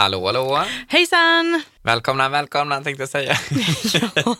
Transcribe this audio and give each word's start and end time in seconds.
Hallå, 0.00 0.26
hallå. 0.26 0.64
Hejsan! 0.88 1.62
Välkomna, 1.82 2.28
välkomna 2.28 2.82
tänkte 2.82 3.02
jag 3.02 3.08
säga. 3.08 3.36
ja. 4.14 4.36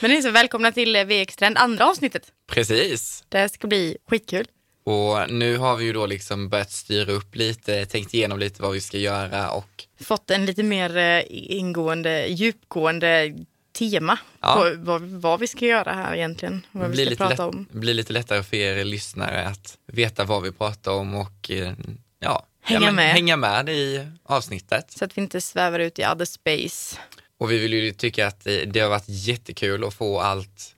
Men 0.00 0.10
ni 0.10 0.16
är 0.16 0.22
så 0.22 0.30
välkomna 0.30 0.72
till 0.72 0.96
VX 1.06 1.36
Trend, 1.36 1.58
andra 1.58 1.86
avsnittet. 1.90 2.22
Precis. 2.50 3.24
Det 3.28 3.48
ska 3.48 3.66
bli 3.66 3.96
skitkul. 4.10 4.46
Och 4.84 5.30
nu 5.30 5.56
har 5.56 5.76
vi 5.76 5.84
ju 5.84 5.92
då 5.92 6.06
liksom 6.06 6.48
börjat 6.48 6.72
styra 6.72 7.12
upp 7.12 7.34
lite, 7.36 7.86
tänkt 7.86 8.14
igenom 8.14 8.38
lite 8.38 8.62
vad 8.62 8.72
vi 8.72 8.80
ska 8.80 8.98
göra 8.98 9.50
och 9.50 9.84
Fått 10.00 10.30
en 10.30 10.46
lite 10.46 10.62
mer 10.62 10.96
eh, 10.96 11.22
ingående, 11.30 12.26
djupgående 12.26 13.34
tema 13.78 14.18
Ja. 14.40 14.54
på 14.54 14.72
vad, 14.76 15.02
vad 15.02 15.40
vi 15.40 15.46
ska 15.46 15.64
göra 15.66 15.92
här 15.92 16.14
egentligen. 16.14 16.66
Vad 16.72 16.88
vi 16.88 16.92
blir 16.94 17.04
ska 17.04 17.10
lite, 17.10 17.24
prata 17.24 17.46
lätt, 17.46 17.54
om. 17.54 17.66
blir 17.70 17.94
lite 17.94 18.12
lättare 18.12 18.42
för 18.42 18.56
er 18.56 18.84
lyssnare 18.84 19.46
att 19.48 19.78
veta 19.86 20.24
vad 20.24 20.42
vi 20.42 20.52
pratar 20.52 20.92
om 20.92 21.14
och 21.14 21.50
eh, 21.50 21.72
ja, 22.20 22.46
Hänga 22.66 22.80
ja, 22.80 22.86
men 22.86 22.94
med. 22.94 23.12
hänga 23.12 23.36
med 23.36 23.68
i 23.68 24.06
avsnittet. 24.24 24.90
Så 24.90 25.04
att 25.04 25.18
vi 25.18 25.22
inte 25.22 25.40
svävar 25.40 25.78
ut 25.78 25.98
i 25.98 26.02
other 26.06 26.24
space. 26.24 26.98
Och 27.38 27.50
vi 27.50 27.58
vill 27.58 27.72
ju 27.72 27.92
tycka 27.92 28.26
att 28.26 28.44
det, 28.66 28.80
har 28.80 28.88
varit 28.88 29.04
jättekul 29.08 29.84
att 29.84 29.94
få 29.94 30.20
allt, 30.20 30.74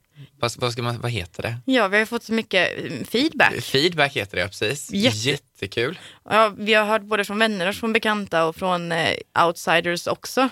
vad, 0.56 0.72
ska 0.72 0.82
man, 0.82 1.00
vad 1.00 1.10
heter 1.10 1.42
det? 1.42 1.56
Ja, 1.64 1.88
vi 1.88 1.98
har 1.98 2.04
fått 2.06 2.22
så 2.24 2.32
mycket 2.32 2.72
eh, 2.84 3.04
feedback. 3.08 3.60
Feedback 3.64 4.16
heter 4.16 4.36
det, 4.36 4.48
precis. 4.48 4.90
Jätte- 4.92 5.16
Jättekul. 5.16 5.98
Ja, 6.30 6.54
vi 6.58 6.74
har 6.74 6.84
hört 6.84 7.02
både 7.02 7.24
från 7.24 7.38
vänner 7.38 7.68
och 7.68 7.74
från 7.74 7.92
bekanta 7.92 8.44
och 8.44 8.56
från 8.56 8.92
eh, 8.92 9.14
outsiders 9.46 10.06
också. 10.06 10.48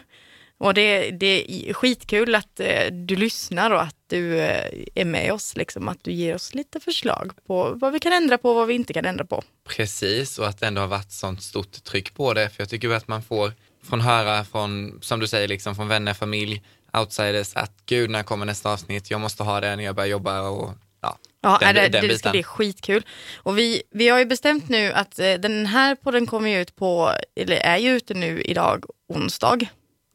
Och 0.58 0.74
det, 0.74 1.10
det 1.10 1.52
är 1.68 1.72
skitkul 1.74 2.34
att 2.34 2.60
eh, 2.60 2.86
du 2.92 3.16
lyssnar 3.16 3.70
och 3.70 3.82
att 3.82 3.96
du 4.06 4.38
eh, 4.38 4.70
är 4.94 5.04
med 5.04 5.32
oss, 5.32 5.56
liksom, 5.56 5.88
att 5.88 6.04
du 6.04 6.12
ger 6.12 6.34
oss 6.34 6.54
lite 6.54 6.80
förslag 6.80 7.32
på 7.46 7.72
vad 7.76 7.92
vi 7.92 8.00
kan 8.00 8.12
ändra 8.12 8.38
på 8.38 8.48
och 8.50 8.56
vad 8.56 8.68
vi 8.68 8.74
inte 8.74 8.92
kan 8.92 9.04
ändra 9.04 9.24
på. 9.24 9.42
Precis, 9.68 10.38
och 10.38 10.46
att 10.48 10.60
det 10.60 10.66
ändå 10.66 10.80
har 10.80 10.88
varit 10.88 11.12
sånt 11.12 11.42
stort 11.42 11.84
tryck 11.84 12.14
på 12.14 12.34
det. 12.34 12.48
För 12.48 12.62
jag 12.62 12.68
tycker 12.68 12.90
att 12.90 13.08
man 13.08 13.22
får 13.22 13.52
från 13.88 14.00
höra 14.00 14.44
från, 14.44 14.98
som 15.02 15.20
du 15.20 15.26
säger, 15.26 15.48
liksom 15.48 15.74
från 15.76 15.88
vänner, 15.88 16.14
familj, 16.14 16.62
outsiders, 16.98 17.56
att 17.56 17.72
gud, 17.86 18.10
när 18.10 18.22
kommer 18.22 18.46
nästa 18.46 18.72
avsnitt? 18.72 19.10
Jag 19.10 19.20
måste 19.20 19.42
ha 19.42 19.60
det 19.60 19.76
när 19.76 19.84
jag 19.84 19.94
börjar 19.94 20.08
jobba 20.08 20.40
och 20.48 20.70
ja. 21.02 21.18
Ja, 21.40 21.58
den- 21.60 21.74
det, 21.74 21.88
den 21.88 22.08
det, 22.08 22.18
ska 22.18 22.30
bli 22.30 22.42
skitkul. 22.42 23.06
Och 23.36 23.58
vi, 23.58 23.82
vi 23.90 24.08
har 24.08 24.18
ju 24.18 24.24
bestämt 24.24 24.68
nu 24.68 24.92
att 24.92 25.18
eh, 25.18 25.34
den 25.34 25.66
här 25.66 25.94
podden 25.94 26.26
kommer 26.26 26.50
ju 26.50 26.60
ut 26.60 26.76
på, 26.76 27.12
eller 27.40 27.56
är 27.56 27.76
ju 27.78 27.96
ute 27.96 28.14
nu 28.14 28.42
idag, 28.42 28.84
onsdag. 29.08 29.58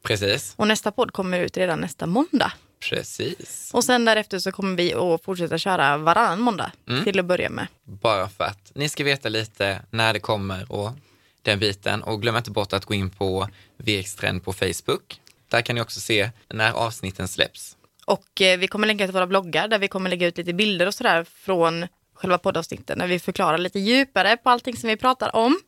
Precis, 0.04 0.54
Och 0.58 0.68
nästa 0.68 0.92
podd 0.92 1.14
kommer 1.14 1.40
ut 1.40 1.58
redan 1.58 1.80
nästa 1.82 2.06
måndag. 2.06 2.52
precis. 2.90 3.70
Och 3.74 3.84
sen 3.84 4.06
därefter 4.06 4.40
så 4.40 4.52
kommer 4.52 4.78
vi 4.78 4.94
att 4.94 5.24
fortsätta 5.24 5.58
köra 5.58 5.98
varannan 5.98 6.40
måndag 6.42 6.72
Mm. 6.90 7.04
till 7.04 7.20
att 7.20 7.26
börja 7.26 7.50
med. 7.50 7.68
Bara 7.84 8.30
för 8.30 8.44
att 8.44 8.72
ni 8.76 8.90
ska 8.90 9.04
veta 9.04 9.30
lite 9.30 9.82
när 9.90 10.14
det 10.14 10.20
kommer 10.20 10.72
och 10.72 10.92
den 11.42 11.60
biten. 11.60 12.04
Och 12.04 12.22
glöm 12.22 12.36
inte 12.38 12.52
bort 12.52 12.74
att 12.74 12.86
gå 12.86 12.94
in 12.94 13.10
på 13.10 13.50
VX 13.78 14.16
Trend 14.16 14.44
på 14.44 14.54
Facebook. 14.54 15.22
Där 15.50 15.62
kan 15.62 15.76
ni 15.76 15.82
också 15.82 16.00
se 16.00 16.30
när 16.50 16.72
avsnitten 16.72 17.28
släpps. 17.28 17.78
Och 18.06 18.42
eh, 18.42 18.60
vi 18.60 18.68
kommer 18.68 18.88
länka 18.88 19.06
till 19.08 19.14
våra 19.14 19.28
bloggar 19.28 19.68
där 19.68 19.80
vi 19.80 19.88
kommer 19.88 20.10
lägga 20.10 20.28
ut 20.28 20.38
lite 20.38 20.54
bilder 20.54 20.86
och 20.88 20.94
sådär 20.94 21.24
från 21.24 21.88
själva 22.14 22.38
poddavsnitten 22.38 22.98
när 22.98 23.08
vi 23.08 23.20
förklarar 23.20 23.58
lite 23.58 23.80
djupare 23.80 24.38
på 24.38 24.50
allting 24.50 24.78
som 24.78 24.90
vi 24.90 24.98
pratar 24.98 25.36
om. 25.36 25.60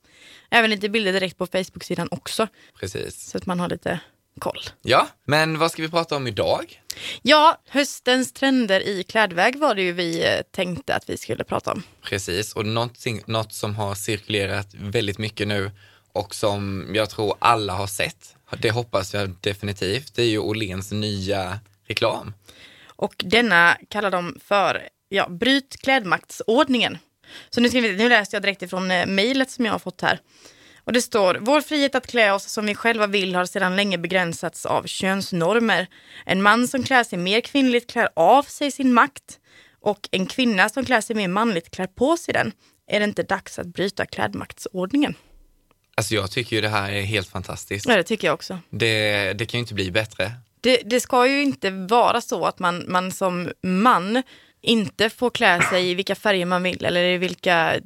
Även 0.50 0.70
lite 0.70 0.90
bilder 0.90 1.14
direkt 1.14 1.38
på 1.38 1.46
Facebook-sidan 1.48 2.08
också 2.12 2.48
Precis. 2.80 3.30
så 3.30 3.38
att 3.38 3.46
man 3.46 3.60
har 3.60 3.70
lite 3.70 4.00
koll. 4.40 4.60
Ja, 4.82 5.08
men 5.26 5.60
vad 5.60 5.72
ska 5.72 5.82
vi 5.82 5.90
prata 5.90 6.16
om 6.16 6.28
idag? 6.28 6.82
Ja, 7.22 7.62
höstens 7.70 8.34
trender 8.34 8.80
i 8.80 9.04
klädväg 9.04 9.56
var 9.56 9.76
det 9.76 9.82
ju 9.82 9.92
vi 9.92 10.24
eh, 10.24 10.42
tänkte 10.52 10.96
att 10.96 11.10
vi 11.10 11.18
skulle 11.18 11.44
prata 11.44 11.72
om. 11.72 11.84
Precis, 12.02 12.54
och 12.54 12.66
något 12.66 13.54
som 13.54 13.76
har 13.76 13.96
cirkulerat 13.96 14.74
väldigt 14.74 15.18
mycket 15.18 15.48
nu 15.48 15.72
och 16.14 16.36
som 16.36 16.92
jag 16.96 17.10
tror 17.10 17.36
alla 17.40 17.74
har 17.74 17.88
sett, 17.88 18.36
det 18.60 18.72
hoppas 18.72 19.14
jag 19.14 19.36
definitivt, 19.42 20.16
det 20.16 20.22
är 20.22 20.28
ju 20.28 20.40
Åhléns 20.40 20.92
nya 20.92 21.60
reklam. 21.88 22.34
Och 22.86 23.14
denna 23.18 23.78
kallar 23.90 24.12
de 24.12 24.40
för 24.46 24.90
ja, 25.10 25.30
Bryt 25.30 25.78
klädmaktsordningen. 25.82 26.98
Så 27.50 27.62
nu, 27.62 27.70
ska 27.70 27.82
vi, 27.82 27.98
nu 27.98 28.10
läser 28.10 28.36
jag 28.36 28.42
direkt 28.42 28.62
ifrån 28.62 28.92
eh, 28.92 29.06
mejlet 29.06 29.52
som 29.52 29.66
jag 29.66 29.72
har 29.72 29.80
fått 29.80 30.02
här. 30.02 30.20
Och 30.86 30.94
det 30.94 31.02
står, 31.02 31.38
vår 31.42 31.62
frihet 31.62 31.96
att 31.96 32.08
klä 32.08 32.34
oss 32.34 32.44
som 32.44 32.66
vi 32.66 32.76
själva 32.76 33.08
vill 33.08 33.36
har 33.36 33.46
sedan 33.46 33.76
länge 33.76 33.98
begränsats 33.98 34.66
av 34.66 34.84
könsnormer. 34.86 35.88
En 36.26 36.42
man 36.42 36.68
som 36.68 36.84
klär 36.84 37.04
sig 37.04 37.20
mer 37.20 37.42
kvinnligt 37.42 37.92
klär 37.92 38.10
av 38.16 38.44
sig 38.44 38.72
sin 38.72 38.94
makt 38.94 39.40
och 39.82 40.10
en 40.12 40.26
kvinna 40.26 40.70
som 40.70 40.86
klär 40.86 41.02
sig 41.02 41.16
mer 41.16 41.28
manligt 41.28 41.72
klär 41.72 41.88
på 41.88 42.18
sig 42.18 42.34
den. 42.34 42.52
Är 42.88 43.00
det 43.00 43.04
inte 43.04 43.24
dags 43.24 43.60
att 43.60 43.68
bryta 43.68 44.06
klädmaktsordningen? 44.06 45.16
Alltså 45.96 46.16
jag 46.16 46.32
tycker 46.32 46.56
ju 46.56 46.62
det 46.62 46.70
här 46.70 46.92
är 46.92 47.02
helt 47.02 47.28
fantastiskt. 47.28 47.86
Ja, 47.90 47.96
det 47.96 48.04
tycker 48.04 48.28
jag 48.28 48.34
också. 48.34 48.60
Det, 48.70 49.34
det 49.34 49.46
kan 49.46 49.58
ju 49.58 49.62
inte 49.62 49.74
bli 49.74 49.92
bättre. 49.92 50.32
Det, 50.62 50.82
det 50.86 51.00
ska 51.00 51.28
ju 51.28 51.44
inte 51.44 51.70
vara 51.70 52.22
så 52.22 52.46
att 52.46 52.60
man, 52.60 52.86
man 52.88 53.12
som 53.12 53.52
man 53.62 54.24
inte 54.62 55.10
får 55.10 55.30
klä 55.30 55.62
sig 55.62 55.92
i 55.92 55.96
vilka 55.96 56.16
färger 56.16 56.46
man 56.46 56.64
vill 56.64 56.86
eller 56.86 57.04
i 57.04 57.18
vilka 57.18 57.80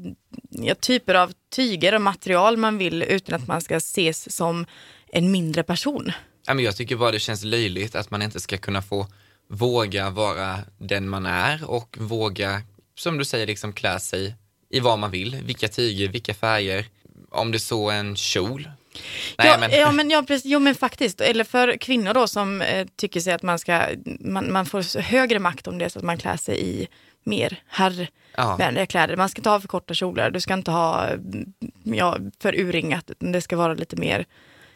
ja, 0.49 0.75
typer 0.75 1.15
av 1.15 1.31
tyger 1.55 1.95
och 1.95 2.01
material 2.01 2.57
man 2.57 2.77
vill 2.77 3.03
utan 3.03 3.35
att 3.35 3.47
man 3.47 3.61
ska 3.61 3.75
ses 3.75 4.35
som 4.35 4.65
en 5.11 5.31
mindre 5.31 5.63
person. 5.63 6.11
Ja, 6.47 6.53
men 6.53 6.65
jag 6.65 6.75
tycker 6.75 6.95
bara 6.95 7.11
det 7.11 7.19
känns 7.19 7.43
löjligt 7.43 7.95
att 7.95 8.11
man 8.11 8.21
inte 8.21 8.39
ska 8.39 8.57
kunna 8.57 8.81
få 8.81 9.07
våga 9.49 10.09
vara 10.09 10.59
den 10.77 11.09
man 11.09 11.25
är 11.25 11.69
och 11.69 11.97
våga, 11.99 12.61
som 12.95 13.17
du 13.17 13.25
säger, 13.25 13.47
liksom 13.47 13.73
klä 13.73 13.99
sig 13.99 14.35
i 14.69 14.79
vad 14.79 14.99
man 14.99 15.11
vill, 15.11 15.35
vilka 15.43 15.67
tyger, 15.67 16.07
vilka 16.07 16.33
färger, 16.33 16.85
om 17.31 17.51
det 17.51 17.59
så 17.59 17.89
en 17.89 18.15
kjol. 18.15 18.69
Nej, 19.37 19.47
ja, 19.47 19.57
men, 19.57 19.71
ja, 19.71 19.91
men, 19.91 20.09
ja, 20.09 20.23
precis, 20.27 20.45
jo, 20.51 20.59
men 20.59 20.75
faktiskt. 20.75 21.21
Eller 21.21 21.43
för 21.43 21.77
kvinnor 21.77 22.13
då 22.13 22.27
som 22.27 22.61
eh, 22.61 22.87
tycker 22.95 23.19
sig 23.19 23.33
att 23.33 23.43
man, 23.43 23.59
ska, 23.59 23.87
man, 24.19 24.51
man 24.51 24.65
får 24.65 25.01
högre 25.01 25.39
makt 25.39 25.67
om 25.67 25.77
det 25.77 25.89
så 25.89 25.99
att 25.99 26.05
man 26.05 26.17
klär 26.17 26.37
sig 26.37 26.63
i 26.63 26.87
mer 27.27 27.63
herrvänliga 27.67 28.81
ja, 28.83 28.85
kläder. 28.85 29.15
Man 29.17 29.29
ska 29.29 29.39
inte 29.39 29.49
ha 29.49 29.59
för 29.61 29.67
korta 29.67 29.93
kjolar, 29.93 30.31
du 30.31 30.41
ska 30.41 30.53
inte 30.53 30.71
ha 30.71 31.07
mm, 31.07 31.53
ja, 31.83 32.17
för 32.39 32.55
urringat, 32.59 33.11
utan 33.11 33.31
det 33.31 33.41
ska 33.41 33.57
vara 33.57 33.73
lite 33.73 33.95
mer 33.95 34.25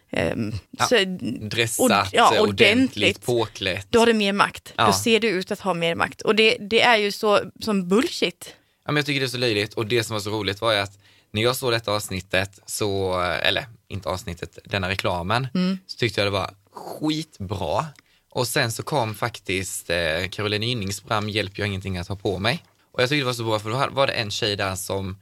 ehm, 0.09 0.51
Ja, 0.71 0.85
så, 0.85 0.95
dressat, 1.41 1.85
och- 1.91 2.07
ja, 2.13 2.29
ordentligt, 2.41 2.49
ordentligt. 2.49 3.25
påklätt. 3.25 3.87
då 3.89 3.99
har 3.99 4.05
du 4.05 4.13
mer 4.13 4.33
makt. 4.33 4.73
Ja. 4.75 4.85
Då 4.85 4.93
ser 4.93 5.19
du 5.19 5.27
ut 5.29 5.51
att 5.51 5.59
ha 5.59 5.73
mer 5.73 5.95
makt. 5.95 6.21
Och 6.21 6.35
det, 6.35 6.57
det 6.59 6.81
är 6.81 6.97
ju 6.97 7.11
så 7.11 7.39
som 7.59 7.87
bullshit. 7.87 8.55
Ja, 8.85 8.91
men 8.91 8.95
jag 8.95 9.05
tycker 9.05 9.19
det 9.19 9.25
är 9.25 9.27
så 9.27 9.37
löjligt 9.37 9.73
och 9.73 9.85
det 9.85 10.03
som 10.03 10.13
var 10.13 10.21
så 10.21 10.29
roligt 10.29 10.61
var 10.61 10.71
ju 10.73 10.79
att 10.79 10.97
när 11.33 11.41
jag 11.41 11.55
såg 11.55 11.71
detta 11.71 11.91
avsnittet, 11.91 12.59
så, 12.65 13.19
eller 13.21 13.65
inte 13.87 14.09
avsnittet, 14.09 14.59
denna 14.65 14.89
reklamen, 14.89 15.47
Mm. 15.53 15.77
så 15.87 15.97
tyckte 15.97 16.21
jag 16.21 16.27
det 16.27 16.31
var 16.31 16.53
skitbra. 16.71 17.85
Och 18.31 18.47
sen 18.47 18.71
så 18.71 18.83
kom 18.83 19.15
faktiskt 19.15 19.89
eh, 19.89 20.27
Caroline 20.31 20.63
Gynning 20.63 20.91
fram, 21.07 21.29
hjälp 21.29 21.57
jag 21.57 21.67
ingenting 21.67 21.97
att 21.97 22.07
ha 22.07 22.15
på 22.15 22.39
mig. 22.39 22.63
Och 22.91 23.01
jag 23.01 23.09
tyckte 23.09 23.21
det 23.21 23.25
var 23.25 23.33
så 23.33 23.43
bra 23.43 23.59
för 23.59 23.69
då 23.69 23.87
var 23.91 24.07
det 24.07 24.13
en 24.13 24.31
tjej 24.31 24.55
där 24.55 24.75
som, 24.75 25.17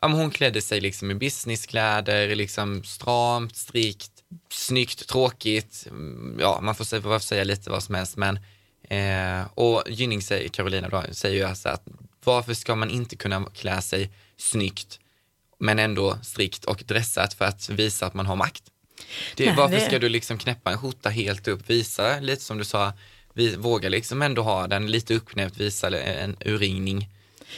ja 0.00 0.08
men 0.08 0.18
hon 0.18 0.30
klädde 0.30 0.60
sig 0.60 0.80
liksom 0.80 1.10
i 1.10 1.14
businesskläder, 1.14 2.34
liksom 2.34 2.84
stramt, 2.84 3.56
strikt, 3.56 4.12
snyggt, 4.52 5.08
tråkigt, 5.08 5.86
mm, 5.90 6.36
ja 6.40 6.60
man 6.62 6.74
får 6.74 6.84
säga, 6.84 7.20
säga 7.20 7.44
lite 7.44 7.70
vad 7.70 7.82
som 7.82 7.94
helst 7.94 8.16
men 8.16 8.38
Eh, 8.92 9.46
och 9.54 9.82
Gynning 9.86 10.22
säger, 10.22 10.48
Carolina 10.48 10.88
då, 10.88 11.04
säger 11.10 11.36
ju 11.36 11.42
alltså 11.42 11.68
att 11.68 11.82
varför 12.24 12.54
ska 12.54 12.74
man 12.74 12.90
inte 12.90 13.16
kunna 13.16 13.44
klä 13.54 13.82
sig 13.82 14.10
snyggt 14.36 15.00
men 15.58 15.78
ändå 15.78 16.18
strikt 16.22 16.64
och 16.64 16.82
dressat 16.86 17.34
för 17.34 17.44
att 17.44 17.68
visa 17.68 18.06
att 18.06 18.14
man 18.14 18.26
har 18.26 18.36
makt? 18.36 18.62
Det, 19.36 19.46
Nej, 19.46 19.54
varför 19.56 19.74
det- 19.76 19.80
ska 19.86 19.98
du 19.98 20.08
liksom 20.08 20.38
knäppa 20.38 20.70
en 20.70 20.78
skjorta 20.78 21.08
helt 21.08 21.48
upp, 21.48 21.70
visa 21.70 22.20
lite 22.20 22.42
som 22.42 22.58
du 22.58 22.64
sa, 22.64 22.92
vi, 23.34 23.56
våga 23.56 23.88
liksom 23.88 24.22
ändå 24.22 24.42
ha 24.42 24.66
den 24.66 24.90
lite 24.90 25.14
uppknäppt, 25.14 25.56
visa 25.56 26.00
en 26.00 26.36
urringning. 26.44 27.08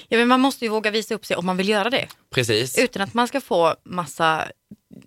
Ja, 0.09 0.19
men 0.19 0.29
man 0.29 0.41
måste 0.41 0.65
ju 0.65 0.69
våga 0.71 0.91
visa 0.91 1.15
upp 1.15 1.27
sig 1.27 1.37
om 1.37 1.47
man 1.47 1.57
vill 1.57 1.69
göra 1.69 1.91
det. 1.91 2.09
Precis. 2.31 2.79
Utan 2.79 3.03
att 3.03 3.15
man 3.15 3.29
ska 3.29 3.41
få 3.41 3.77
massa 3.85 4.49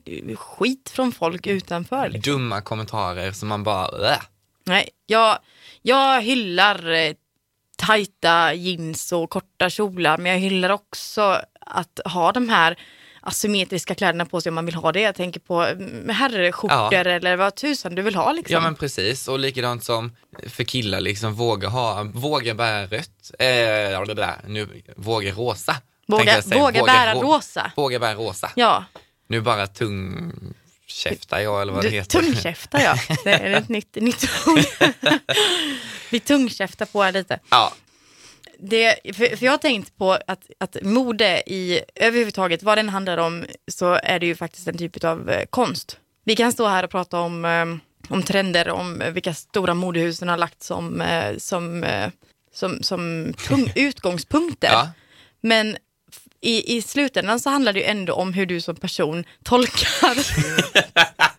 eh, 0.06 0.36
skit 0.38 0.90
från 0.94 1.12
folk 1.12 1.48
utanför. 1.48 2.10
Liksom. 2.10 2.34
Dumma 2.34 2.62
kommentarer 2.62 3.32
som 3.32 3.50
man 3.50 3.64
bara, 3.64 4.14
äh. 4.14 4.20
Nej, 4.64 4.90
jag, 5.06 5.40
jag 5.82 6.22
hyllar 6.22 6.92
eh, 6.92 7.14
tajta 7.78 8.54
jeans 8.54 9.12
och 9.12 9.30
korta 9.30 9.70
kjolar, 9.70 10.18
men 10.18 10.32
jag 10.32 10.40
hyllar 10.40 10.70
också 10.70 11.42
att 11.60 12.00
ha 12.06 12.32
de 12.32 12.50
här 12.50 12.80
asymmetriska 13.28 13.96
kläderna 13.96 14.26
på 14.26 14.42
sig 14.42 14.50
om 14.50 14.56
man 14.56 14.66
vill 14.66 14.76
ha 14.76 14.92
det. 14.92 15.02
Jag 15.02 15.16
tänker 15.16 15.40
på 15.40 15.62
mm, 15.64 16.10
herrskjortor 16.10 16.94
Ja. 16.94 17.00
eller 17.12 17.36
vad 17.36 17.56
tusan 17.56 17.96
du 17.96 18.02
vill 18.02 18.16
ha 18.16 18.32
liksom. 18.32 18.54
Ja 18.54 18.60
men 18.60 18.76
precis, 18.76 19.28
och 19.28 19.40
likadant 19.40 19.84
som 19.84 20.16
för 20.48 20.64
killar 20.64 21.00
liksom 21.02 21.34
våga 21.34 21.68
ha, 21.68 22.04
våga 22.14 22.54
bära 22.54 22.86
rött, 22.88 23.32
eh, 23.40 23.46
det 24.08 24.14
där, 24.14 24.36
nu, 24.48 24.82
våga 24.96 25.32
rosa. 25.32 25.76
våga 26.08 26.36
jag 26.36 26.60
våga 26.60 26.84
bära 26.84 27.14
rå- 27.14 27.22
rosa. 27.22 27.72
Våga 27.76 28.00
bära 28.00 28.16
rosa. 28.16 28.52
Ja, 28.56 28.86
Nu 29.28 29.42
bara 29.42 29.68
tung 29.68 30.32
käftar 30.88 31.40
jag 31.40 31.62
eller 31.62 31.74
vad 31.74 31.84
det 31.84 31.90
du, 31.90 31.96
heter. 31.96 32.22
tungkäftar 32.22 32.80
ja. 32.80 32.96
Det 33.24 33.34
är 33.34 33.52
ett 33.58 33.70
nytt, 33.70 33.96
nytt 33.96 34.30
ord. 34.48 34.60
Vi 36.12 36.20
tungkäftar 36.20 36.86
på 36.86 37.04
här 37.04 37.12
lite. 37.12 37.40
Ja, 37.50 37.74
Det, 38.60 38.96
för, 39.14 39.36
för 39.36 39.46
jag 39.46 39.54
har 39.54 39.58
tänkt 39.58 39.98
på 39.98 40.12
att, 40.28 40.44
att 40.58 40.78
mode 40.82 41.44
i 41.46 41.82
överhuvudtaget, 41.96 42.64
vad 42.64 42.78
den 42.78 42.90
handlar 42.90 43.18
om, 43.18 43.46
så 43.72 44.00
är 44.04 44.20
det 44.20 44.26
ju 44.26 44.36
faktiskt 44.36 44.68
en 44.68 44.78
typ 44.78 45.04
av 45.04 45.30
eh, 45.30 45.46
konst. 45.50 45.98
Vi 46.24 46.36
kan 46.36 46.52
stå 46.52 46.68
här 46.68 46.84
och 46.84 46.90
prata 46.90 47.20
om, 47.20 47.46
eh, 47.46 47.66
om 48.10 48.24
trender, 48.24 48.70
om 48.70 49.04
vilka 49.12 49.34
stora 49.34 49.74
modehusen 49.74 50.30
har 50.30 50.38
lagt 50.38 50.64
som, 50.64 51.02
eh, 51.02 51.38
som, 51.38 51.84
eh, 51.84 52.10
som, 52.54 52.84
som 52.84 53.34
utgångspunkter. 53.76 54.70
Ja, 54.72 54.90
Men 55.42 55.78
i, 56.42 56.78
i 56.78 56.82
slutändan 56.82 57.40
så 57.40 57.50
handlar 57.50 57.74
det 57.74 57.80
ju 57.80 57.86
ändå 57.86 58.14
om 58.14 58.34
hur 58.34 58.46
du 58.46 58.62
som 58.62 58.76
person 58.76 59.24
tolkar. 59.44 60.18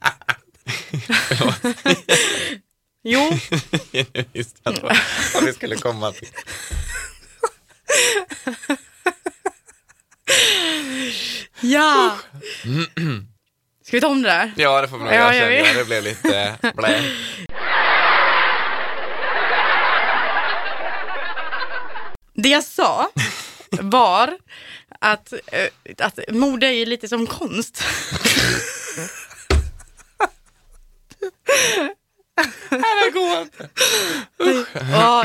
jo, 3.10 3.30
det. 4.32 4.46
Vad 4.64 4.96
vad 5.34 5.44
vi 5.44 5.52
skulle 5.52 5.76
komma 5.76 6.12
till. 6.12 6.28
ja. 11.60 12.18
Ska 13.84 13.96
vi 13.96 14.00
ta 14.00 14.08
om 14.08 14.22
det 14.22 14.28
där? 14.28 14.52
Ja, 14.56 14.80
det 14.80 14.88
får 14.88 14.98
vi 14.98 15.04
nog 15.04 15.12
Ja, 15.12 15.34
göra 15.34 15.52
jag 15.52 15.66
jag. 15.68 15.76
Det 15.76 15.84
blev 15.84 16.02
lite 16.04 16.56
blä. 16.74 17.02
Det 22.34 22.48
jag 22.48 22.64
sa 22.64 23.10
var 23.70 24.38
att, 25.00 25.32
eh, 25.32 25.68
att 25.98 26.18
mode 26.28 26.66
är 26.66 26.70
ju 26.72 26.86
lite 26.86 27.08
som 27.08 27.26
konst. 27.26 27.84
Inte. 34.40 34.86
Ja, 34.90 35.24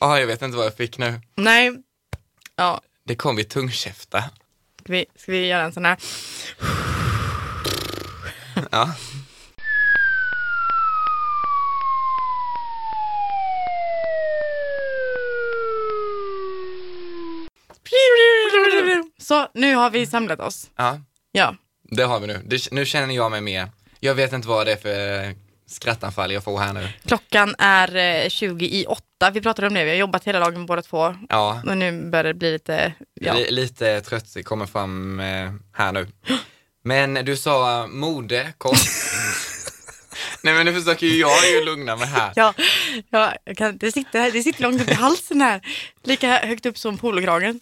Ja, 0.00 0.18
jag 0.20 0.26
vet 0.26 0.42
inte 0.42 0.56
vad 0.56 0.66
jag 0.66 0.76
fick 0.76 0.98
nu. 0.98 1.20
nej, 1.34 1.72
ja, 2.56 2.80
Det 3.04 3.14
kom 3.14 3.36
vid 3.36 3.48
tungkäfta. 3.48 4.24
ska 4.82 4.92
vi, 4.92 5.06
ska 5.16 5.32
vi 5.32 5.46
göra 5.46 5.62
en 5.64 5.72
sån 5.72 5.84
här? 5.84 5.96
Ja. 8.70 8.94
Så, 19.18 19.48
nu 19.54 19.74
har 19.74 19.90
vi 19.90 20.06
samlat 20.06 20.40
oss. 20.40 20.70
ja, 20.76 21.00
Ja, 21.32 21.54
det 21.82 22.02
har 22.02 22.20
vi 22.20 22.26
nu. 22.26 22.40
Det, 22.44 22.72
nu 22.72 22.86
känner 22.86 23.14
jag 23.14 23.30
mig 23.30 23.40
med. 23.40 23.68
Jag 24.00 24.14
vet 24.14 24.32
inte 24.32 24.48
vad 24.48 24.66
det 24.66 24.72
är 24.72 24.76
för 24.76 25.34
skrattanfall 25.72 26.32
jag 26.32 26.44
får 26.44 26.58
här 26.58 26.72
nu. 26.72 26.88
klockan 27.06 27.54
är 27.58 27.96
eh, 28.24 28.28
20 28.28 28.66
i 28.66 28.86
8. 28.86 29.02
Vi 29.32 29.40
pratade 29.40 29.68
om 29.68 29.74
det, 29.74 29.84
vi 29.84 29.90
har 29.90 29.96
jobbat 29.96 30.24
hela 30.24 30.40
dagen 30.40 30.66
båda 30.66 30.82
två. 30.82 31.14
Ja, 31.28 31.62
Och 31.66 31.76
nu 31.76 32.10
börjar 32.10 32.24
det 32.24 32.34
bli 32.34 32.52
lite, 32.52 32.92
ja. 33.14 33.34
li, 33.34 33.50
lite 33.50 34.00
trött 34.00 34.36
kommer 34.44 34.66
fram 34.66 35.20
eh, 35.20 35.50
här 35.72 35.92
nu. 35.92 36.06
Men 36.84 37.14
du 37.14 37.36
sa 37.36 37.86
mode, 37.86 38.52
kost. 38.58 38.88
Nej 40.44 40.54
men 40.54 40.66
nu 40.66 40.72
försöker 40.72 41.06
ju 41.06 41.20
jag 41.20 41.50
ju 41.50 41.64
lugna 41.64 41.96
mig 41.96 42.06
här. 42.06 42.32
Ja, 42.36 42.54
ja 43.10 43.34
jag 43.44 43.56
kan, 43.56 43.78
det, 43.78 43.92
sitter, 43.92 44.30
det 44.30 44.42
sitter 44.42 44.62
långt 44.62 44.82
upp 44.82 44.90
i 44.90 44.94
halsen 44.94 45.40
här. 45.40 45.60
Lika 46.04 46.46
högt 46.46 46.66
upp 46.66 46.78
som 46.78 46.98
polokragen. 46.98 47.60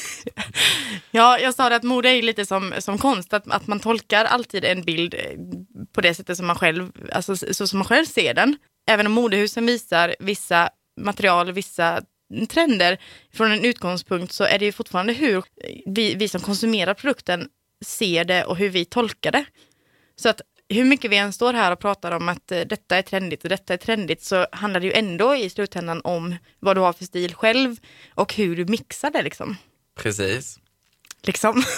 ja, 1.10 1.38
jag 1.38 1.54
sa 1.54 1.68
det 1.68 1.76
att 1.76 1.82
mode 1.82 2.08
är 2.08 2.14
ju 2.14 2.22
lite 2.22 2.46
som, 2.46 2.74
som 2.78 2.98
konst. 2.98 3.32
Att, 3.32 3.50
att 3.50 3.66
man 3.66 3.80
tolkar 3.80 4.24
alltid 4.24 4.64
en 4.64 4.82
bild 4.82 5.14
eh, 5.14 5.20
på 5.92 6.00
det 6.00 6.14
sättet 6.14 6.36
som 6.36 6.46
man 6.46 6.56
själv, 6.56 6.92
alltså 7.12 7.36
så 7.36 7.66
som 7.66 7.78
man 7.78 7.88
själv 7.88 8.06
ser 8.06 8.34
den. 8.34 8.58
Även 8.90 9.06
om 9.06 9.12
modehusen 9.12 9.66
visar 9.66 10.14
vissa 10.18 10.70
material, 11.00 11.52
vissa 11.52 12.02
trender 12.50 12.98
från 13.34 13.52
en 13.52 13.64
utgångspunkt 13.64 14.32
så 14.32 14.44
är 14.44 14.58
det 14.58 14.64
ju 14.64 14.72
fortfarande 14.72 15.12
hur 15.12 15.44
vi, 15.86 16.14
vi 16.14 16.28
som 16.28 16.40
konsumerar 16.40 16.94
produkten 16.94 17.48
ser 17.84 18.24
det 18.24 18.44
och 18.44 18.56
hur 18.56 18.68
vi 18.68 18.84
tolkar 18.84 19.32
det. 19.32 19.44
Så 20.16 20.28
att 20.28 20.40
hur 20.68 20.84
mycket 20.84 21.10
vi 21.10 21.16
än 21.16 21.32
står 21.32 21.52
här 21.52 21.72
och 21.72 21.78
pratar 21.78 22.12
om 22.12 22.28
att 22.28 22.52
eh, 22.52 22.60
detta 22.60 22.96
är 22.96 23.02
trendigt 23.02 23.42
och 23.42 23.48
detta 23.48 23.72
är 23.74 23.76
trendigt 23.76 24.22
så 24.24 24.46
handlar 24.52 24.80
det 24.80 24.86
ju 24.86 24.92
ändå 24.92 25.36
i 25.36 25.50
slutändan 25.50 26.00
om 26.04 26.36
vad 26.58 26.76
du 26.76 26.80
har 26.80 26.92
för 26.92 27.04
stil 27.04 27.34
själv 27.34 27.76
och 28.14 28.34
hur 28.34 28.56
du 28.56 28.64
mixar 28.64 29.10
det 29.10 29.22
liksom. 29.22 29.56
Precis. 29.96 30.58
liksom. 31.22 31.62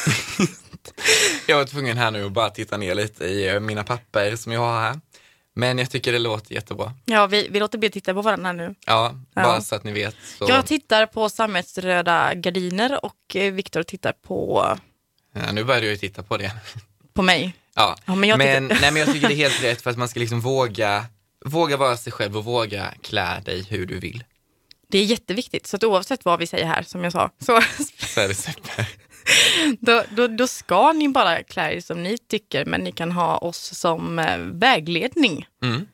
Jag 1.47 1.57
var 1.57 1.65
tvungen 1.65 1.97
här 1.97 2.11
nu 2.11 2.25
att 2.27 2.33
bara 2.33 2.51
titta 2.51 2.77
ner 2.77 2.95
lite 2.95 3.25
i 3.25 3.49
eh, 3.49 3.61
mina 3.61 3.85
papper 3.85 4.37
som 4.37 4.53
jag 4.53 4.61
har 4.61 4.81
här. 4.81 5.01
Men 5.55 5.79
jag 5.79 5.91
tycker 5.91 6.13
det 6.13 6.19
låter 6.19 6.55
jättebra. 6.55 6.93
ja, 7.05 7.27
vi, 7.27 7.49
vi 7.51 7.61
låter 7.61 7.79
bli 7.79 7.87
att 7.87 7.93
titta 7.93 8.15
på 8.15 8.23
varandra 8.23 8.53
nu. 8.53 8.75
Ja, 8.87 9.15
Ja. 9.35 9.43
bara 9.43 9.61
så 9.61 9.75
att 9.75 9.85
ni 9.85 9.93
vet. 9.93 10.17
Så, 10.39 10.47
Jag 10.49 10.67
tittar 10.67 11.07
på 11.07 11.29
sammetsröda 11.29 12.35
gardiner 12.35 13.05
och 13.05 13.37
eh, 13.37 13.53
Viktor 13.53 13.83
tittar 13.83 14.13
på, 14.13 14.67
ja, 15.35 15.53
nu 15.53 15.65
började 15.65 15.87
jag 15.87 15.93
ju 15.93 15.99
titta 15.99 16.23
på 16.23 16.37
det. 16.37 16.53
på 17.15 17.23
mig. 17.23 17.55
Ja, 17.75 17.97
Ja, 18.07 18.15
men 18.15 18.29
jag 18.29 18.39
men, 18.39 18.69
tycker- 18.69 18.81
nej, 18.81 18.93
men 18.93 19.01
jag 19.03 19.13
tycker 19.13 19.29
det 19.29 19.35
är 19.35 19.37
helt 19.37 19.63
rätt 19.63 19.83
för 19.83 19.91
att 19.91 19.97
man 19.99 20.09
ska 20.09 20.21
liksom 20.21 20.41
våga, 20.41 21.05
våga 21.45 21.77
vara 21.77 21.97
sig 21.97 22.13
själv 22.13 22.37
och 22.37 22.45
våga 22.45 22.95
klä 23.03 23.41
dig 23.45 23.63
hur 23.63 23.87
du 23.87 23.99
vill. 23.99 24.25
Det 24.89 24.99
är 24.99 25.05
jätteviktigt, 25.05 25.67
så 25.67 25.77
att 25.77 25.85
oavsett 25.85 26.25
vad 26.25 26.39
vi 26.39 26.47
säger 26.47 26.67
här, 26.67 26.83
som 26.83 27.05
jag 27.05 27.13
sa, 27.13 27.31
så 27.39 27.61
Så 28.07 28.21
är 28.21 28.29
det 28.29 28.35
super. 28.35 28.89
då, 29.81 30.05
då, 30.11 30.27
då 30.29 30.47
ska 30.47 30.93
ni 30.93 31.09
bara 31.09 31.43
klä 31.43 31.73
er 31.77 31.81
som 31.81 32.03
ni 32.03 32.19
tycker, 32.19 32.65
men 32.65 32.81
ni 32.81 32.93
kan 32.93 33.13
ha 33.13 33.39
oss 33.39 33.79
som 33.79 34.19
eh, 34.19 34.39
vägledning. 34.39 35.47
Mm, 35.63 35.87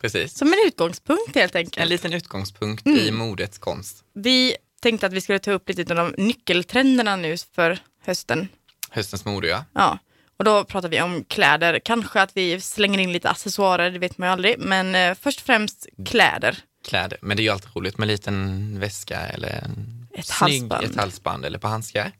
precis. 0.00 0.38
Som 0.38 0.48
en 0.52 0.58
utgångspunkt 0.66 1.34
helt 1.34 1.54
En 1.54 1.58
enkelt. 1.58 1.88
liten 1.90 2.12
utgångspunkt 2.12 2.86
Mm. 2.86 2.98
i 2.98 3.10
modets 3.10 3.58
konst. 3.58 4.04
Vi 4.14 4.56
tänkte 4.82 5.06
att 5.06 5.12
vi 5.12 5.20
skulle 5.20 5.38
ta 5.38 5.52
upp 5.52 5.68
lite 5.68 6.00
av 6.00 6.10
de 6.12 6.22
nyckeltrenderna 6.22 7.16
nu 7.16 7.36
för 7.54 7.78
hösten. 8.04 8.48
Höstens 8.90 9.24
mode, 9.24 9.48
ja. 9.48 9.64
Ja, 9.72 9.98
och 10.36 10.44
då 10.44 10.64
pratar 10.64 10.88
vi 10.88 11.02
om 11.02 11.24
kläder. 11.24 11.78
Kanske 11.84 12.20
att 12.22 12.30
vi 12.36 12.60
slänger 12.60 12.98
in 12.98 13.12
lite 13.12 13.30
accessoarer, 13.30 13.90
det 13.90 13.98
vet 13.98 14.18
man 14.18 14.28
ju 14.28 14.32
aldrig. 14.32 14.58
Men 14.58 14.94
eh, 14.94 15.14
först 15.20 15.40
och 15.40 15.46
främst 15.46 15.86
kläder. 16.06 16.58
Kläder. 16.88 17.18
Men 17.22 17.36
det 17.36 17.40
är 17.42 17.44
ju 17.44 17.50
alltid 17.50 17.70
roligt 17.76 17.98
med 17.98 18.04
en 18.06 18.12
liten 18.12 18.76
väska 18.80 19.20
eller 19.20 19.48
en 19.48 20.06
Ett 20.14 20.26
snygg, 20.26 20.60
halsband. 20.62 20.84
ett 20.84 20.96
halsband 20.96 21.44
eller 21.44 21.58
på 21.58 21.68
handskar. 21.68 22.12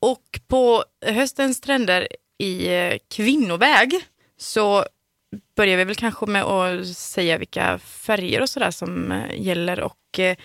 Och 0.00 0.40
på 0.48 0.84
höstens 1.06 1.60
trender 1.60 2.08
i 2.38 2.74
eh, 2.74 2.92
kvinnoväg 3.14 4.00
så 4.38 4.84
börjar 5.56 5.76
vi 5.76 5.84
väl 5.84 5.96
kanske 5.96 6.26
med 6.26 6.42
att 6.42 6.86
säga 6.86 7.38
vilka 7.38 7.78
färger 7.78 8.40
och 8.42 8.50
sådär 8.50 8.70
som 8.70 9.12
eh, 9.12 9.40
gäller. 9.40 9.80
Och 9.80 10.18
eh, 10.18 10.36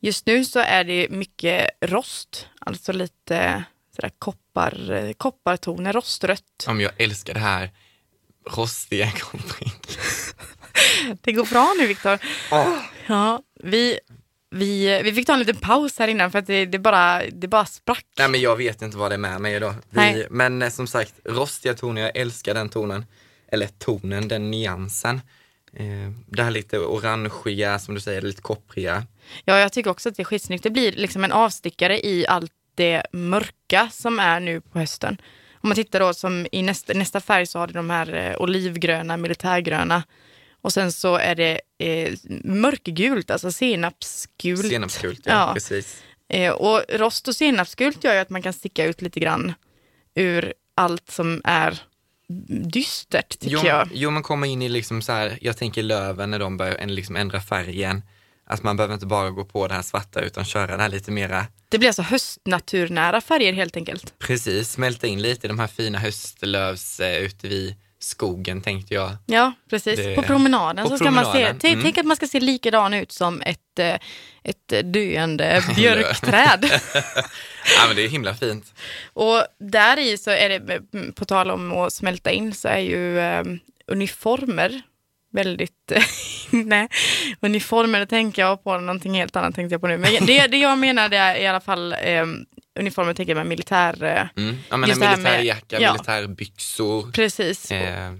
just 0.00 0.26
nu 0.26 0.44
så 0.44 0.58
är 0.58 0.84
det 0.84 1.06
mycket 1.10 1.70
rost, 1.80 2.46
alltså 2.58 2.92
lite 2.92 3.64
sådär 3.96 4.10
koppar, 4.18 4.90
eh, 4.90 5.12
koppartoner, 5.12 5.92
rostrött. 5.92 6.66
Om 6.68 6.80
jag 6.80 6.92
älskar 6.96 7.34
det 7.34 7.40
här 7.40 7.70
rostiga 8.50 9.10
kontrick. 9.20 9.98
Det 11.20 11.32
går 11.32 11.44
bra 11.44 11.74
nu 11.78 11.86
Viktor. 11.86 12.18
Ja, 13.06 13.42
vi, 13.62 13.98
vi, 14.50 15.00
vi 15.04 15.12
fick 15.12 15.26
ta 15.26 15.32
en 15.32 15.38
liten 15.38 15.56
paus 15.56 15.98
här 15.98 16.08
innan 16.08 16.30
för 16.30 16.38
att 16.38 16.46
det, 16.46 16.66
det, 16.66 16.78
bara, 16.78 17.22
det 17.32 17.48
bara 17.48 17.66
sprack. 17.66 18.06
Nej 18.18 18.28
men 18.28 18.40
jag 18.40 18.56
vet 18.56 18.82
inte 18.82 18.96
vad 18.96 19.10
det 19.10 19.14
är 19.14 19.18
med 19.18 19.40
mig 19.40 19.54
idag. 19.54 19.74
Vi, 19.90 20.26
men 20.30 20.70
som 20.70 20.86
sagt, 20.86 21.14
rostiga 21.24 21.74
toner, 21.74 22.02
jag 22.02 22.16
älskar 22.16 22.54
den 22.54 22.68
tonen. 22.68 23.04
Eller 23.52 23.66
tonen, 23.66 24.28
den 24.28 24.50
nyansen. 24.50 25.20
Eh, 25.72 26.10
det 26.26 26.42
här 26.42 26.50
lite 26.50 26.78
orangeiga, 26.78 27.78
som 27.78 27.94
du 27.94 28.00
säger, 28.00 28.22
lite 28.22 28.42
koppriga. 28.42 29.06
Ja, 29.44 29.58
jag 29.58 29.72
tycker 29.72 29.90
också 29.90 30.08
att 30.08 30.16
det 30.16 30.22
är 30.22 30.24
skitsnyggt. 30.24 30.62
Det 30.64 30.70
blir 30.70 30.92
liksom 30.92 31.24
en 31.24 31.32
avstickare 31.32 32.06
i 32.06 32.26
allt 32.26 32.52
det 32.74 33.02
mörka 33.12 33.88
som 33.92 34.18
är 34.20 34.40
nu 34.40 34.60
på 34.60 34.78
hösten. 34.78 35.20
Om 35.62 35.68
man 35.68 35.76
tittar 35.76 36.00
då 36.00 36.14
som 36.14 36.46
i 36.52 36.62
nästa, 36.62 36.92
nästa 36.92 37.20
färg 37.20 37.46
så 37.46 37.58
har 37.58 37.66
det 37.66 37.72
de 37.72 37.90
här 37.90 38.14
eh, 38.14 38.36
olivgröna, 38.42 39.16
militärgröna. 39.16 40.02
Och 40.62 40.72
sen 40.72 40.92
så 40.92 41.16
är 41.16 41.34
det 41.34 41.60
eh, 41.78 42.14
mörkgult, 42.44 43.30
alltså 43.30 43.52
senapsgult. 43.52 44.66
Senapsgult, 44.68 45.20
ja, 45.24 45.32
Ja. 45.32 45.54
precis. 45.54 46.02
Eh, 46.28 46.52
och 46.52 46.82
rost 46.88 47.28
och 47.28 47.36
senapsgult 47.36 48.04
gör 48.04 48.14
ju 48.14 48.20
att 48.20 48.30
man 48.30 48.42
kan 48.42 48.52
sticka 48.52 48.84
ut 48.84 49.02
lite 49.02 49.20
grann 49.20 49.54
ur 50.14 50.54
allt 50.74 51.10
som 51.10 51.40
är 51.44 51.82
dystert, 52.72 53.28
tycker 53.38 53.56
Jo, 53.56 53.60
jag. 53.66 53.88
jo, 53.92 54.10
man 54.10 54.22
kommer 54.22 54.46
in 54.46 54.62
i 54.62 54.68
liksom 54.68 55.02
så 55.02 55.12
här, 55.12 55.38
jag 55.40 55.56
tänker 55.56 55.82
löven 55.82 56.30
när 56.30 56.38
de 56.38 56.56
börjar 56.56 56.86
liksom 56.86 57.16
ändra 57.16 57.40
färgen. 57.40 58.02
Att 58.46 58.62
man 58.62 58.76
behöver 58.76 58.94
inte 58.94 59.06
bara 59.06 59.30
gå 59.30 59.44
på 59.44 59.66
det 59.68 59.74
här 59.74 59.82
svarta 59.82 60.20
utan 60.20 60.44
köra 60.44 60.76
det 60.76 60.82
här 60.82 60.88
lite 60.88 61.10
mera, 61.10 61.46
Det 61.68 61.78
blir 61.78 61.88
alltså 61.88 62.02
höstnaturnära 62.02 63.20
färger 63.20 63.52
helt 63.52 63.76
enkelt. 63.76 64.18
precis, 64.18 64.70
smälta 64.70 65.06
in 65.06 65.22
lite 65.22 65.46
i 65.46 65.48
de 65.48 65.58
här 65.58 65.66
fina 65.66 65.98
höstlövs 65.98 67.00
eh, 67.00 67.18
ute 67.18 67.48
vid 67.48 67.74
skogen 68.02 68.62
tänkte 68.62 68.94
jag. 68.94 69.10
Ja, 69.26 69.52
precis. 69.70 69.96
Det- 69.96 70.14
På 70.14 70.22
promenaden 70.22 70.84
på 70.84 70.90
så 70.90 70.96
ska 70.96 71.10
man 71.10 71.24
se, 71.24 71.30
promenaden, 71.30 71.58
tänk, 71.60 71.72
mm. 71.72 71.84
tänk 71.84 71.98
att 71.98 72.06
man 72.06 72.16
ska 72.16 72.26
se 72.26 72.40
likadan 72.40 72.94
ut 72.94 73.12
som 73.12 73.42
ett, 73.46 73.78
eh, 73.78 73.94
ett 74.42 74.92
döende 74.92 75.62
björkträd. 75.76 76.70
Ja 77.76 77.86
men 77.86 77.96
det 77.96 78.04
är 78.04 78.08
himla 78.08 78.34
fint. 78.34 78.74
Och 79.12 79.44
där 79.58 79.98
i 79.98 80.18
så 80.18 80.30
är 80.30 80.48
det, 80.48 80.80
mm, 80.94 81.12
på 81.12 81.24
tal 81.24 81.50
om 81.50 81.72
att 81.72 81.92
smälta 81.92 82.30
in, 82.30 82.54
så 82.54 82.68
är 82.68 82.78
ju 82.78 83.18
eh, 83.20 83.42
uniformer 83.86 84.82
väldigt, 85.32 85.92
nej, 86.50 86.88
uniformer, 87.40 88.00
det 88.00 88.06
tänker 88.06 88.42
jag 88.42 88.64
på 88.64 88.78
någonting 88.78 89.14
helt 89.14 89.36
annat 89.36 89.54
tänkte 89.54 89.74
jag 89.74 89.80
på 89.80 89.86
nu. 89.86 89.98
Men 89.98 90.26
det, 90.26 90.46
det 90.46 90.56
jag 90.58 90.78
menar 90.78 91.10
är 91.14 91.36
i 91.36 91.46
alla 91.46 91.60
fall 91.60 91.92
eh, 91.92 92.26
uniformer 92.78 93.14
tänker 93.14 93.30
jag 93.30 93.36
med 93.36 93.46
militär, 93.46 94.02
eh, 94.04 94.42
Mm. 94.42 94.58
Ja, 94.68 94.76
men 94.76 94.90
en 94.90 94.98
det 95.00 95.06
här 95.06 95.16
med- 95.16 95.24
militärjacka, 95.32 95.80
ja. 95.80 95.92
militärbyxor. 95.92 97.12
precis. 97.12 97.70
Eh, 97.70 98.12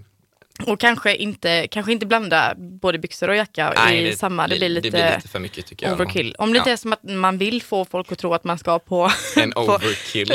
Och 0.66 0.80
kanske 0.80 1.16
inte, 1.16 1.66
kanske 1.70 1.92
inte 1.92 2.06
blanda 2.06 2.54
både 2.56 2.98
byxor 2.98 3.28
och 3.28 3.36
jacka 3.36 3.92
i 3.94 4.16
samma, 4.16 4.48
det 4.48 4.56
blir 4.58 4.68
lite, 4.68 4.86
det 4.86 4.90
blir 4.90 5.16
lite 5.16 5.28
för 5.28 5.38
mycket 5.38 5.66
tycker 5.66 5.86
jag. 5.86 5.94
overkill. 5.94 6.34
Om 6.38 6.52
det 6.52 6.58
inte 6.58 6.70
Ja. 6.70 6.72
är 6.72 6.76
som 6.76 6.92
att 6.92 7.02
man 7.02 7.38
vill 7.38 7.62
få 7.62 7.84
folk 7.84 8.12
att 8.12 8.18
tro 8.18 8.34
att 8.34 8.44
man 8.44 8.58
ska 8.58 8.78
på... 8.78 9.10
En 9.36 9.50
på 9.54 9.60
overkill. 9.60 10.28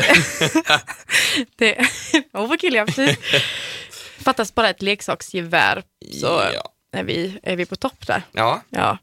det, 1.58 1.88
overkill, 2.34 2.74
ja 2.76 2.86
precis. 2.86 3.18
Fattas 4.20 4.56
bara 4.56 4.70
ett 4.70 4.82
leksaksgevär 4.82 5.84
så 6.22 6.42
ja. 6.54 6.72
är, 7.00 7.04
vi, 7.04 7.40
är 7.44 7.56
vi 7.56 7.66
på 7.66 7.76
topp 7.76 8.08
där. 8.08 8.22
ja, 8.32 8.62
Ja. 8.70 8.98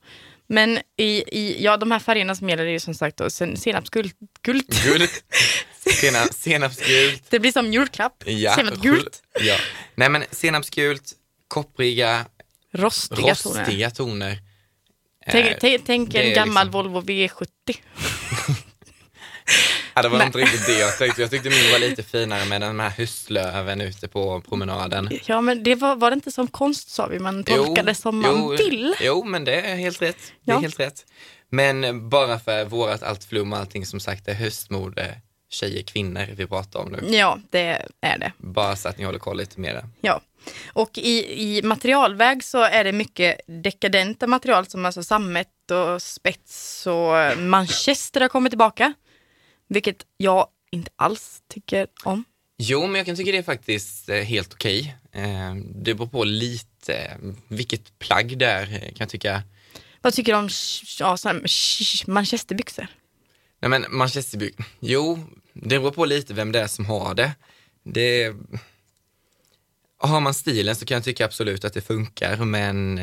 Men 0.46 0.78
i, 0.96 1.04
i 1.38 1.64
ja, 1.64 1.76
de 1.76 1.90
här 1.90 1.98
färgerna 1.98 2.34
som 2.34 2.48
gäller 2.48 2.66
är 2.66 2.70
ju 2.70 2.80
som 2.80 2.94
sagt 2.94 3.16
då, 3.16 3.30
sen, 3.30 3.56
senapsgult. 3.56 4.14
Gult. 4.42 4.84
gult. 4.84 5.24
Sena, 6.00 6.18
senapsgult. 6.26 7.22
Det 7.30 7.38
blir 7.40 7.52
som 7.52 7.72
julklapp. 7.72 8.22
Ja, 8.26 8.54
Senapsgult. 8.56 9.22
Ja. 9.40 9.56
Nej 9.94 10.08
men 10.08 10.24
senapsgult, 10.30 11.12
koppriga, 11.48 12.26
Rostiga, 12.72 13.34
toner. 13.34 13.60
rostiga 13.60 13.90
toner. 13.90 14.38
Tänk, 15.30 15.46
Eh, 15.46 15.56
tänk, 15.60 15.86
tänk 15.86 16.14
en 16.14 16.34
gammal 16.34 16.66
liksom- 16.66 16.92
Volvo 16.92 17.00
V70. 17.00 17.46
Ja, 19.94 20.02
det 20.02 20.08
var 20.08 20.18
Nej. 20.18 20.26
inte 20.26 20.38
riktigt 20.38 20.66
det 20.66 20.78
jag 20.78 20.98
tänkte. 20.98 21.20
Jag 21.22 21.30
tyckte 21.30 21.50
min 21.50 21.72
var 21.72 21.78
lite 21.78 22.02
finare 22.02 22.44
med 22.44 22.60
de 22.60 22.80
här 22.80 22.90
höstlöven 22.90 23.80
ute 23.80 24.08
på 24.08 24.40
promenaden. 24.40 25.08
Ja, 25.24 25.40
men 25.40 25.62
det 25.62 25.74
var, 25.74 25.96
var 25.96 26.10
det 26.10 26.14
inte 26.14 26.30
som 26.32 26.48
konst 26.48 26.90
sa 26.90 27.06
vi, 27.06 27.18
man 27.18 27.44
tolkade 27.44 27.94
som 27.94 28.20
man 28.20 28.30
jo, 28.36 28.48
vill. 28.48 28.94
Jo, 29.00 29.24
men 29.24 29.44
det 29.44 29.60
är 29.60 29.76
helt 29.76 30.02
rätt. 30.02 30.32
Det 30.44 30.50
är 30.50 30.54
Ja. 30.54 30.60
helt 30.60 30.80
rätt. 30.80 31.06
Men 31.50 32.08
bara 32.08 32.38
för 32.38 32.64
vårat 32.64 33.02
allt 33.02 33.24
flum 33.24 33.52
och 33.52 33.58
allting 33.58 33.86
som 33.86 34.00
sagt 34.00 34.28
är 34.28 34.34
höstmode, 34.34 35.14
tjejer, 35.50 35.82
kvinnor 35.82 36.26
vi 36.36 36.46
pratar 36.46 36.80
om 36.80 36.92
nu. 36.92 37.16
Ja, 37.16 37.38
det 37.50 37.86
är 38.00 38.18
det. 38.18 38.32
Bara 38.38 38.76
så 38.76 38.88
att 38.88 38.98
ni 38.98 39.04
håller 39.04 39.18
koll 39.18 39.36
lite 39.36 39.60
mer. 39.60 39.84
Ja. 40.00 40.20
Och 40.72 40.98
i, 40.98 41.42
i 41.42 41.62
materialväg 41.62 42.44
så 42.44 42.62
är 42.62 42.84
det 42.84 42.92
mycket 42.92 43.40
dekadenta 43.62 44.26
material 44.26 44.66
som 44.66 44.84
alltså 44.84 45.02
sammet 45.02 45.48
och 45.70 46.02
spets 46.02 46.86
och 46.86 47.38
manchester 47.38 48.20
har 48.20 48.28
kommit 48.28 48.50
tillbaka. 48.50 48.94
Vilket 49.72 50.06
jag 50.16 50.46
inte 50.70 50.90
alls 50.96 51.42
tycker 51.48 51.86
om. 52.04 52.24
Jo, 52.58 52.86
men 52.86 52.94
jag 52.94 53.06
kan 53.06 53.16
tycka 53.16 53.32
det 53.32 53.38
är 53.38 53.42
faktiskt 53.42 54.08
eh, 54.08 54.16
helt 54.16 54.52
okej. 54.52 54.96
Eh, 55.12 55.54
Det 55.74 55.94
beror 55.94 56.06
på 56.06 56.24
lite 56.24 56.94
eh, 56.94 57.16
vilket 57.48 57.98
plagg 57.98 58.38
det 58.38 58.46
är, 58.46 58.74
eh, 58.74 58.80
kan 58.80 58.96
jag 58.98 59.08
tycka. 59.08 59.42
Vad 60.00 60.12
tycker 60.14 60.32
du 60.32 60.38
om 60.38 60.48
ja, 60.98 61.16
manchesterbyxor? 62.06 62.86
Nej 63.60 63.68
men 63.68 63.86
manchesterbyx, 63.88 64.56
jo, 64.80 65.18
det 65.52 65.78
beror 65.78 65.90
på 65.90 66.04
lite 66.04 66.34
vem 66.34 66.52
det 66.52 66.60
är 66.60 66.66
som 66.66 66.86
har 66.86 67.14
det. 67.14 67.32
det. 67.82 68.34
Har 69.98 70.20
man 70.20 70.34
stilen 70.34 70.76
så 70.76 70.84
kan 70.84 70.94
jag 70.94 71.04
tycka 71.04 71.24
absolut 71.24 71.64
att 71.64 71.74
det 71.74 71.80
funkar, 71.80 72.36
men 72.36 73.00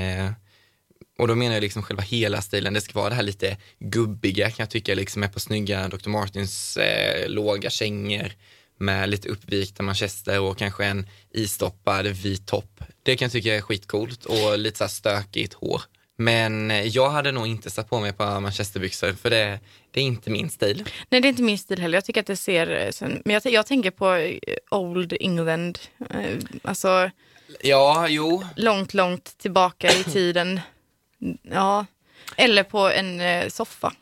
och 1.19 1.27
då 1.27 1.35
menar 1.35 1.53
jag 1.53 1.61
liksom 1.61 1.83
själva 1.83 2.03
hela 2.03 2.41
stilen, 2.41 2.73
det 2.73 2.81
ska 2.81 2.99
vara 2.99 3.09
det 3.09 3.15
här 3.15 3.23
lite 3.23 3.57
gubbiga 3.79 4.49
kan 4.49 4.63
jag 4.63 4.69
tycka 4.69 4.95
liksom 4.95 5.23
är 5.23 5.27
på 5.27 5.39
snygga 5.39 5.88
Dr. 5.88 6.09
Martins 6.09 6.77
eh, 6.77 7.29
låga 7.29 7.69
kängor 7.69 8.31
med 8.77 9.09
lite 9.09 9.29
uppvikta 9.29 9.83
manchester 9.83 10.39
och 10.39 10.57
kanske 10.57 10.85
en 10.85 11.07
istoppad 11.33 12.07
vit 12.07 12.47
topp. 12.47 12.79
Det 13.03 13.15
kan 13.17 13.25
jag 13.25 13.31
tycka 13.31 13.55
är 13.55 13.61
skitcoolt 13.61 14.25
och 14.25 14.59
lite 14.59 14.77
så 14.77 14.83
här 14.83 14.89
stökigt 14.89 15.53
hår. 15.53 15.81
Men 16.17 16.71
eh, 16.71 16.81
jag 16.88 17.09
hade 17.09 17.31
nog 17.31 17.47
inte 17.47 17.69
satt 17.69 17.89
på 17.89 17.99
mig 17.99 18.13
på 18.13 18.39
manchesterbyxor 18.39 19.13
för 19.13 19.29
det, 19.29 19.59
det 19.91 19.99
är 19.99 20.03
inte 20.03 20.29
min 20.29 20.49
stil. 20.49 20.83
Nej, 21.09 21.21
det 21.21 21.27
är 21.27 21.29
inte 21.29 21.41
min 21.43 21.57
stil 21.57 21.81
heller. 21.81 21.97
Jag 21.97 22.05
tycker 22.05 22.19
att 22.21 22.27
det 22.27 22.35
ser... 22.38 22.69
eh, 23.01 23.09
Men 23.25 23.33
jag, 23.43 23.53
jag 23.53 23.65
tänker 23.65 23.91
på 23.91 24.13
eh, 24.13 24.38
Old 24.71 25.13
England. 25.19 25.79
Alltså 26.63 27.09
Ja, 27.61 28.07
jo, 28.09 28.43
långt, 28.55 28.93
långt 28.93 29.38
tillbaka 29.38 29.88
i 29.91 30.03
tiden. 30.03 30.59
Ja. 31.43 31.85
Eller 32.35 32.63
på 32.63 32.89
en 32.89 33.21
eh, 33.21 33.47
soffa. 33.49 33.93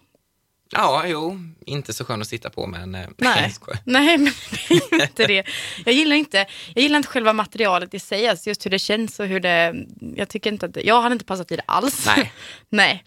ja, 0.71 1.03
jo, 1.07 1.39
inte 1.65 1.93
så 1.93 2.05
skön 2.05 2.21
att 2.21 2.27
sitta 2.27 2.49
på 2.49 2.67
men 2.67 2.95
eh, 2.95 3.07
Nej. 3.17 3.53
Nej, 3.83 4.17
men 4.17 4.33
det 4.67 4.73
är 4.95 5.01
inte 5.01 5.27
det. 5.27 5.43
Jag 5.85 5.93
gillar 5.95 6.15
inte, 6.15 6.37
jag 6.75 6.81
gillar 6.83 6.97
inte 6.97 7.09
själva 7.09 7.33
materialet 7.33 7.93
i 7.93 7.99
sig, 7.99 8.27
alltså 8.27 8.49
just 8.49 8.65
hur 8.65 8.71
det 8.71 8.79
känns 8.79 9.19
och 9.19 9.25
hur 9.27 9.39
det... 9.39 9.75
Jag 10.15 10.29
tycker 10.29 10.51
inte 10.51 10.65
att 10.65 10.73
det, 10.73 10.81
jag 10.81 11.01
hade 11.01 11.13
inte 11.13 11.25
passat 11.25 11.51
i 11.51 11.55
det 11.55 11.63
alls. 11.67 12.05
Nej. 12.05 12.33
Nej. 12.69 13.03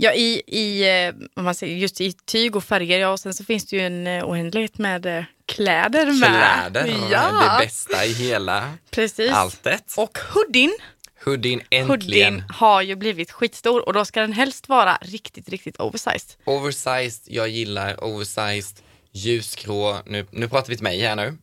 Ja, 0.00 0.12
i, 0.12 0.42
i, 0.46 0.88
eh, 1.06 1.14
om 1.36 1.44
man 1.44 1.54
säger, 1.54 1.76
just 1.76 2.00
i 2.00 2.12
tyg 2.12 2.56
och 2.56 2.64
färger, 2.64 2.98
ja, 2.98 3.08
och 3.08 3.20
sen 3.20 3.34
så 3.34 3.44
finns 3.44 3.66
det 3.66 3.76
ju 3.76 3.82
en 3.82 4.06
eh, 4.06 4.24
oändlighet 4.24 4.78
med 4.78 5.06
eh, 5.06 5.24
kläder 5.46 6.06
med. 6.06 6.28
Kläder, 6.70 6.94
Ja, 7.10 7.30
det 7.58 7.64
bästa 7.66 8.04
i 8.06 8.12
hela 8.12 8.72
precis. 8.90 9.30
alltet. 9.32 9.94
Och 9.96 10.18
hoodien, 10.34 10.72
Hoodien 11.28 11.60
äntligen. 11.70 11.88
hoodien 11.88 12.42
har 12.48 12.82
ju 12.82 12.96
blivit 12.96 13.30
skitstor 13.30 13.86
och 13.86 13.92
då 13.92 14.04
ska 14.04 14.20
den 14.20 14.32
helst 14.32 14.68
vara 14.68 14.98
riktigt, 15.00 15.48
riktigt 15.48 15.80
oversized. 15.80 16.36
Oversized, 16.44 17.34
jag 17.34 17.48
gillar 17.48 18.04
oversized, 18.04 18.80
ljusgrå, 19.12 19.96
nu, 20.06 20.26
nu 20.30 20.48
pratar 20.48 20.68
vi 20.68 20.76
till 20.76 20.84
mig 20.84 21.00
här 21.00 21.16
nu. 21.16 21.38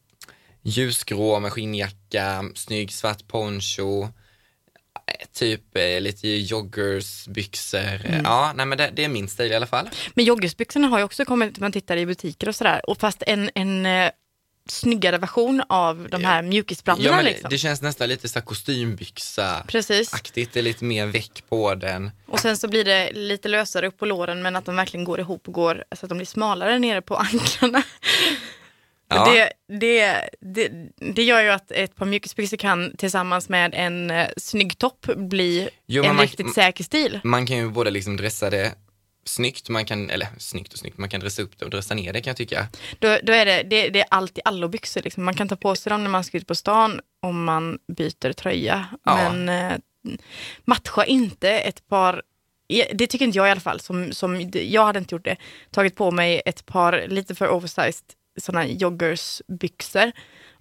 Ljusgrå 0.61 1.39
med 1.39 1.51
skinnjacka, 1.51 2.43
snygg 2.55 2.93
svart 2.93 3.27
poncho, 3.27 4.03
eh, 4.03 5.27
typ 5.33 5.77
eh, 5.77 6.01
lite 6.01 6.27
joggers, 6.27 7.27
byxor. 7.27 8.05
Mm. 8.05 8.23
Ja, 8.23 8.53
nej 8.55 8.65
men 8.65 8.77
det, 8.77 8.91
det 8.95 9.03
är 9.03 9.09
min 9.09 9.27
stil 9.27 9.51
i 9.51 9.55
alla 9.55 9.67
fall. 9.67 9.89
Men 10.13 10.25
joggersbyxorna 10.25 10.87
har 10.87 10.97
ju 10.97 11.03
också 11.03 11.25
kommit, 11.25 11.59
man 11.59 11.71
tittar 11.71 11.97
i 11.97 12.05
butiker 12.05 12.47
och 12.49 12.55
sådär, 12.55 12.89
och 12.89 12.97
fast 12.97 13.23
en, 13.27 13.49
en 13.55 13.85
eh, 13.85 14.11
snyggare 14.69 15.17
version 15.17 15.63
av 15.69 16.07
de 16.11 16.23
här 16.23 16.41
mjukisbrallorna 16.41 17.09
Ja, 17.09 17.15
men 17.15 17.25
liksom. 17.25 17.49
det, 17.49 17.57
känns 17.57 17.81
nästan 17.81 18.09
lite 18.09 18.29
så 18.29 18.39
här 18.39 18.45
kostymbyxa 18.45 19.63
Precis. 19.67 20.13
aktigt, 20.13 20.53
det 20.53 20.59
är 20.59 20.63
lite 20.63 20.83
mer 20.85 21.05
väck 21.05 21.43
på 21.49 21.75
den. 21.75 22.11
Och 22.27 22.39
sen 22.39 22.57
så 22.57 22.67
blir 22.67 22.83
det 22.85 23.11
lite 23.11 23.47
lösare 23.47 23.87
upp 23.87 23.97
på 23.97 24.05
låren 24.05 24.41
men 24.41 24.55
att 24.55 24.65
de 24.65 24.75
verkligen 24.75 25.03
går 25.03 25.19
ihop 25.19 25.47
och 25.47 25.53
går 25.53 25.83
så 25.95 26.05
att 26.05 26.09
de 26.09 26.17
blir 26.17 26.25
smalare 26.27 26.79
nere 26.79 27.01
på 27.01 27.15
anklarna. 27.33 27.83
Ja. 29.07 29.31
Det, 29.33 29.51
det, 29.79 30.29
det, 30.41 30.71
det 31.13 31.23
gör 31.23 31.41
ju 31.41 31.49
att 31.49 31.71
ett 31.71 31.95
par 31.95 32.05
mjukisbyxor 32.05 32.57
kan 32.57 32.97
tillsammans 32.97 33.49
med 33.49 33.73
en 33.75 34.11
eh, 34.11 34.27
snygg 34.37 34.77
topp 34.77 35.05
bli 35.15 35.69
Jo, 35.87 36.03
en 36.03 36.15
man- 36.15 36.25
riktigt 36.25 36.53
säker 36.53 36.83
stil. 36.83 37.19
Man 37.23 37.45
kan 37.47 37.57
ju 37.57 37.69
både 37.69 37.91
liksom 37.91 38.17
dressa 38.17 38.49
det 38.49 38.73
snyggt, 39.25 39.69
man 39.69 39.85
kan, 39.85 40.09
eller 40.09 40.27
snyggt 40.37 40.73
och 40.73 40.79
snyggt, 40.79 40.97
man 40.97 41.09
kan 41.09 41.19
dressa 41.19 41.41
upp 41.41 41.59
det 41.59 41.65
och 41.65 41.71
dressa 41.71 41.93
ner 41.93 42.13
det 42.13 42.21
kan 42.21 42.31
jag 42.31 42.37
tycka. 42.37 42.67
Då, 42.99 43.17
då 43.23 43.33
är 43.33 43.45
det, 43.45 43.63
det, 43.63 43.89
det 43.89 43.99
är 43.99 44.05
allt 44.09 44.37
i 44.37 44.41
allo-byxor. 44.45 45.01
Liksom. 45.01 45.23
Man 45.25 45.33
kan 45.35 45.47
ta 45.49 45.55
på 45.55 45.75
sig 45.75 45.89
dem 45.89 46.03
när 46.03 46.09
man 46.09 46.23
ska 46.23 46.37
ut 46.37 46.47
på 46.47 46.55
stan 46.55 47.01
om 47.21 47.43
man 47.43 47.77
byter 47.97 48.33
tröja. 48.33 48.85
Ja. 49.03 49.31
Men 49.33 49.49
eh, 49.49 49.77
matcha 50.65 51.05
inte 51.05 51.49
ett 51.49 51.87
par, 51.87 52.21
det 52.93 53.07
tycker 53.07 53.25
inte 53.25 53.37
jag 53.37 53.47
i 53.47 53.51
alla 53.51 53.59
fall, 53.61 53.79
som, 53.79 54.13
som, 54.13 54.49
jag 54.53 54.85
hade 54.85 54.99
inte 54.99 55.15
gjort 55.15 55.25
det, 55.25 55.35
tagit 55.71 55.95
på 55.95 56.11
mig 56.11 56.41
ett 56.45 56.65
par 56.65 57.05
lite 57.07 57.35
för 57.35 57.49
oversized 57.49 58.03
sådana 58.41 58.65
joggersbyxor 58.67 60.11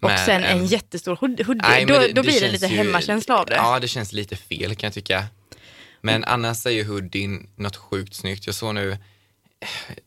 och 0.00 0.08
Med 0.10 0.20
sen 0.20 0.44
en, 0.44 0.58
en- 0.58 0.66
jättestor 0.66 1.16
hood- 1.16 1.44
hoodie. 1.44 1.62
Nej, 1.62 1.86
men 1.86 1.94
då 1.94 2.00
det- 2.00 2.08
då 2.08 2.14
det 2.14 2.22
blir 2.22 2.40
det 2.40 2.50
lite 2.52 2.66
ju- 2.66 2.76
hemmakänsla 2.76 3.38
av 3.38 3.46
det. 3.46 3.54
Ja, 3.54 3.80
det 3.80 3.88
känns 3.88 4.12
lite 4.12 4.36
fel 4.36 4.74
kan 4.76 4.86
jag 4.86 4.94
tycka. 4.94 5.24
Men 6.04 6.24
annars 6.24 6.66
är 6.66 6.70
ju 6.70 6.84
hoodien 6.84 7.46
något 7.56 7.76
sjukt 7.76 8.14
snyggt. 8.14 8.46
Jag 8.46 8.54
såg 8.54 8.74
nu, 8.74 8.98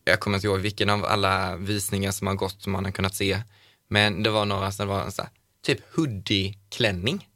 jag 0.05 0.19
kommer 0.19 0.37
inte 0.37 0.47
ihåg 0.47 0.59
vilken 0.59 0.89
av 0.89 1.05
alla 1.05 1.55
visningar 1.55 2.11
som 2.11 2.27
har 2.27 2.33
gått 2.35 2.61
som 2.61 2.71
man 2.71 2.85
har 2.85 2.91
kunnat 2.91 3.15
se, 3.15 3.41
men 3.87 4.23
det 4.23 4.29
var 4.29 4.45
några 4.45 4.71
som 4.71 4.87
var 4.87 5.01
en 5.03 5.11
sån 5.11 5.25
här, 5.25 5.31
typ 5.65 5.79
hoodie-klänning. 5.95 7.27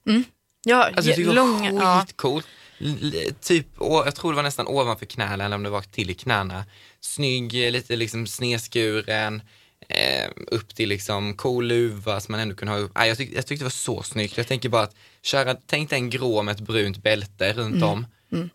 Ja, 0.63 0.83
Alltså 0.95 1.11
det 1.15 1.23
var 1.23 1.63
ja. 1.81 2.01
skitcoolt. 2.07 2.47
L- 2.79 3.35
Typ, 3.41 3.67
jag 3.79 4.15
tror 4.15 4.31
det 4.31 4.35
var 4.35 4.43
nästan 4.43 4.67
ovanför 4.67 5.05
knäna 5.05 5.45
eller 5.45 5.55
om 5.55 5.63
det 5.63 5.69
var 5.69 5.81
till 5.81 6.15
knäna. 6.17 6.65
Snygg, 7.01 7.53
lite 7.53 7.95
liksom 7.95 8.27
snedskuren, 8.27 9.41
eh, 9.87 10.29
upp 10.47 10.75
till 10.75 10.89
liksom 10.89 11.33
cool 11.37 11.65
luva 11.67 12.19
som 12.19 12.31
man 12.31 12.41
ändå 12.41 12.55
kunde 12.55 12.73
ha 12.73 12.79
upp. 12.79 12.91
Nej, 12.95 13.07
jag, 13.09 13.17
tyck, 13.17 13.29
jag 13.33 13.45
tyckte 13.47 13.61
det 13.63 13.65
var 13.65 13.69
så 13.69 14.03
snyggt. 14.03 14.37
Jag 14.37 14.47
tänker 14.47 14.69
bara 14.69 14.83
att 14.83 14.95
köra, 15.21 15.55
tänk 15.65 15.89
dig 15.89 15.99
en 15.99 16.09
grå 16.09 16.41
med 16.43 16.51
ett 16.55 16.61
brunt 16.61 16.97
bälte 17.03 17.53
runt 17.53 17.75
Mm. 17.75 17.89
om 17.89 18.05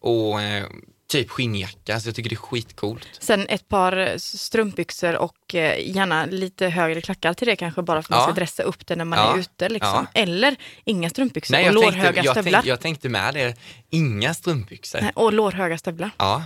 och 0.01 0.41
eh, 0.43 0.67
typ 1.09 1.31
skinnjacka. 1.31 2.01
Så 2.01 2.09
jag 2.09 2.15
tycker 2.15 2.31
det 2.31 2.35
är 2.35 2.37
skitcoolt. 2.37 3.09
Sen 3.21 3.47
ett 3.49 3.69
par 3.69 3.97
eh, 3.97 4.17
strumpbyxor 4.17 5.17
och 5.17 5.55
eh, 5.55 5.89
gärna 5.97 6.27
lite 6.27 6.67
högre 6.69 7.01
klackar 7.01 7.35
till 7.35 7.49
det 7.49 7.57
kanske 7.57 7.83
bara 7.83 8.03
för 8.03 8.07
att 8.07 8.11
man 8.11 8.19
Ja. 8.19 8.23
ska 8.25 8.33
dressa 8.33 8.63
upp 8.63 8.87
det 8.87 8.97
när 8.97 9.05
man 9.05 9.19
Ja. 9.19 9.35
är 9.35 9.39
ute. 9.39 9.69
Liksom. 9.69 10.07
Ja. 10.15 10.21
Eller 10.21 10.57
inga 10.85 11.11
strumpbyxor 11.11 11.53
Nej, 11.55 11.69
och 11.69 11.75
lårhöga 11.75 12.03
tänkte, 12.03 12.21
jag, 12.25 12.35
stövlar. 12.35 12.53
tänkte, 12.53 12.69
jag 12.69 12.81
tänkte 12.81 13.09
med 13.09 13.35
det, 13.35 13.55
inga 13.91 14.35
strumpbyxor. 14.35 15.01
Nej, 15.01 15.13
och 15.15 15.33
lårhöga 15.33 15.79
stövlar. 15.79 16.11
Ja. 16.17 16.45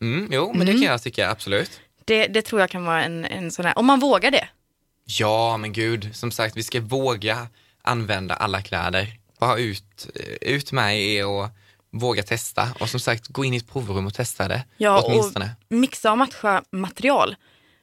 Mm, 0.00 0.28
jo, 0.32 0.52
men 0.54 0.66
det 0.66 0.72
kan 0.72 0.82
jag 0.82 1.02
tycka 1.02 1.30
absolut. 1.30 1.80
Det, 2.04 2.26
det 2.26 2.42
tror 2.42 2.60
jag 2.60 2.70
kan 2.70 2.84
vara 2.84 3.04
en, 3.04 3.24
en 3.24 3.50
sån 3.50 3.64
här, 3.64 3.78
om 3.78 3.86
man 3.86 4.00
vågar 4.00 4.30
det. 4.30 4.48
Ja, 5.04 5.56
men 5.56 5.72
gud, 5.72 6.10
som 6.16 6.30
sagt, 6.30 6.56
vi 6.56 6.62
ska 6.62 6.80
våga 6.80 7.46
använda 7.82 8.34
alla 8.34 8.62
kläder. 8.62 9.06
bara 9.40 9.58
ut, 9.58 10.06
ut 10.40 10.72
med 10.72 11.00
er 11.00 11.26
och 11.26 11.48
våga 11.92 12.22
testa. 12.22 12.68
Och 12.80 12.88
som 12.88 13.00
sagt, 13.00 13.26
gå 13.28 13.44
in 13.44 13.54
i 13.54 13.56
ett 13.56 13.72
provrum 13.72 14.06
och 14.06 14.14
testa 14.14 14.48
det. 14.48 14.64
Ja, 14.76 15.02
åtminstone. 15.06 15.50
och 15.70 15.76
mixa 15.76 16.12
och 16.12 16.18
matcha 16.18 16.62
material. 16.72 17.36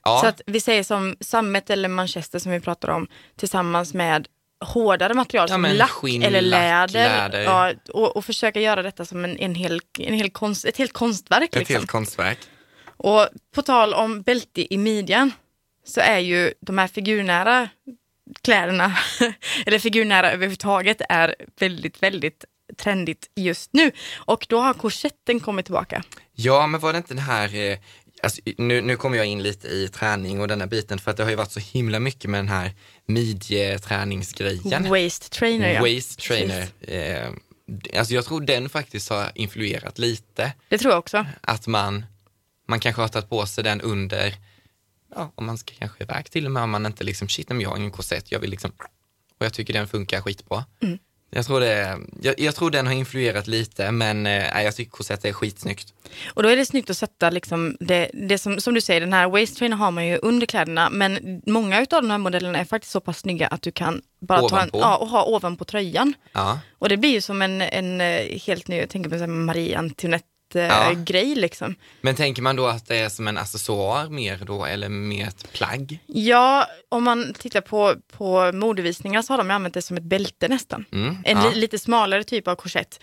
Ja. 0.03 0.19
Så 0.21 0.27
att 0.27 0.41
vi 0.45 0.59
säger 0.59 0.83
som 0.83 1.15
sammet 1.19 1.69
eller 1.69 1.89
manchester 1.89 2.39
som 2.39 2.51
vi 2.51 2.59
pratar 2.59 2.89
om 2.89 3.07
tillsammans 3.35 3.93
med 3.93 4.27
hårdare 4.65 5.13
material 5.13 5.47
Ja, 5.49 5.55
som 5.55 5.63
lack 5.63 5.89
skinn, 5.89 6.23
eller 6.23 6.41
lack, 6.41 6.91
läder. 6.91 7.09
läder. 7.29 7.41
Ja, 7.43 7.73
och, 7.93 8.15
och 8.17 8.25
försöka 8.25 8.59
göra 8.61 8.81
detta 8.81 9.05
som 9.05 9.23
en, 9.23 9.37
en 9.37 9.55
hel, 9.55 9.81
en 9.99 10.13
hel 10.13 10.29
konst, 10.29 10.65
ett 10.65 10.77
helt 10.77 10.93
konstverk. 10.93 11.49
Ett 11.49 11.55
Liksom. 11.55 11.75
helt 11.75 11.87
konstverk. 11.89 12.37
Och 12.85 13.27
på 13.55 13.61
tal 13.61 13.93
om 13.93 14.21
bälte 14.21 14.73
i 14.73 14.77
midjan 14.77 15.31
så 15.85 15.99
är 16.01 16.19
ju 16.19 16.53
de 16.61 16.77
här 16.77 16.87
figurnära 16.87 17.69
kläderna, 18.41 18.97
eller 19.65 19.79
figurnära 19.79 20.31
överhuvudtaget, 20.31 21.01
är 21.09 21.35
väldigt, 21.59 22.03
väldigt 22.03 22.45
trendigt 22.77 23.29
just 23.35 23.73
nu. 23.73 23.91
Och 24.15 24.45
då 24.49 24.59
har 24.59 24.73
korsetten 24.73 25.39
kommit 25.39 25.65
tillbaka. 25.65 26.03
Ja, 26.33 26.67
men 26.67 26.79
var 26.79 26.93
det 26.93 26.97
inte 26.97 27.13
den 27.13 27.23
här, 27.23 27.55
eh, 27.55 27.77
alltså, 28.23 28.41
nu, 28.57 28.81
nu 28.81 28.95
kommer 28.95 29.17
jag 29.17 29.25
in 29.25 29.43
lite 29.43 29.67
i 29.67 29.87
träning 29.87 30.41
och 30.41 30.47
den 30.47 30.61
här 30.61 30.67
biten 30.67 30.99
för 30.99 31.11
att 31.11 31.17
det 31.17 31.23
har 31.23 31.29
ju 31.29 31.35
varit 31.35 31.51
så 31.51 31.59
himla 31.59 31.99
mycket 31.99 32.29
med 32.29 32.39
den 32.39 32.47
här 32.47 32.73
midjeträningsgrejen. 33.05 34.89
Waist 34.89 35.31
trainer. 35.31 35.81
Waist 35.81 36.19
trainer. 36.19 36.67
Eh, 36.81 37.29
alltså 37.97 38.13
jag 38.13 38.25
tror 38.25 38.41
den 38.41 38.69
faktiskt 38.69 39.09
har 39.09 39.31
influerat 39.35 39.99
lite. 39.99 40.53
Det 40.69 40.77
tror 40.77 40.91
jag 40.91 40.99
också. 40.99 41.25
Att 41.41 41.67
man, 41.67 42.05
man 42.67 42.79
kanske 42.79 43.01
har 43.01 43.07
tagit 43.07 43.29
på 43.29 43.45
sig 43.45 43.63
den 43.63 43.81
under, 43.81 44.35
ja, 45.15 45.31
om 45.35 45.45
man 45.45 45.57
ska 45.57 45.73
kanske 45.73 46.03
iväg 46.03 46.31
till 46.31 46.45
och 46.45 46.51
med 46.51 46.63
om 46.63 46.69
man 46.69 46.85
inte 46.85 47.03
liksom, 47.03 47.29
shit, 47.29 47.49
men 47.49 47.61
jag 47.61 47.69
har 47.69 47.77
ingen 47.77 47.91
korsett, 47.91 48.31
jag 48.31 48.39
vill 48.39 48.49
liksom, 48.49 48.71
och 49.39 49.45
jag 49.45 49.53
tycker 49.53 49.73
den 49.73 49.87
funkar 49.87 50.21
skitbra. 50.21 50.65
Mm. 50.81 50.99
Jag, 51.29 51.45
tror 51.45 51.59
det, 51.59 51.97
jag, 52.21 52.39
jag 52.39 52.55
tror 52.55 52.71
den 52.71 52.87
har 52.87 52.93
influerat 52.93 53.47
lite, 53.47 53.91
men 53.91 54.25
eh, 54.25 54.63
jag 54.63 54.75
tycker 54.75 54.91
korsett 54.91 55.25
är 55.25 55.33
skitsnyggt. 55.33 55.93
Och 56.33 56.43
då 56.43 56.49
är 56.49 56.55
det 56.55 56.65
snyggt 56.65 56.89
att 56.89 56.97
sätta 56.97 57.29
liksom 57.29 57.77
det, 57.79 58.09
det 58.13 58.37
som, 58.37 58.59
som 58.59 58.73
du 58.73 58.81
säger, 58.81 59.01
den 59.01 59.13
här 59.13 59.29
waist 59.29 59.57
trainer 59.57 59.77
har 59.77 59.91
man 59.91 60.07
ju 60.07 60.17
under 60.17 60.47
kläderna, 60.47 60.89
men 60.89 61.41
många 61.45 61.79
av 61.79 61.85
de 61.87 62.09
här 62.09 62.17
modellerna 62.17 62.59
är 62.59 62.65
faktiskt 62.65 62.91
så 62.91 62.99
pass 62.99 63.19
snygga 63.19 63.47
att 63.47 63.61
du 63.61 63.71
kan 63.71 64.01
bara 64.19 64.49
ta 64.49 64.61
en, 64.61 64.69
ja, 64.73 64.97
och 64.97 65.07
ha 65.07 65.23
ovanpå 65.23 65.65
tröjan. 65.65 66.13
Ja, 66.31 66.59
Och 66.79 66.89
det 66.89 66.97
blir 66.97 67.11
ju 67.11 67.21
som 67.21 67.41
en, 67.41 67.61
en 67.61 68.01
eh, 68.01 68.39
helt 68.45 68.67
ny, 68.67 68.77
jag 68.77 68.89
tänker 68.89 69.09
på 69.09 69.15
en 69.15 69.45
Marie 70.55 71.29
Ja. 71.29 71.35
Liksom. 71.35 71.75
men 72.01 72.15
tänker 72.15 72.41
man 72.41 72.55
då 72.55 72.67
att 72.67 72.87
det 72.87 72.97
är 72.97 73.09
som 73.09 73.27
en 73.27 73.37
accessoar 73.37 74.09
mer 74.09 74.39
då, 74.45 74.65
eller 74.65 74.89
mer 74.89 75.27
ett 75.27 75.51
plagg? 75.53 75.99
Ja, 76.07 76.67
om 76.89 77.03
man 77.03 77.33
tittar 77.33 77.61
på, 77.61 77.95
på 78.17 78.51
modevisningar 78.53 79.21
så 79.21 79.33
har 79.33 79.37
de 79.37 79.51
använt 79.51 79.73
det 79.73 79.81
som 79.81 79.97
ett 79.97 80.03
bälte 80.03 80.47
nästan. 80.47 80.85
Mm, 80.91 81.17
En 81.25 81.37
ja. 81.37 81.49
li, 81.49 81.59
lite 81.59 81.79
smalare 81.79 82.23
typ 82.23 82.47
av 82.47 82.55
korsett. 82.55 82.99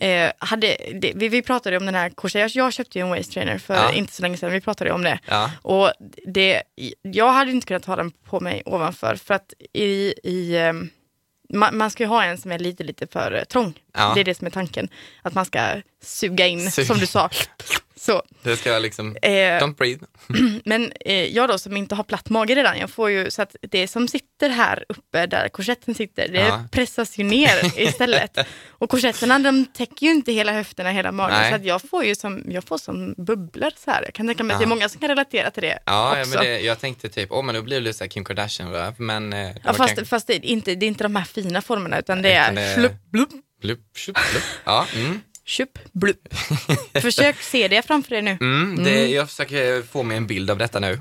Eh, 0.00 0.30
hade, 0.38 0.76
det, 1.00 1.12
vi, 1.14 1.28
vi 1.28 1.42
pratade 1.42 1.76
om 1.76 1.86
den 1.86 1.94
här 1.94 2.10
korsetten, 2.10 2.40
jag, 2.54 2.64
jag 2.64 2.72
köpte 2.72 2.98
ju 2.98 3.02
en 3.02 3.08
waist 3.10 3.32
trainer 3.32 3.58
för 3.58 3.74
Ja. 3.74 3.92
inte 3.92 4.12
så 4.12 4.22
länge 4.22 4.36
sedan, 4.36 4.52
vi 4.52 4.60
pratade 4.60 4.92
om 4.92 5.02
det. 5.02 5.18
Ja, 5.26 5.50
Och 5.62 5.92
det, 6.26 6.62
jag 7.02 7.32
hade 7.32 7.50
inte 7.50 7.66
kunnat 7.66 7.84
ha 7.84 7.96
den 7.96 8.10
på 8.10 8.40
mig 8.40 8.62
ovanför 8.66 9.16
för 9.16 9.34
att 9.34 9.52
i, 9.72 10.14
i 10.24 10.56
ehm, 10.58 10.90
man, 11.48 11.76
man 11.76 11.90
ska 11.90 12.02
ju 12.02 12.08
ha 12.08 12.24
en 12.24 12.38
som 12.38 12.52
är 12.52 12.58
lite, 12.58 12.84
lite 12.84 13.06
för 13.06 13.44
trång. 13.48 13.74
Ja. 13.94 14.12
Det 14.14 14.20
är 14.20 14.24
det 14.24 14.34
som 14.34 14.46
är 14.46 14.50
tanken. 14.50 14.88
Att 15.22 15.34
man 15.34 15.44
ska 15.44 15.82
suga 16.02 16.46
in, 16.46 16.70
Suga. 16.70 16.86
som 16.86 16.98
du 16.98 17.06
sa. 17.06 17.30
Så, 18.00 18.22
det 18.42 18.56
ska 18.56 18.78
liksom, 18.78 19.16
eh, 19.22 19.30
don't 19.30 19.74
breathe. 19.76 20.04
men 20.64 20.92
eh, 21.00 21.24
jag 21.24 21.48
då 21.48 21.58
som 21.58 21.76
inte 21.76 21.94
har 21.94 22.04
platt 22.04 22.30
mage 22.30 22.54
redan, 22.54 22.78
jag 22.78 22.90
får 22.90 23.10
ju 23.10 23.30
så 23.30 23.42
att 23.42 23.56
det 23.70 23.88
som 23.88 24.08
sitter 24.08 24.48
här 24.48 24.84
uppe 24.88 25.26
där 25.26 25.48
korsetten 25.48 25.94
sitter, 25.94 26.28
det 26.28 26.38
Ja. 26.38 26.64
pressas 26.72 27.18
ju 27.18 27.24
ner 27.24 27.78
istället. 27.80 28.38
Och 28.68 28.90
korsetterna 28.90 29.38
de 29.38 29.64
täcker 29.66 30.06
ju 30.06 30.12
inte 30.12 30.32
hela 30.32 30.52
höfterna, 30.52 30.90
hela 30.90 31.12
magen, 31.12 31.36
Nej. 31.40 31.50
så 31.50 31.56
att 31.56 31.64
jag 31.64 31.82
får 31.82 32.04
ju 32.04 32.14
som, 32.14 32.44
jag 32.48 32.64
får 32.64 32.78
som 32.78 33.14
bubblor 33.18 33.70
så 33.84 33.90
här. 33.90 34.02
Jag 34.04 34.14
kan 34.14 34.26
tänka 34.26 34.44
mig 34.44 34.54
att 34.54 34.60
det 34.60 34.64
är 34.64 34.68
många 34.68 34.88
som 34.88 35.00
kan 35.00 35.08
relatera 35.08 35.50
till 35.50 35.62
det 35.62 35.68
Ja, 35.86 36.16
ja, 36.16 36.20
också. 36.20 36.34
men 36.34 36.44
det, 36.44 36.60
jag 36.60 36.80
tänkte 36.80 37.08
typ, 37.08 37.32
åh 37.32 37.42
men 37.44 37.54
då 37.54 37.62
blir 37.62 37.76
det 37.76 37.80
lite 37.80 37.98
så 37.98 38.04
här 38.04 38.08
Kim 38.08 38.24
Kardashian-röv, 38.24 38.94
men 39.00 39.32
eh, 39.32 39.38
Ja, 39.48 39.52
fast, 39.64 39.78
kanske- 39.78 40.04
fast 40.04 40.26
det, 40.26 40.34
är 40.34 40.44
inte, 40.44 40.74
det 40.74 40.86
är 40.86 40.88
inte 40.88 41.04
de 41.04 41.16
här 41.16 41.24
fina 41.24 41.62
formerna 41.62 41.98
utan 41.98 42.22
det 42.22 42.32
Utan 42.32 42.58
är 42.58 42.68
det 42.68 42.74
flupp, 42.74 42.92
blupp, 43.12 43.30
Blupp, 43.62 43.80
tjup, 43.96 44.16
blupp. 44.32 44.42
Ja, 44.64 44.86
mm. 44.94 45.20
Tjup, 45.48 45.78
blupp. 45.92 46.28
Försök 47.02 47.36
se 47.42 47.68
det 47.68 47.82
framför 47.86 48.10
dig 48.10 48.22
nu. 48.22 48.30
Mm, 48.40 48.84
det, 48.84 49.06
Jag 49.08 49.28
försöker 49.28 49.82
få 49.82 50.02
mig 50.02 50.16
en 50.16 50.26
bild 50.26 50.50
av 50.50 50.58
detta 50.58 50.80
nu. 50.80 51.00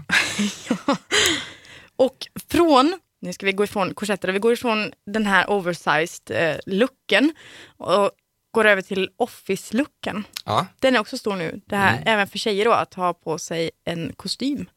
Och 1.96 2.28
från, 2.50 3.00
nu 3.22 3.34
ska 3.34 3.46
vi 3.46 3.52
gå 3.52 3.64
ifrån 3.64 3.94
korsetter, 3.94 4.32
vi 4.32 4.40
går 4.40 4.54
ifrån 4.54 4.92
den 5.06 5.26
här 5.26 5.50
oversized 5.50 6.32
eh, 6.32 6.56
looken 6.66 7.34
och 7.78 8.12
går 8.52 8.66
över 8.66 8.82
till 8.82 9.10
office-looken. 9.18 10.24
Ja, 10.46 10.68
Den 10.80 10.96
är 10.96 11.00
också 11.00 11.18
stor 11.18 11.36
nu, 11.36 11.62
det 11.66 11.76
här, 11.76 11.94
Mm. 11.94 12.04
även 12.08 12.28
för 12.28 12.38
tjejer 12.38 12.66
då, 12.66 12.72
att 12.72 12.94
ha 12.94 13.14
på 13.14 13.38
sig 13.40 13.72
en 13.86 14.14
kostym. 14.16 14.70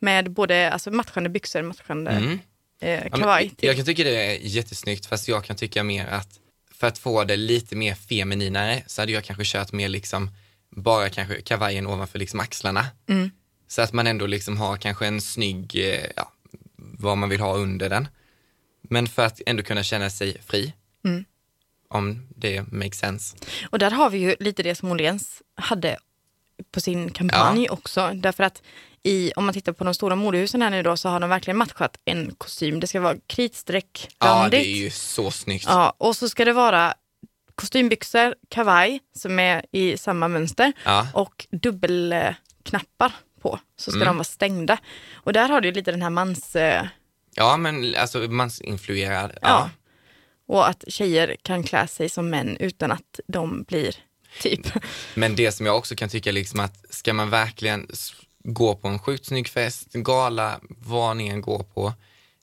Med 0.00 0.30
både 0.30 0.70
alltså, 0.70 0.90
matchande 0.90 1.28
byxor, 1.30 1.62
matchande 1.62 2.10
mm. 2.10 2.38
eh, 2.80 2.90
Ja, 2.90 3.00
men 3.10 3.20
kavaj. 3.20 3.50
till. 3.50 3.66
Jag 3.66 3.76
kan 3.76 3.84
tycka 3.84 4.04
det 4.04 4.16
är 4.26 4.38
jättesnyggt, 4.40 5.06
fast 5.06 5.28
jag 5.28 5.44
kan 5.44 5.56
tycka 5.56 5.82
mer 5.82 6.06
att 6.06 6.38
för 6.82 6.86
att 6.86 6.98
få 6.98 7.24
det 7.24 7.36
lite 7.36 7.76
mer 7.76 7.94
femininare 7.94 8.82
så 8.86 9.02
hade 9.02 9.12
jag 9.12 9.24
kanske 9.24 9.44
kört 9.44 9.72
mer 9.72 9.88
liksom 9.88 10.30
bara 10.70 11.08
kanske 11.08 11.40
kavajen 11.42 11.86
ovanför 11.86 12.18
liksom 12.18 12.40
axlarna. 12.40 12.86
Mm. 13.08 13.30
Så 13.68 13.82
att 13.82 13.92
man 13.92 14.06
ändå 14.06 14.26
liksom 14.26 14.56
har 14.56 14.76
kanske 14.76 15.06
en 15.06 15.20
snygg, 15.20 15.76
eh, 15.76 16.06
ja, 16.16 16.32
vad 16.76 17.18
man 17.18 17.28
vill 17.28 17.40
ha 17.40 17.56
under 17.56 17.90
den. 17.90 18.08
Men 18.82 19.06
för 19.06 19.26
att 19.26 19.40
ändå 19.46 19.62
kunna 19.62 19.82
känna 19.82 20.10
sig 20.10 20.42
fri. 20.46 20.72
Mm. 21.04 21.24
Om 21.88 22.28
det 22.36 22.72
makes 22.72 22.98
sense. 22.98 23.36
Och 23.70 23.78
där 23.78 23.90
har 23.90 24.10
vi 24.10 24.18
ju 24.18 24.36
lite 24.40 24.62
det 24.62 24.74
som 24.74 24.90
Åhléns 24.90 25.42
hade 25.54 25.98
på 26.70 26.80
sin 26.80 27.10
kampanj 27.10 27.68
också. 27.70 28.10
Därför 28.14 28.44
att 28.44 28.62
i, 29.02 29.32
om 29.36 29.44
man 29.44 29.54
tittar 29.54 29.72
på 29.72 29.84
de 29.84 29.94
stora 29.94 30.16
modehusen 30.16 30.62
här 30.62 30.70
nu 30.70 30.82
då 30.82 30.96
så 30.96 31.08
har 31.08 31.20
de 31.20 31.30
verkligen 31.30 31.56
matchat 31.56 31.96
en 32.04 32.34
kostym. 32.38 32.80
Det 32.80 32.86
ska 32.86 33.00
vara 33.00 33.16
kritstreck, 33.26 34.08
Ja, 34.18 34.26
randigt. 34.26 34.50
det 34.60 34.66
är 34.68 34.76
ju 34.76 34.90
så 34.90 35.30
snyggt. 35.30 35.64
Ja, 35.68 35.94
och 35.98 36.16
så 36.16 36.28
ska 36.28 36.44
det 36.44 36.52
vara 36.52 36.94
kostymbyxor, 37.54 38.34
kavaj 38.48 39.00
som 39.16 39.38
är 39.38 39.64
i 39.72 39.96
samma 39.98 40.28
mönster 40.28 40.72
Ja. 40.84 41.06
och 41.14 41.46
dubbelknappar 41.50 43.12
på. 43.42 43.58
Så 43.76 43.90
ska 43.90 43.98
Mm. 44.00 44.06
de 44.06 44.16
vara 44.16 44.24
stängda. 44.24 44.78
Och 45.14 45.32
där 45.32 45.48
har 45.48 45.60
du 45.60 45.72
lite 45.72 45.90
den 45.90 46.02
här 46.02 46.10
mans... 46.10 46.56
eh, 46.56 46.86
Ja, 47.34 47.56
men 47.56 47.94
alltså 47.98 48.18
mansinfluerad. 48.18 49.30
Ja. 49.42 49.48
Ja. 49.48 49.70
Och 50.46 50.68
att 50.68 50.84
tjejer 50.88 51.36
kan 51.42 51.62
klä 51.62 51.86
sig 51.86 52.08
som 52.08 52.30
män 52.30 52.56
utan 52.60 52.92
att 52.92 53.20
de 53.26 53.62
blir 53.62 53.96
typ... 54.40 54.66
Men 55.14 55.36
det 55.36 55.52
som 55.52 55.66
jag 55.66 55.76
också 55.76 55.94
kan 55.94 56.08
tycka 56.08 56.32
liksom 56.32 56.60
att 56.60 56.84
ska 56.90 57.12
man 57.12 57.30
verkligen 57.30 57.86
gå 58.44 58.74
på 58.74 58.88
en 58.88 58.98
sjukt 58.98 59.26
snygg 59.26 59.48
fest, 59.48 59.92
gala, 59.92 60.60
vad 60.68 61.16
ni 61.16 61.28
än 61.28 61.40
går 61.40 61.62
på. 61.62 61.92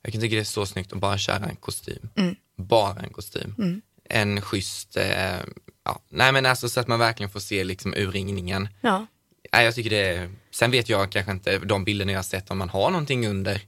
Jag 0.01 0.11
kan 0.11 0.21
tycka 0.21 0.35
det 0.35 0.41
är 0.41 0.43
så 0.43 0.65
snyggt 0.65 0.93
att 0.93 0.99
bara 0.99 1.17
köra 1.17 1.45
en 1.45 1.55
kostym. 1.55 2.09
Mm. 2.15 2.35
Bara 2.57 2.99
en 2.99 3.09
kostym. 3.09 3.81
En 4.09 4.41
schysst, 4.41 4.97
eh, 4.97 5.39
ja, 5.85 6.01
nej 6.09 6.31
men 6.31 6.45
alltså 6.45 6.69
så 6.69 6.79
att 6.79 6.87
man 6.87 6.99
verkligen 6.99 7.29
får 7.29 7.39
se 7.39 7.63
liksom 7.63 7.93
urringningen. 7.97 8.69
Ja. 8.81 9.05
Nej, 9.51 9.65
jag 9.65 9.75
tycker 9.75 9.89
det 9.89 10.07
är, 10.07 10.29
sen 10.51 10.71
vet 10.71 10.89
jag 10.89 11.11
kanske 11.11 11.31
inte 11.31 11.57
de 11.57 11.83
bilderna 11.83 12.11
jag 12.11 12.19
har 12.19 12.23
sett 12.23 12.51
om 12.51 12.57
man 12.57 12.69
har 12.69 12.89
någonting 12.89 13.27
under. 13.27 13.61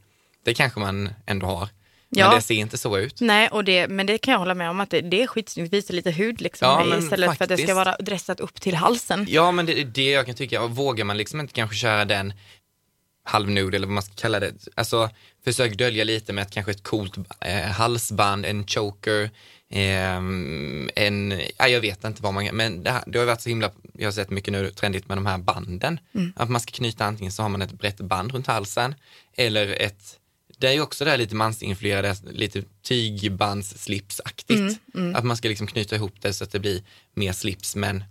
Det 0.43 0.53
kanske 0.53 0.79
man 0.79 1.10
ändå 1.25 1.45
har. 1.45 1.69
Ja. 2.15 2.28
Men 2.28 2.36
det 2.36 2.41
ser 2.41 2.56
inte 2.56 2.78
så 2.78 2.97
ut. 2.97 3.21
Nej, 3.21 3.47
och 3.50 3.63
det, 3.63 3.88
men 3.88 4.06
det 4.06 4.17
kan 4.17 4.32
jag 4.32 4.39
hålla 4.39 4.54
med 4.54 4.69
om 4.69 4.80
att 4.80 4.89
det, 4.89 5.02
det 5.02 5.21
är 5.21 5.28
skitsnyggt. 5.28 5.74
Visa 5.74 5.93
lite 5.93 6.12
hud 6.12 6.41
liksom 6.41 6.67
Ja, 6.67 6.97
istället 6.97 7.38
för 7.38 7.43
att 7.43 7.50
det 7.50 7.58
ska 7.58 7.67
faktiskt. 7.67 7.76
vara 7.76 7.95
dressat 7.97 8.39
upp 8.39 8.62
till 8.62 8.76
halsen. 8.76 9.26
Ja, 9.30 9.52
men 9.52 9.65
det 9.65 9.80
är 9.80 9.86
det 9.86 10.12
jag 10.12 10.26
kan 10.26 10.36
tycka. 10.36 10.67
Vågar 10.67 11.06
man 11.06 11.17
liksom 11.17 11.39
inte 11.39 11.54
kanske 11.54 11.76
köra 11.76 12.06
den 12.06 12.34
halvnude 13.24 13.78
eller 13.78 13.88
vad 13.88 13.93
man 13.93 14.04
ska 14.04 14.13
kalla 14.15 14.39
det. 14.39 14.54
Alltså 14.76 15.10
försök 15.43 15.78
dölja 15.78 16.04
lite 16.04 16.34
med 16.34 16.41
ett, 16.41 16.52
kanske 16.52 16.71
ett 16.71 16.84
coolt 16.84 17.17
eh, 17.41 17.62
halsband, 17.62 18.45
en 18.45 18.67
choker, 18.67 19.30
ehm, 19.69 20.89
en, 20.95 21.41
ja, 21.58 21.67
jag 21.67 21.82
vet 21.82 22.04
inte 22.04 22.24
vad 22.24 22.34
man 22.34 22.45
men 22.54 22.84
det, 22.84 22.91
här, 22.91 23.04
det 23.08 23.19
har 23.19 23.26
varit 23.26 23.41
så 23.41 23.50
himla, 23.50 23.71
jag 23.97 24.08
har 24.08 24.12
sett 24.12 24.30
mycket 24.30 24.52
nu 24.52 24.69
trendigt 24.69 25.08
med 25.08 25.17
de 25.17 25.26
här 25.26 25.38
banden. 25.38 26.00
Att 26.36 26.50
man 26.50 26.62
ska 26.62 26.71
knyta 26.71 27.06
antingen 27.06 27.32
så 27.32 27.41
har 27.41 27.50
man 27.50 27.62
ett 27.62 27.71
brett 27.71 27.97
band 27.97 28.32
runt 28.32 28.47
halsen 28.47 28.95
eller 29.38 29.82
ett 29.82 30.17
det 30.62 30.67
är 30.69 30.74
ju 30.74 30.82
också 30.82 31.06
det 31.06 31.12
här 31.12 31.17
lite 31.17 31.36
mansinfluerade, 31.36 32.15
lite 32.32 32.63
tygbandsslipsaktigt. 33.52 34.80
Att 35.15 35.24
man 35.24 35.38
ska 35.38 35.47
liksom 35.47 35.67
knyta 35.67 35.95
ihop 35.95 36.13
det 36.21 36.34
så 36.34 36.43
att 36.43 36.52
det 36.52 36.60
blir 36.60 36.82
mer 37.13 37.34
slips 37.34 37.76
men 37.76 38.04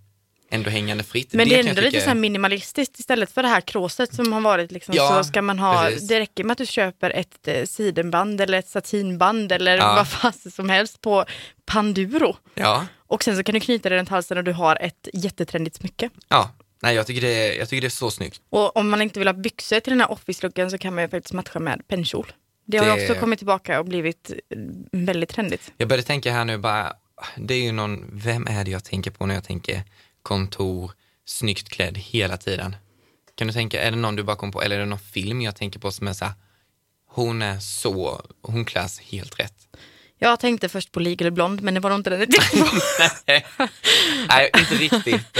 ändå 0.51 0.71
hängande 0.71 1.05
fritt. 1.05 1.33
Men 1.33 1.49
det, 1.49 1.55
är 1.55 1.59
kan 1.59 1.67
jag 1.67 1.71
ändå 1.71 1.83
lite 1.83 1.97
tycka- 2.01 2.11
så 2.11 2.17
minimalistiskt 2.17 2.99
istället 2.99 3.33
för 3.33 3.43
det 3.43 3.49
här 3.49 3.61
kråset 3.61 4.15
som 4.15 4.33
har 4.33 4.41
varit 4.41 4.73
liksom, 4.73 4.95
Ja, 4.97 5.23
så 5.23 5.29
ska 5.29 5.43
man 5.43 5.59
ha, 5.59 5.83
precis. 5.85 6.09
det 6.09 6.21
räcker 6.21 6.45
med 6.45 6.53
att 6.53 6.59
du 6.59 6.67
köper 6.67 7.11
ett 7.11 7.49
eh, 7.49 7.65
sidenband 7.65 8.41
eller 8.41 8.59
ett 8.59 8.69
satinband 8.69 9.53
eller 9.53 9.77
Ja. 9.77 9.95
vad 9.95 10.09
fasen 10.09 10.53
som 10.53 10.69
helst 10.69 11.01
på 11.01 11.25
Panduro. 11.67 12.37
Ja, 12.55 12.87
Och 13.07 13.25
sen 13.25 13.37
så 13.37 13.43
kan 13.43 13.55
du 13.55 13.61
knyta 13.61 13.89
det 13.89 13.97
runt 13.97 14.09
halsen 14.09 14.39
och 14.39 14.45
du 14.45 14.53
har 14.53 14.77
ett 14.81 15.09
jättetrendigt 15.13 15.77
smycke. 15.77 16.11
ja. 16.29 16.51
Nej, 16.83 16.95
jag 16.97 17.07
tycker, 17.07 17.21
det 17.21 17.29
är, 17.55 17.59
jag 17.59 17.69
tycker 17.69 17.81
det 17.81 17.87
är 17.87 17.91
så 17.91 18.11
snyggt. 18.11 18.41
Och 18.51 18.77
om 18.77 18.91
man 18.91 19.03
inte 19.03 19.19
vill 19.19 19.29
ha 19.29 19.33
byxor 19.33 19.81
till 19.81 19.91
den 19.91 20.01
här 20.01 20.09
office-looken 20.09 20.71
så 20.71 20.79
kan 20.79 20.95
man 20.95 21.05
ju 21.05 21.09
faktiskt 21.09 21.33
matcha 21.35 21.59
med 21.59 21.89
pennkjol. 21.89 22.33
Det 22.67 22.79
har 22.79 22.87
Det- 22.87 22.93
också 23.03 23.15
kommit 23.21 23.39
tillbaka 23.39 23.79
och 23.81 23.85
blivit 23.87 24.31
eh, 24.31 24.59
väldigt 24.93 25.29
trendigt. 25.29 25.73
Jag 25.77 25.89
började 25.89 26.07
tänka 26.07 26.33
här 26.33 26.45
nu 26.45 26.59
bara, 26.59 26.93
det 27.37 27.55
är 27.55 27.63
ju 27.63 27.73
någon, 27.73 28.11
vem 28.13 28.47
är 28.47 28.65
det 28.65 28.71
jag 28.71 28.85
tänker 28.85 29.11
på 29.11 29.27
när 29.27 29.35
jag 29.35 29.45
tänker 29.45 29.83
kontor, 30.23 30.93
snyggt 31.25 31.69
klädd 31.69 31.99
hela 31.99 32.37
tiden? 32.37 32.77
Kan 33.35 33.47
du 33.47 33.53
tänka, 33.53 33.83
är 33.83 33.91
det 33.91 33.97
någon 33.97 34.17
du 34.17 34.23
bara 34.23 34.37
kom 34.37 34.53
på, 34.53 34.63
eller 34.63 34.77
är 34.77 34.81
det 34.81 34.87
någon 34.87 34.99
film 34.99 35.41
jag 35.43 35.57
tänker 35.57 35.81
på 35.81 35.91
som 35.93 36.09
är 36.09 36.13
så 36.13 36.25
här, 36.25 36.35
hon 37.09 37.43
är 37.43 37.59
så, 37.59 38.21
hon 38.43 38.65
kläs 38.65 39.01
helt 39.01 39.41
rätt. 39.41 39.55
Jag 40.19 40.41
tänkte 40.41 40.69
först 40.69 40.93
på 40.93 41.01
Legal 41.01 41.31
Blond, 41.31 41.63
men 41.63 41.75
det 41.75 41.81
var 41.81 41.91
nog 41.91 41.99
inte 41.99 42.11
den 42.11 42.21
jag 42.21 42.31
tänkte 42.31 42.59
på. 42.59 42.77
nej, 44.29 44.51
inte 44.59 44.75
riktigt. 44.75 45.39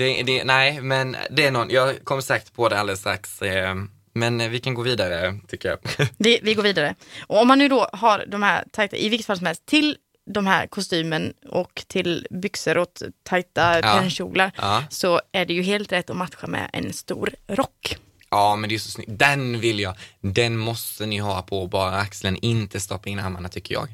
Det, 0.00 0.22
det, 0.22 0.44
nej, 0.44 0.80
men 0.80 1.16
det 1.30 1.46
är 1.46 1.50
någon, 1.50 1.70
jag 1.70 2.04
kommer 2.04 2.22
säkert 2.22 2.52
på 2.54 2.68
det 2.68 2.78
alldeles 2.80 3.00
strax. 3.00 3.42
eh, 3.42 3.74
Men 4.14 4.50
vi 4.50 4.60
kan 4.60 4.74
gå 4.74 4.82
vidare 4.82 5.38
tycker 5.48 5.68
jag. 5.68 5.78
Vi, 6.18 6.40
vi 6.42 6.54
går 6.54 6.62
vidare. 6.62 6.94
Och 7.26 7.40
om 7.40 7.48
man 7.48 7.58
nu 7.58 7.68
då 7.68 7.88
har 7.92 8.24
de 8.28 8.42
här 8.42 8.64
tajta, 8.72 8.96
i 8.96 9.08
vilket 9.08 9.26
fall 9.26 9.36
som 9.36 9.46
helst, 9.46 9.66
till 9.66 9.96
de 10.30 10.46
här 10.46 10.66
kostymen 10.66 11.32
och 11.48 11.84
till 11.88 12.26
byxor 12.30 12.78
och 12.78 12.88
tajta 13.22 13.80
Ja. 13.80 13.98
pennkjolar 13.98 14.52
Ja. 14.56 14.84
så 14.90 15.20
är 15.32 15.44
det 15.46 15.54
ju 15.54 15.62
helt 15.62 15.92
rätt 15.92 16.10
att 16.10 16.16
matcha 16.16 16.46
med 16.46 16.70
en 16.72 16.92
stor 16.92 17.30
rock. 17.48 17.96
Ja, 18.30 18.56
men 18.56 18.68
det 18.68 18.74
är 18.74 18.78
så 18.78 18.90
snyggt. 18.90 19.10
Den 19.12 19.60
vill 19.60 19.80
jag. 19.80 19.94
Den 20.20 20.56
måste 20.56 21.06
ni 21.06 21.18
ha 21.18 21.42
på 21.42 21.66
bara 21.66 21.96
axeln, 21.96 22.36
inte 22.42 22.80
stoppa 22.80 23.08
in 23.08 23.18
armarna 23.18 23.48
tycker 23.48 23.74
jag. 23.74 23.88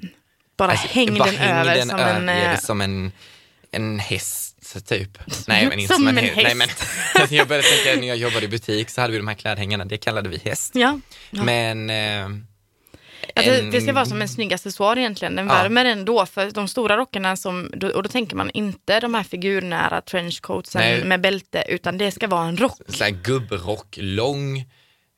Bara 0.57 0.71
Alltså, 0.71 0.88
häng 0.88 1.19
bara 1.19 1.25
den 1.31 1.35
häng 1.38 1.57
över 1.59 1.75
den 1.75 1.88
som 1.88 1.99
över 2.01 2.14
en... 2.21 2.29
eh, 2.29 2.59
som 2.59 2.81
en, 2.81 3.12
en 3.71 3.99
häst 3.99 4.45
typ. 4.74 5.18
Nej, 5.48 5.66
men 5.68 5.79
inte 5.79 5.94
Som 5.94 6.09
en, 6.09 6.18
en 6.18 6.24
häst. 6.24 6.37
Nej, 6.42 6.55
men, 6.55 6.68
jag 7.37 7.48
började 7.48 7.68
tänka 7.68 8.00
när 8.00 8.09
jag 8.09 8.16
jobbade 8.16 8.44
i 8.44 8.48
butik 8.48 8.90
så 8.90 9.00
hade 9.00 9.12
vi 9.12 9.18
de 9.18 9.29
här 9.29 9.35
klädhängarna, 9.35 9.85
det 9.85 9.98
kallade 9.98 10.29
vi 10.29 10.38
häst. 10.44 10.72
Ja, 10.74 11.00
ja. 11.31 11.42
Men... 11.44 11.90
Eh, 11.90 12.29
det, 13.35 13.59
en- 13.61 13.70
det 13.70 13.81
ska 13.81 13.92
vara 13.92 14.07
som 14.07 14.22
en 14.22 14.29
snygg 14.29 14.52
accessoar 14.55 14.98
egentligen. 14.98 15.37
Den 15.37 15.46
Ja. 15.46 15.55
värmer 15.55 15.85
ändå 15.85 16.26
för 16.26 16.50
de 16.50 16.68
stora 16.68 16.96
rockarna 16.96 17.37
som, 17.37 17.66
och 17.94 18.02
då 18.02 18.09
tänker 18.09 18.37
man 18.37 18.50
inte 18.50 19.00
de 19.00 19.14
här 19.14 19.22
figurnära 19.22 20.00
trenchcoatsen 20.00 20.81
Nej. 20.81 21.05
med 21.05 21.20
bälte 21.20 21.64
utan 21.68 21.98
det 21.98 22.11
ska 22.12 22.29
vara 22.29 22.46
en 22.48 22.57
rock. 22.57 22.79
så 22.88 23.05
här 23.05 23.11
gubbrock, 23.11 23.96
lång. 24.00 24.64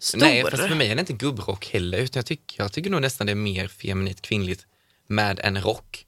Stor. 0.00 0.18
Nej, 0.18 0.42
fast 0.50 0.62
för 0.68 0.74
mig 0.74 0.90
är 0.90 0.94
det 0.94 1.00
inte 1.00 1.12
gubbrock 1.12 1.66
heller, 1.72 1.98
utan 1.98 2.18
jag 2.20 2.26
tycker, 2.26 2.62
jag 2.62 2.72
tycker 2.72 2.90
nog 2.90 3.00
nästan 3.00 3.26
det 3.26 3.32
är 3.32 3.34
mer 3.34 3.68
feminint 3.68 4.22
kvinnligt 4.22 4.66
med 5.08 5.40
en 5.40 5.60
rock. 5.60 6.04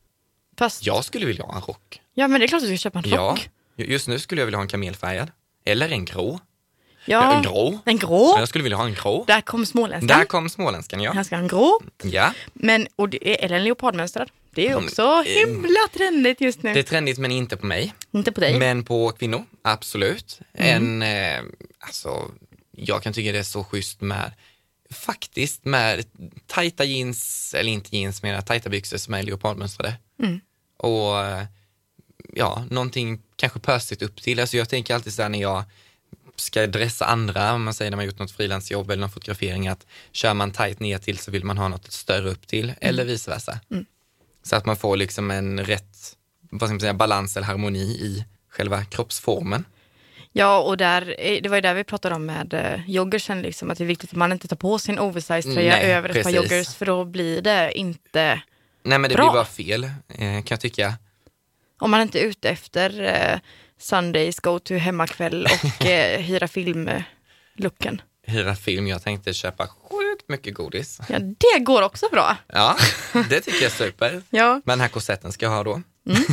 Fast, 0.59 0.87
ja. 0.87 0.95
Jag 0.95 1.05
skulle 1.05 1.27
vilja 1.27 1.45
ha 1.45 1.55
en 1.55 1.61
rock. 1.61 2.01
Men 2.29 2.41
det 2.41 2.47
är 2.47 2.49
klart 2.49 2.63
att 2.63 2.69
du 2.69 2.77
ska 2.79 2.83
köpa 2.83 2.99
en 2.99 3.05
Ja, 3.09 3.17
rock. 3.17 3.49
just 3.77 4.09
nu 4.09 4.19
skulle 4.19 4.41
jag 4.41 4.47
vilja 4.47 4.59
ha 4.59 4.63
en 4.63 4.69
kamelfärgad. 4.69 5.31
Eller 5.65 5.89
en 5.93 6.05
grå. 6.05 6.41
Ja. 7.05 7.35
En 7.37 7.43
grå. 7.43 7.79
En 7.85 7.99
grå. 7.99 8.35
Jag 8.39 8.49
skulle 8.49 8.63
vilja 8.63 8.77
ha 8.77 8.85
en 8.87 8.95
grå. 8.95 9.25
Där 9.27 9.41
kom 9.41 9.67
småländskan. 9.67 10.19
Där 10.19 10.25
kom 10.25 10.49
småländskan, 10.49 11.01
ja. 11.01 11.13
Här 11.13 11.23
ska 11.23 11.37
ha 11.37 11.43
en 11.43 11.49
grå. 11.49 11.81
Ja, 12.03 12.33
Men, 12.53 12.87
och 12.97 13.09
det, 13.09 13.45
eller 13.45 13.57
en 13.57 13.65
leopardmönstrad. 13.65 14.31
Det 14.55 14.67
är 14.67 14.73
Mm, 14.73 14.85
också 14.85 15.03
eh, 15.03 15.23
himla 15.47 15.79
trendigt 15.93 16.41
just 16.41 16.63
nu. 16.63 16.75
det 16.75 16.79
är 16.81 16.83
trendigt 16.83 17.19
men 17.19 17.31
inte 17.31 17.57
på 17.57 17.67
mig. 17.67 17.95
Inte 18.13 18.33
på 18.33 18.41
dig. 18.41 18.59
Men 18.59 18.85
på 18.85 19.11
kvinnor, 19.13 19.45
absolut. 19.63 20.41
Mm. 20.55 21.03
En, 21.03 21.37
eh, 21.39 21.53
alltså, 21.79 22.31
jag 22.77 23.03
kan 23.03 23.13
tycka 23.13 23.33
det 23.33 23.39
är 23.39 23.43
så 23.43 23.65
schysst 23.65 24.01
med, 24.01 24.33
faktiskt 24.91 25.65
med 25.65 26.05
tajta 26.47 26.85
jeans, 26.85 27.55
eller 27.59 27.73
inte 27.73 27.97
jeans, 27.97 28.23
men 28.23 28.43
tajta 28.43 28.69
byxor 28.71 28.97
som 28.99 29.15
är 29.15 29.23
leopardmönstrade. 29.23 29.95
Mm. 30.23 30.41
Och 30.77 31.19
eh, 31.21 31.45
ja, 32.35 32.65
någonting 32.71 33.23
kanske 33.37 33.59
pösigt 33.59 34.03
upp 34.03 34.23
till. 34.23 34.41
Alltså 34.41 34.57
jag 34.57 34.69
tänker 34.69 34.95
alltid 34.95 35.13
så 35.13 35.23
här 35.23 35.29
när 35.29 35.41
jag 35.41 35.65
ska 36.37 36.67
dressa 36.67 37.05
andra, 37.05 37.53
om 37.53 37.63
man 37.63 37.75
säger 37.75 37.91
när 37.91 37.97
man 37.97 38.07
gjort 38.07 38.19
något 38.19 38.31
frilansjobb 38.31 38.91
eller 38.91 39.01
någon 39.01 39.11
fotografering, 39.11 39.69
att 39.69 39.87
kör 40.13 40.35
man 40.35 40.51
tajt 40.51 40.81
ner 40.81 40.99
till 40.99 41.19
så 41.19 41.31
vill 41.31 41.45
man 41.45 41.59
ha 41.59 41.69
något 41.69 41.93
större 41.93 42.31
upp 42.31 42.47
till, 42.47 42.73
eller 42.81 43.05
vice 43.05 43.31
versa. 43.31 43.61
Så 44.43 44.57
att 44.57 44.67
man 44.67 44.77
får 44.77 44.97
liksom 44.97 45.31
en 45.31 45.65
rätt, 45.65 46.17
vad 46.51 46.69
ska 46.69 46.73
man 46.75 46.81
säga, 46.81 46.95
balans 46.95 47.37
eller 47.37 47.47
harmoni 47.47 47.81
i 47.81 48.25
själva 48.51 48.85
kroppsformen. 48.85 49.65
Ja, 50.33 50.61
och 50.61 50.77
där, 50.77 51.15
eh, 51.19 51.43
det 51.43 51.49
var 51.49 51.57
ju 51.57 51.61
där 51.61 51.75
vi 51.75 51.85
pratade 51.85 52.15
om 52.15 52.27
med 52.27 52.55
eh, 52.55 52.91
joggersen, 52.91 53.43
liksom, 53.43 53.71
att 53.71 53.79
det 53.79 53.85
är 53.85 53.87
viktigt 53.87 54.11
att 54.11 54.17
man 54.17 54.33
inte 54.33 54.49
tar 54.49 54.57
på 54.57 54.79
sig 54.79 54.93
en 54.93 54.99
oversize-tröja 54.99 55.73
Nej, 55.73 55.93
över 55.93 56.09
ett 56.09 56.23
par 56.23 56.31
joggers, 56.31 56.75
för 56.75 56.87
då 56.87 57.05
blir 57.05 57.43
det 57.43 57.79
inte, 57.79 58.43
Nej 58.83 58.99
men 58.99 59.11
det 59.11 59.17
Bra. 59.17 59.25
blir 59.25 59.33
bara 59.33 59.45
fel, 59.45 59.85
eh, 59.85 60.19
kan 60.19 60.45
jag 60.49 60.61
tycka. 60.61 60.95
Om 61.81 61.91
man 61.91 62.01
inte 62.01 62.21
är 62.21 62.25
ute 62.25 62.51
efter 62.51 63.01
eh, 63.03 63.39
Sundays 63.79 64.41
go 64.41 64.59
to 64.59 64.75
hemmakväll 64.75 65.47
och 65.47 65.87
eh, 65.87 66.21
hyra 66.21 66.49
film-looken. 66.49 68.03
Hyra 68.27 68.55
film, 68.55 68.87
jag 68.87 69.03
tänkte 69.03 69.33
köpa 69.35 69.67
sjukt 69.67 70.29
mycket 70.29 70.55
godis. 70.55 71.01
Ja, 71.09 71.19
det 71.19 71.61
går 71.61 71.83
också 71.83 72.07
bra. 72.13 72.37
Ja, 72.47 72.77
det 73.29 73.41
tycker 73.41 73.63
jag 73.63 73.73
är 73.73 73.77
super. 73.77 74.23
Ja, 74.31 74.53
Men 74.53 74.63
den 74.65 74.81
här 74.81 74.89
korsetten 74.89 75.33
ska 75.33 75.47
jag 75.47 75.53
ha 75.53 75.65
då. 75.65 75.83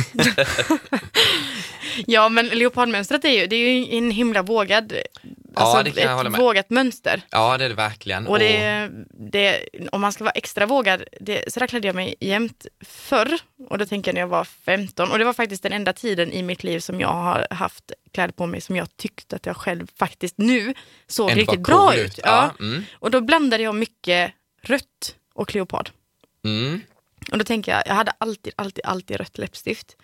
ja 2.06 2.28
men 2.28 2.46
leopardmönstret 2.46 3.24
är 3.24 3.40
ju, 3.40 3.46
det 3.46 3.56
är 3.56 3.72
ju 3.72 3.98
en 3.98 4.10
himla 4.10 4.42
vågad, 4.42 4.92
alltså 5.54 5.82
det 5.82 5.90
kan 5.90 6.10
jag 6.10 6.16
hålla 6.16 6.30
med. 6.30 6.40
vågat 6.40 6.70
mönster. 6.70 7.22
Ja, 7.30 7.58
det 7.58 7.64
är 7.64 7.68
det 7.68 7.74
verkligen. 7.74 8.26
Och 8.26 8.38
det, 8.38 8.90
det, 9.32 9.68
om 9.92 10.00
man 10.00 10.12
ska 10.12 10.24
vara 10.24 10.32
extra 10.32 10.66
vågad, 10.66 11.04
det, 11.20 11.52
så 11.52 11.60
där 11.60 11.66
klädde 11.66 11.86
jag 11.86 11.94
mig 11.94 12.14
jämt 12.20 12.66
förr. 12.84 13.38
Och 13.68 13.78
då 13.78 13.86
tänker 13.86 14.08
jag 14.08 14.14
när 14.14 14.20
jag 14.20 14.28
var 14.28 14.44
15. 14.44 15.10
Och 15.10 15.18
det 15.18 15.24
var 15.24 15.32
faktiskt 15.32 15.62
den 15.62 15.72
enda 15.72 15.92
tiden 15.92 16.32
i 16.32 16.42
mitt 16.42 16.64
liv 16.64 16.80
som 16.80 17.00
jag 17.00 17.08
har 17.08 17.46
haft 17.50 17.92
kläder 18.12 18.32
på 18.32 18.46
mig 18.46 18.60
som 18.60 18.76
jag 18.76 18.96
tyckte 18.96 19.36
att 19.36 19.46
jag 19.46 19.56
själv 19.56 19.86
faktiskt 19.96 20.38
nu 20.38 20.74
såg 21.06 21.30
Ändå 21.30 21.40
riktigt 21.40 21.60
bra 21.60 21.90
cool 21.90 22.00
ut. 22.00 22.20
Ja. 22.22 22.50
Mm. 22.60 22.84
Och 22.92 23.10
då 23.10 23.20
blandade 23.20 23.62
jag 23.62 23.74
mycket 23.74 24.32
rött 24.62 25.14
och 25.34 25.54
leopard. 25.54 25.90
Mm. 26.44 26.80
Och 27.32 27.38
då 27.38 27.44
tänker 27.44 27.72
jag, 27.72 27.82
jag 27.86 27.94
hade 27.94 28.12
alltid, 28.18 28.52
alltid, 28.56 28.84
alltid 28.84 29.16
rött 29.16 29.38
läppstift. 29.38 29.96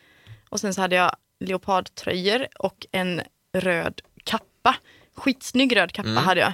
Och 0.48 0.60
sen 0.60 0.74
så 0.74 0.80
hade 0.80 0.96
jag 0.96 1.16
leopardtröjor 1.44 2.46
och 2.58 2.86
en 2.92 3.22
röd 3.56 4.00
kappa. 4.24 4.76
Skitsnygg 5.16 5.76
röd 5.76 5.92
kappa 5.92 6.08
Mm. 6.08 6.24
hade 6.24 6.40
jag. 6.40 6.52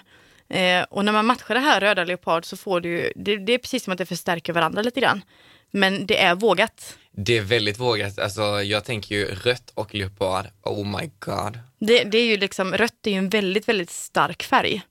Eh, 0.49 0.83
och 0.91 1.05
när 1.05 1.13
man 1.13 1.27
matchar 1.27 1.55
det 1.55 1.61
här 1.61 1.81
röda 1.81 2.05
leopard 2.05 2.45
så 2.45 2.57
får 2.57 2.81
du 2.81 3.13
det, 3.17 3.37
det 3.37 3.53
är 3.53 3.59
precis 3.59 3.85
som 3.85 3.93
att 3.93 3.99
det 3.99 4.07
förstärker 4.07 4.53
varandra 4.53 4.83
lite 4.83 5.01
grann. 5.01 5.23
Men 5.71 6.07
det 6.07 6.23
är 6.23 6.35
vågat. 6.35 6.97
Det 7.11 7.39
är 7.39 7.43
väldigt 7.43 7.79
vågat. 7.79 8.19
Alltså, 8.19 8.43
jag 8.63 8.85
tänker 8.85 9.15
ju 9.15 9.35
rött 9.35 9.71
och 9.75 9.95
leopard. 9.95 10.47
Oh 10.63 11.01
my 11.01 11.11
god. 11.19 11.59
Det, 11.79 12.05
det 12.05 12.19
är 12.19 12.27
ju 12.27 12.37
liksom, 12.37 12.73
rött 12.75 13.07
är 13.07 13.11
ju 13.11 13.17
en 13.17 13.29
väldigt, 13.29 13.69
väldigt 13.69 13.91
stark 13.91 14.43
färg. 14.43 14.83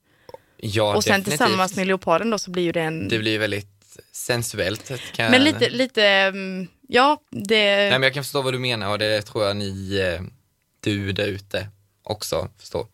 Ja, 0.57 0.95
och 0.95 1.03
sen 1.03 1.11
definitivt. 1.11 1.29
tillsammans 1.39 1.75
med 1.75 1.87
leoparden 1.87 2.29
då 2.29 2.39
så 2.39 2.51
blir 2.51 2.63
ju 2.63 2.71
det 2.71 2.81
en... 2.81 3.07
Det 3.07 3.19
blir 3.19 3.39
väldigt 3.39 3.67
sensuellt. 4.11 4.91
Kan. 5.11 5.31
Men 5.31 5.43
lite, 5.43 5.69
lite, 5.69 6.03
mm, 6.05 6.67
ja, 6.87 7.21
det... 7.29 7.65
Nej, 7.65 7.91
men 7.91 8.03
jag 8.03 8.13
kan 8.13 8.23
förstå 8.23 8.41
vad 8.41 8.53
du 8.53 8.59
menar 8.59 8.91
och 8.91 8.99
det 8.99 9.21
tror 9.21 9.45
jag 9.45 9.57
ni, 9.57 9.97
eh, 9.99 10.21
du 10.79 11.11
där 11.11 11.27
ute 11.27 11.67
också 12.03 12.49
förstår. 12.57 12.87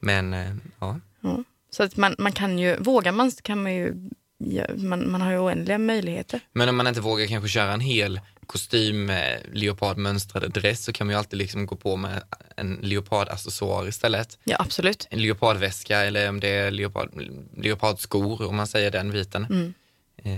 Men 0.00 0.34
eh, 0.34 0.54
ja, 0.80 1.00
Ja. 1.20 1.44
Så 1.70 1.82
att 1.82 1.96
man, 1.96 2.14
man 2.18 2.32
kan 2.32 2.58
ju, 2.58 2.76
vågar 2.76 3.12
man 3.12 3.30
så 3.30 3.42
kan 3.42 3.62
man 3.62 3.74
ju, 3.74 3.94
ja, 4.38 4.64
man, 4.76 5.10
man 5.10 5.20
har 5.20 5.32
ju 5.32 5.38
oändliga 5.38 5.78
möjligheter. 5.78 6.40
men 6.52 6.68
om 6.68 6.76
man 6.76 6.86
inte 6.86 7.00
vågar 7.00 7.26
kanske 7.26 7.48
köra 7.48 7.72
en 7.72 7.80
hel 7.80 8.20
kostym 8.46 9.04
med 9.04 9.40
leopardmönstrade 9.52 10.48
dress 10.48 10.84
så 10.84 10.92
kan 10.92 11.06
man 11.06 11.14
ju 11.14 11.18
alltid 11.18 11.38
liksom 11.38 11.66
gå 11.66 11.76
på 11.76 11.96
med 11.96 12.22
en 12.56 12.78
leopardaccessoar 12.82 13.88
istället. 13.88 14.38
Ja, 14.44 14.56
absolut. 14.58 15.06
En 15.10 15.22
leopardväska 15.22 16.00
eller 16.00 16.28
om 16.28 16.40
det 16.40 16.48
är 16.48 16.70
leopard, 16.70 17.10
leopardskor 17.56 18.48
om 18.48 18.56
man 18.56 18.66
säger 18.66 18.90
den 18.90 19.10
biten. 19.10 19.42
Eh, 19.42 19.48
tycker 19.48 19.79
Ja, 20.24 20.30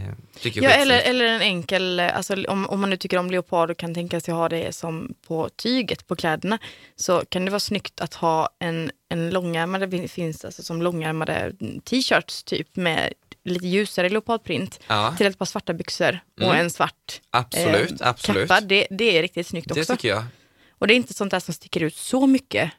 jag 0.55 0.64
är 0.73 0.83
eller, 0.83 1.01
eller 1.01 1.25
en 1.25 1.40
enkel, 1.42 2.01
alltså 2.01 2.45
om, 2.49 2.66
om 2.66 2.81
man 2.81 2.90
nu 2.90 2.97
tycker 2.97 3.16
om 3.18 3.31
leopard 3.31 3.71
och 3.71 3.77
kan 3.77 3.95
tänka 3.95 4.21
sig 4.21 4.35
ha 4.35 4.49
det 4.49 4.73
som 4.77 5.14
på 5.27 5.49
tyget 5.49 6.07
på 6.07 6.16
kläderna 6.16 6.59
så 6.97 7.25
kan 7.29 7.45
det 7.45 7.51
vara 7.51 7.61
snyggt 7.61 8.01
att 8.01 8.14
ha 8.14 8.49
en, 8.59 8.90
en 9.09 9.31
långärmad, 9.31 9.90
det 9.90 10.09
finns 10.09 10.45
alltså 10.45 10.62
som 10.62 10.83
långärmade 10.83 11.53
t-shirts 11.85 12.42
typ 12.42 12.77
med 12.77 13.12
lite 13.45 13.66
ljusare 13.66 14.09
leopardprint 14.09 14.81
Ja, 14.87 15.14
till 15.18 15.27
ett 15.27 15.38
par 15.38 15.47
svarta 15.47 15.73
byxor 15.75 16.18
och 16.37 16.42
Mm. 16.42 16.57
en 16.57 16.71
svart 16.71 17.21
absolut, 17.31 18.01
eh, 18.01 18.09
absolut. 18.09 18.49
kappa. 18.49 18.61
Det, 18.66 18.87
det 18.90 19.18
är 19.18 19.23
riktigt 19.23 19.47
snyggt 19.47 19.75
Det 19.75 19.81
också. 19.81 19.97
tycker 19.97 20.09
jag. 20.09 20.25
Och 20.71 20.87
det 20.87 20.95
är 20.95 20.97
inte 20.97 21.14
sånt 21.14 21.31
där 21.31 21.40
som 21.40 21.55
sticker 21.55 21.83
ut 21.83 21.97
så 21.97 22.27
mycket. 22.27 22.71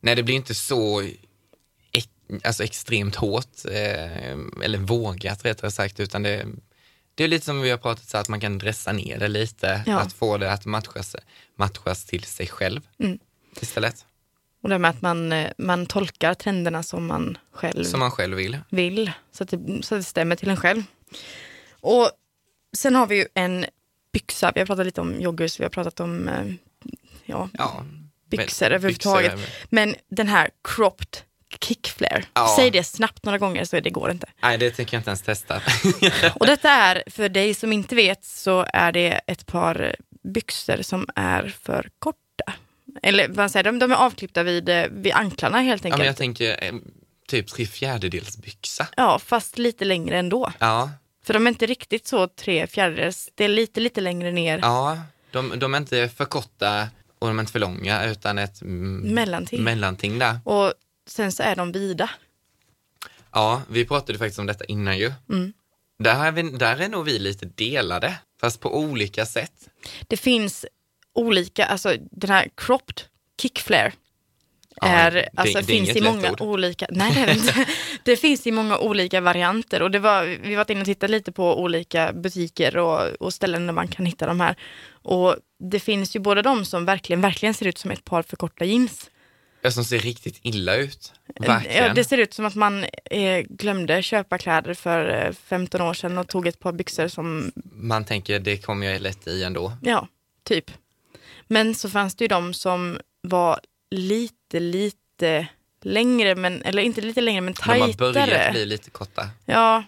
Nej, 0.00 0.14
det 0.16 0.22
blir 0.22 0.34
inte 0.34 0.54
så 0.54 1.02
alltså 2.44 2.64
extremt 2.64 3.14
hårt, 3.16 3.64
eh, 3.64 4.32
eller 4.64 4.78
vågat 4.78 5.44
rättare 5.44 5.70
sagt, 5.70 6.00
utan 6.00 6.22
det, 6.22 6.46
det 7.14 7.24
är 7.24 7.28
lite 7.28 7.44
som 7.46 7.60
vi 7.60 7.70
har 7.70 7.78
pratat 7.78 8.08
så 8.08 8.18
att 8.18 8.28
man 8.28 8.40
kan 8.40 8.58
dressa 8.58 8.92
ner 8.92 9.18
det 9.18 9.28
lite, 9.28 9.82
Ja. 9.86 9.98
att 10.00 10.12
få 10.12 10.38
det 10.38 10.52
att 10.52 10.64
matchas, 10.66 11.16
matchas 11.56 12.04
till 12.04 12.24
sig 12.24 12.46
själv 12.46 12.80
Mm. 12.98 13.18
istället, 13.60 14.04
Och 14.62 14.68
det 14.68 14.78
med 14.78 14.90
att 14.90 15.02
man, 15.02 15.32
eh, 15.32 15.50
man 15.58 15.86
tolkar 15.86 16.34
trenderna 16.34 16.82
som 16.82 17.06
man 17.06 17.38
själv 17.52 17.84
som 17.84 18.00
man 18.00 18.10
själv 18.10 18.36
vill. 18.36 18.58
vill. 18.70 19.10
Så 19.32 19.42
att, 19.42 19.48
det, 19.50 19.82
så 19.82 19.94
att 19.94 20.00
det 20.00 20.04
stämmer 20.04 20.36
till 20.36 20.50
en 20.50 20.56
själv. 20.56 20.82
Och 21.80 22.10
sen 22.76 22.94
har 22.94 23.06
vi 23.06 23.16
ju 23.16 23.26
en 23.34 23.66
byxa. 24.12 24.52
Vi 24.54 24.60
har 24.60 24.66
pratat 24.66 24.86
lite 24.86 25.00
om 25.00 25.20
joggers, 25.20 25.60
vi 25.60 25.64
har 25.64 25.70
pratat 25.70 26.00
om 26.00 26.28
eh, 26.28 26.52
ja, 27.26 27.48
Ja, 27.52 27.84
byxor 28.30 28.66
överhuvudtaget. 28.70 29.40
Men 29.70 29.94
den 30.08 30.28
här 30.28 30.50
cropped 30.64 31.18
kickflare. 31.74 32.22
Ja. 32.34 32.52
Säg 32.56 32.70
det 32.70 32.84
snabbt 32.84 33.24
några 33.24 33.38
gånger 33.38 33.64
så 33.64 33.80
det 33.80 33.90
går 33.90 34.10
inte. 34.10 34.26
Nej, 34.42 34.58
det 34.58 34.70
tänker 34.70 34.96
jag 34.96 35.00
inte 35.00 35.10
ens 35.10 35.22
testa. 35.22 35.62
Och 36.34 36.46
detta 36.46 36.70
är, 36.70 37.02
för 37.06 37.28
dig 37.28 37.54
som 37.54 37.72
inte 37.72 37.94
vet, 37.94 38.24
så 38.24 38.66
är 38.72 38.92
det 38.92 39.20
ett 39.26 39.46
par 39.46 39.96
byxor 40.24 40.82
som 40.82 41.06
är 41.16 41.54
för 41.62 41.88
korta. 41.98 42.52
Eller 43.02 43.28
vad 43.28 43.50
säger, 43.50 43.64
de, 43.64 43.78
de 43.78 43.92
är 43.92 43.96
avklippta 43.96 44.42
vid, 44.42 44.68
eh, 44.68 44.84
vid 44.90 45.12
anklarna 45.12 45.60
helt 45.60 45.84
Ja, 45.84 45.86
enkelt. 45.88 45.98
men 45.98 46.04
Ja, 46.06 46.10
jag 46.10 46.16
tänker 46.16 46.64
eh, 46.64 46.72
typ 47.28 47.46
tre 47.48 47.66
fjärdedels 47.66 48.36
byxa. 48.36 48.86
fast 49.24 49.58
lite 49.58 49.84
längre 49.84 50.18
ändå. 50.18 50.52
Ja, 50.58 50.90
För 51.24 51.34
de 51.34 51.46
är 51.46 51.50
inte 51.50 51.66
riktigt 51.66 52.06
så 52.06 52.28
tre 52.28 52.66
fjärdedels, 52.66 53.28
det 53.34 53.44
är 53.44 53.48
lite, 53.48 53.80
lite 53.80 54.00
längre 54.00 54.32
ner. 54.32 54.58
ja 54.62 54.98
de, 55.32 55.58
de 55.58 55.74
är 55.74 55.78
inte 55.78 56.08
för 56.08 56.24
korta 56.24 56.88
och 57.18 57.28
de 57.28 57.38
är 57.38 57.40
inte 57.40 57.52
för 57.52 57.58
långa 57.58 58.04
utan 58.04 58.38
ett 58.38 58.62
mm, 58.62 59.14
Mellanting. 59.14 59.64
mellanting 59.64 60.18
där. 60.18 60.38
Och 60.44 60.72
sen 61.10 61.32
så 61.32 61.42
är 61.42 61.56
de 61.56 61.72
vida. 61.72 62.10
Ja, 63.32 63.62
vi 63.68 63.84
pratade 63.86 64.18
faktiskt 64.18 64.38
om 64.38 64.46
detta 64.46 64.64
innan 64.64 64.98
ju. 64.98 65.12
Mm. 65.28 65.52
Där, 65.98 66.24
är 66.26 66.32
vi, 66.32 66.42
där 66.42 66.80
är 66.80 66.88
nog 66.88 67.04
vi 67.04 67.18
lite 67.18 67.46
delade, 67.46 68.14
fast 68.40 68.60
på 68.60 68.78
olika 68.78 69.26
sätt. 69.26 69.68
Det 70.08 70.16
finns 70.16 70.66
olika, 71.14 71.64
alltså 71.66 71.96
den 72.10 72.30
här 72.30 72.48
cropped 72.56 73.00
kickflare 73.42 73.92
Ja, 74.82 74.88
är, 74.88 75.10
det- 75.10 75.28
alltså, 75.36 75.52
det 75.58 75.64
är 75.64 75.66
finns 75.66 75.96
i 75.96 76.00
många 76.00 76.30
ord. 76.30 76.40
olika, 76.40 76.86
nej 76.90 77.12
det 77.14 77.20
är 77.20 77.26
det 77.26 77.32
inte. 77.32 77.66
Det 78.04 78.16
finns 78.16 78.46
i 78.46 78.50
många 78.52 78.78
olika 78.78 79.20
varianter 79.20 79.82
och 79.82 79.90
det 79.90 79.98
var, 79.98 80.24
vi 80.24 80.54
var 80.54 80.70
inne 80.70 80.80
och 80.80 80.86
tittade 80.86 81.10
lite 81.10 81.32
på 81.32 81.60
olika 81.62 82.12
butiker 82.12 82.76
och, 82.76 83.00
och 83.22 83.34
ställen 83.34 83.66
där 83.66 83.72
man 83.72 83.88
kan 83.88 84.06
hitta 84.06 84.26
de 84.26 84.40
här. 84.40 84.56
Och 84.92 85.36
det 85.70 85.80
finns 85.80 86.16
ju 86.16 86.20
både 86.20 86.42
de 86.42 86.64
som 86.64 86.84
verkligen, 86.84 87.20
verkligen 87.20 87.54
ser 87.54 87.66
ut 87.66 87.78
som 87.78 87.90
ett 87.90 88.04
par 88.04 88.22
för 88.22 88.36
korta 88.36 88.64
jeans. 88.64 89.10
Jag 89.62 89.72
som 89.72 89.84
ser 89.84 89.98
riktigt 89.98 90.40
illa 90.42 90.76
ut. 90.76 91.12
Verkligen. 91.40 91.84
Ja, 91.86 91.94
det 91.94 92.04
ser 92.04 92.18
ut 92.18 92.34
som 92.34 92.44
att 92.44 92.54
man 92.54 92.84
eh, 93.04 93.44
glömde 93.48 94.02
köpa 94.02 94.38
kläder 94.38 94.74
för 94.74 95.26
eh, 95.26 95.32
15 95.32 95.80
år 95.80 95.94
sedan 95.94 96.18
och 96.18 96.28
tog 96.28 96.46
ett 96.46 96.58
par 96.60 96.72
byxor 96.72 97.08
som 97.08 97.52
Man 97.72 98.04
tänker 98.04 98.38
det 98.38 98.56
kommer 98.56 98.86
jag 98.86 99.00
lätt 99.00 99.26
i 99.26 99.42
ändå. 99.44 99.72
Ja, 99.82 100.08
typ. 100.44 100.70
Men 101.46 101.74
så 101.74 101.90
fanns 101.90 102.14
det 102.14 102.24
ju 102.24 102.28
de 102.28 102.54
som 102.54 102.98
var 103.22 103.60
lite, 103.90 104.60
lite 104.60 105.46
längre, 105.82 106.34
men, 106.34 106.62
eller 106.62 106.82
inte 106.82 107.00
lite 107.00 107.20
längre, 107.20 107.40
men 107.40 107.54
De 107.54 107.62
har 107.80 107.96
börjat 107.98 108.14
tajtare. 108.14 108.52
bli 108.52 108.66
lite 108.66 108.90
korta. 108.90 109.28
Ja, 109.44 109.84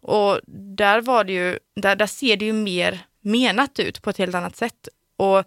och 0.00 0.40
där 0.76 1.00
var 1.00 1.24
det 1.24 1.32
ju, 1.32 1.58
där, 1.76 1.96
där 1.96 2.06
ser 2.06 2.36
det 2.36 2.44
ju 2.44 2.52
mer 2.52 3.00
menat 3.20 3.78
ut 3.78 4.02
på 4.02 4.10
ett 4.10 4.18
helt 4.18 4.34
annat 4.34 4.56
sätt. 4.56 4.88
Och 5.16 5.44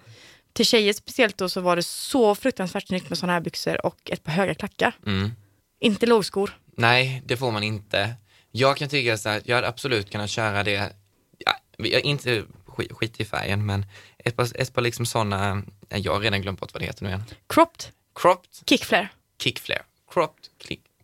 till 0.54 0.66
tjejer 0.66 0.94
speciellt 0.94 1.38
då 1.38 1.50
så 1.50 1.62
var 1.62 1.76
det 1.76 1.84
så 1.84 2.36
fruktansvärt 2.36 2.88
snyggt 2.88 3.10
med 3.10 3.18
sådana 3.18 3.34
här 3.34 3.42
byxor 3.42 3.86
och 3.86 4.12
ett 4.12 4.24
par 4.24 4.32
höga 4.32 4.54
klackar. 4.54 4.94
Mm. 5.06 5.32
Inte 5.80 6.06
lågskor. 6.06 6.58
Nej, 6.78 7.22
det 7.26 7.38
får 7.38 7.52
man 7.52 7.64
inte. 7.64 8.14
Jag 8.52 8.78
kan 8.78 8.90
tycka 8.90 9.18
så 9.18 9.30
här, 9.30 9.42
jag 9.46 9.56
hade 9.56 9.68
absolut 9.68 10.12
kunnat 10.12 10.30
köra 10.30 10.64
det, 10.64 10.94
ja, 11.38 12.00
inte 12.00 12.44
skit, 12.66 12.92
skit 12.92 13.20
i 13.20 13.26
färgen, 13.26 13.66
men 13.66 13.86
ett 14.18 14.36
par, 14.36 14.62
ett 14.62 14.74
par 14.74 14.82
liksom 14.82 15.06
sådana, 15.06 15.64
jag 15.90 16.14
har 16.14 16.20
redan 16.20 16.42
glömt 16.42 16.60
bort 16.60 16.74
vad 16.74 16.82
det 16.82 16.86
heter 16.86 17.04
nu 17.04 17.10
igen. 17.10 17.24
Cropped 17.50 17.86
Cropped 18.16 18.50
kickflare. 18.70 19.10
kickflare. 19.44 19.82
Cropped 20.14 20.46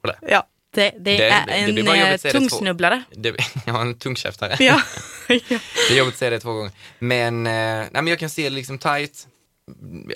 blä. 0.01 0.15
Ja, 0.21 0.47
det, 0.71 0.89
det, 0.89 1.17
Det- 1.17 1.29
är 1.29 1.47
en 1.47 1.75
det 1.75 1.81
eh, 1.81 2.10
det 2.23 2.31
tungsnubblare. 2.31 3.03
Det, 3.15 3.36
jag 3.65 3.73
har 3.73 3.81
en 3.81 3.97
tungkäftare. 3.97 4.55
Ja. 4.60 4.81
ja. 5.27 5.60
Det 5.89 5.93
är 5.93 5.97
jobbigt 5.97 6.13
att 6.13 6.19
säga 6.19 6.31
det 6.31 6.39
två 6.39 6.53
gånger. 6.53 6.71
Men, 6.99 7.47
eh, 7.47 7.51
nej, 7.53 7.89
men 7.91 8.07
jag 8.07 8.19
kan 8.19 8.29
se 8.29 8.43
det 8.43 8.49
liksom 8.49 8.77
tight. 8.77 9.27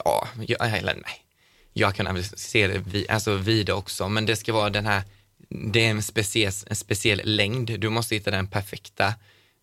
Ja, 0.05 0.27
jag, 0.47 0.77
eller 0.77 0.93
nej. 0.93 1.25
Jag 1.73 1.95
kan 1.95 2.07
även 2.07 2.23
se 2.23 2.67
det 2.67 2.83
vi, 2.87 3.09
alltså 3.09 3.35
vida 3.35 3.75
också, 3.75 4.09
men 4.09 4.25
det 4.25 4.35
ska 4.35 4.53
vara 4.53 4.69
den 4.69 4.85
här, 4.85 5.03
det 5.49 5.85
är 5.85 5.89
en 5.89 6.03
speciell, 6.03 6.53
en 6.67 6.75
speciell 6.75 7.21
längd. 7.23 7.79
Du 7.79 7.89
måste 7.89 8.15
hitta 8.15 8.31
den 8.31 8.47
perfekta. 8.47 9.13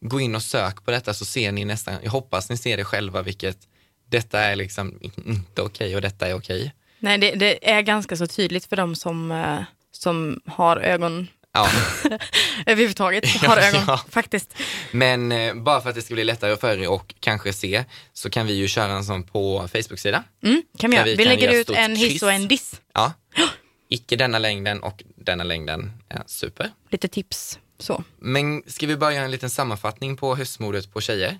Gå 0.01 0.20
in 0.20 0.35
och 0.35 0.42
sök 0.42 0.85
på 0.85 0.90
detta 0.90 1.14
så 1.14 1.24
ser 1.24 1.53
ni 1.53 1.64
nästan, 1.64 1.94
jag 2.03 2.11
hoppas 2.11 2.51
ni 2.51 2.57
ser 2.57 2.77
det 2.77 2.85
själva 2.85 3.22
vilket, 3.22 3.59
detta 4.11 4.40
är 4.40 4.57
liksom 4.57 4.98
inte 5.27 5.62
okej 5.62 5.96
och 5.96 6.03
detta 6.03 6.29
är 6.29 6.35
okej. 6.35 6.74
Nej, 6.98 7.18
det, 7.18 7.35
det 7.35 7.70
är 7.70 7.83
ganska 7.83 8.16
så 8.16 8.27
tydligt 8.27 8.64
för 8.64 8.77
de 8.77 8.96
som, 8.96 9.31
eh, 9.31 9.62
som 9.92 10.40
har 10.46 10.77
ögon 10.77 11.29
Ja. 11.53 11.71
överhuvudtaget. 12.67 13.27
Har 13.43 13.57
ögon, 13.57 13.83
ja. 13.87 14.01
faktiskt. 14.11 14.55
Men 14.93 15.33
eh, 15.33 15.55
bara 15.55 15.81
för 15.81 15.89
att 15.89 15.95
det 15.95 16.03
ska 16.03 16.15
bli 16.15 16.25
lättare 16.25 16.57
för 16.57 16.79
er 16.79 16.89
och 16.89 17.15
kanske 17.21 17.53
se 17.53 17.85
så 18.13 18.31
kan 18.31 18.47
vi 18.47 18.53
ju 18.53 18.69
köra 18.69 18.93
en 18.93 19.05
sån 19.05 19.23
på 19.23 19.69
Facebook-sida. 19.73 20.25
Mm, 20.43 20.63
kan 20.79 20.91
vi, 20.91 20.97
göra. 20.97 21.07
vi 21.07 21.17
vi 21.17 21.25
lägger 21.25 21.47
göra 21.47 21.57
ut 21.57 21.71
en 21.71 21.97
hiss 21.97 22.09
kryss. 22.09 22.23
och 22.23 22.33
en 22.33 22.49
diss. 22.49 22.81
Ja. 22.95 23.13
Icke 23.89 24.17
denna 24.17 24.39
längden 24.39 24.83
och 24.83 25.03
denna 25.17 25.45
längden. 25.45 25.93
Ja, 26.09 26.23
super. 26.27 26.71
Lite 26.91 27.09
tips. 27.09 27.59
Så. 27.79 28.05
Men 28.19 28.63
ska 28.67 28.87
vi 28.87 28.97
börja 28.97 29.23
en 29.23 29.31
liten 29.31 29.51
sammanfattning 29.51 30.17
på 30.17 30.37
höstmodet 30.37 30.93
på 30.93 31.01
tjejer? 31.01 31.39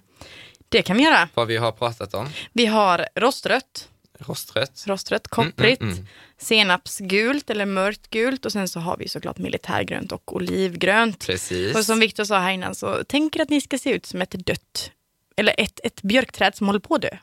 Det 0.69 0.83
kan 0.83 0.97
vi 0.97 1.03
göra. 1.03 1.29
Vad 1.35 1.47
vi 1.47 1.57
har 1.57 1.73
pratat 1.73 2.15
om. 2.15 2.29
Vi 2.53 2.67
har 2.67 3.09
rostrött, 3.17 3.89
Rostrött. 4.19 4.85
rostrött, 4.87 5.29
kopprigt, 5.29 5.81
Mm, 5.81 5.93
mm, 5.93 6.05
mm. 6.05 6.13
senapsgult 6.39 7.51
eller 7.51 7.67
mörkt 7.67 8.11
gult 8.11 8.47
och 8.47 8.53
sen 8.53 8.69
så 8.69 8.81
har 8.81 8.97
vi 8.97 9.09
såklart 9.09 9.39
militärgrönt 9.39 10.13
och 10.13 10.37
olivgrönt. 10.37 11.27
Precis. 11.27 11.77
Och 11.77 11.85
som 11.85 12.01
Viktor 12.01 12.25
sa 12.25 12.39
här 12.39 12.51
innan 12.51 12.75
så 12.75 13.05
tänker 13.05 13.43
att 13.43 13.51
ni 13.51 13.61
ska 13.61 13.79
se 13.79 13.91
ut 13.91 14.07
som 14.07 14.23
ett 14.23 14.31
dött 14.47 14.91
eller 15.37 15.55
ett, 15.59 15.81
ett 15.85 16.03
björkträd 16.03 16.57
som 16.57 16.67
håller 16.67 16.81
på 16.81 16.95
att 16.95 17.03
dö. 17.03 17.17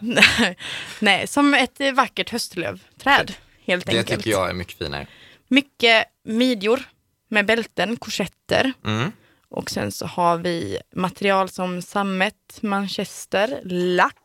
Nej, 1.00 1.26
som 1.26 1.54
ett 1.54 1.80
vackert 1.94 2.30
höstlövträd 2.30 3.34
helt 3.64 3.86
det 3.86 3.98
enkelt. 3.98 4.22
tycker 4.22 4.30
jag 4.30 4.50
är 4.50 4.54
mycket 4.54 4.78
finare. 4.78 5.06
Mycket 5.48 6.04
midjor 6.24 6.80
med 7.28 7.46
bälten, 7.46 7.96
korsetter. 7.96 8.72
Mm. 8.84 9.12
Och 9.50 9.70
sen 9.70 9.92
så 9.92 10.06
har 10.06 10.36
vi 10.36 10.78
material 10.94 11.48
som 11.48 11.82
sammet, 11.82 12.58
manchester, 12.60 13.60
lack 13.64 14.16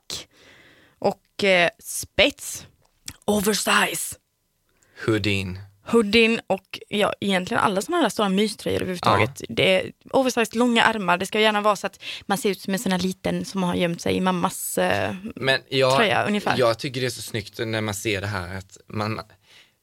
och 1.04 1.44
eh, 1.44 1.70
spets. 1.80 2.68
Oversize. 3.26 4.16
Hoodin. 5.06 5.60
Hoodin 5.86 6.42
och 6.48 6.80
ja, 6.90 7.14
egentligen 7.20 7.64
alla 7.64 7.82
sådana 7.82 8.02
här 8.02 8.10
stora 8.10 8.30
myströjor 8.30 8.76
överhuvudtaget. 8.76 9.42
Det 9.50 9.82
är 9.82 9.92
oversized, 10.12 10.56
långa 10.56 10.84
armar. 10.84 11.18
Det 11.18 11.26
ska 11.26 11.40
gärna 11.40 11.62
vara 11.62 11.76
så 11.76 11.88
att 11.88 12.04
man 12.26 12.38
ser 12.38 12.50
ut 12.50 12.62
som 12.62 12.74
en 12.74 12.80
sån 12.80 12.92
här 12.92 13.00
liten 13.00 13.46
som 13.46 13.64
har 13.64 13.76
gömt 13.76 14.02
sig 14.02 14.16
i 14.16 14.22
mammas... 14.22 14.78
Eh, 14.78 15.16
Men 15.36 15.62
jag, 15.70 15.98
Tröja, 15.98 16.26
ungefär. 16.26 16.58
jag 16.58 16.80
tycker 16.80 17.02
det 17.02 17.08
är 17.08 17.10
så 17.12 17.22
snyggt 17.22 17.60
när 17.60 17.82
man 17.82 17.94
ser 17.94 18.22
det 18.22 18.28
här 18.28 18.58
att 18.58 18.78
man, 18.88 19.20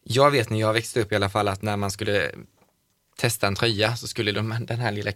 jag 0.05 0.31
vet 0.31 0.51
när 0.51 0.61
jag 0.61 0.73
växte 0.73 1.01
upp 1.01 1.13
i 1.13 1.17
alla 1.17 1.31
fall 1.31 1.49
att 1.49 1.63
när 1.63 1.77
man 1.77 1.91
skulle 1.91 2.31
testa 3.17 3.47
en 3.47 3.55
tröja 3.55 3.97
så 3.97 4.09
skulle 4.09 4.33
de, 4.33 4.57
den 4.69 4.79
här 4.79 4.93
lilla 4.93 5.13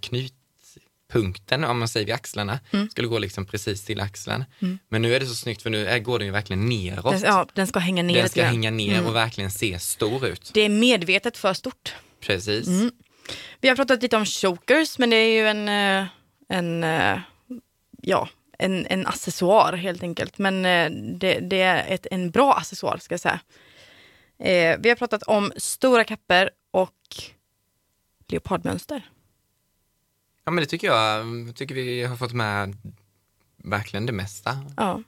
knutpunkten, 1.10 1.64
om 1.64 1.78
man 1.78 1.88
säger 1.88 2.06
vid 2.06 2.14
axlarna, 2.14 2.60
Mm. 2.72 2.90
skulle 2.90 3.08
gå 3.08 3.18
liksom 3.18 3.46
precis 3.46 3.84
till 3.84 4.00
axeln. 4.00 4.44
Men 4.88 5.02
nu 5.02 5.14
är 5.14 5.20
det 5.20 5.26
så 5.26 5.34
snyggt 5.34 5.62
för 5.62 5.70
nu 5.70 5.86
är, 5.86 5.98
går 5.98 6.18
den 6.18 6.26
ju 6.26 6.32
verkligen 6.32 6.68
neråt. 6.68 7.12
den, 7.12 7.22
ja, 7.22 7.46
den 7.54 7.66
ska 7.66 7.78
hänga 7.78 8.02
ner 8.02 8.14
den 8.14 8.28
ska 8.28 8.44
hänga 8.44 8.70
ner 8.70 8.92
Mm. 8.94 9.06
och 9.06 9.14
verkligen 9.14 9.50
se 9.50 9.78
stor 9.78 10.26
ut. 10.26 10.50
Det 10.54 10.60
är 10.60 10.68
medvetet 10.68 11.36
för 11.36 11.54
stort. 11.54 11.94
Precis. 12.20 12.66
Mm. 12.66 12.90
Vi 13.60 13.68
har 13.68 13.76
pratat 13.76 14.02
lite 14.02 14.16
om 14.16 14.26
chokers, 14.26 14.98
men 14.98 15.10
det 15.10 15.16
är 15.16 15.32
ju 15.40 15.46
en, 15.48 15.68
eh, 15.68 16.06
en, 16.48 16.84
eh, 16.84 17.18
ja, 18.02 18.28
en, 18.58 18.86
en 18.86 19.06
accessoar 19.06 19.72
helt 19.72 20.02
enkelt. 20.02 20.38
Men 20.38 20.64
eh, 20.64 20.90
det, 21.18 21.40
det 21.40 21.60
är 21.62 21.94
ett, 21.94 22.06
en 22.10 22.30
bra 22.30 22.54
accessoar 22.54 22.98
ska 22.98 23.12
jag 23.12 23.20
säga. 23.20 23.40
Eh, 24.38 24.78
vi 24.80 24.88
har 24.88 24.96
pratat 24.96 25.22
om 25.22 25.52
stora 25.56 26.04
kapper 26.04 26.50
och 26.70 26.92
leopardmönster. 28.28 29.02
Ja 30.44 30.50
men 30.52 30.62
det 30.62 30.66
tycker 30.66 30.86
jag, 30.86 31.24
tycker 31.54 31.74
vi 31.74 32.04
har 32.04 32.16
fått 32.16 32.32
med 32.32 32.76
verkligen 33.64 34.06
det 34.06 34.12
mesta. 34.12 34.58
Ja. 34.76 35.02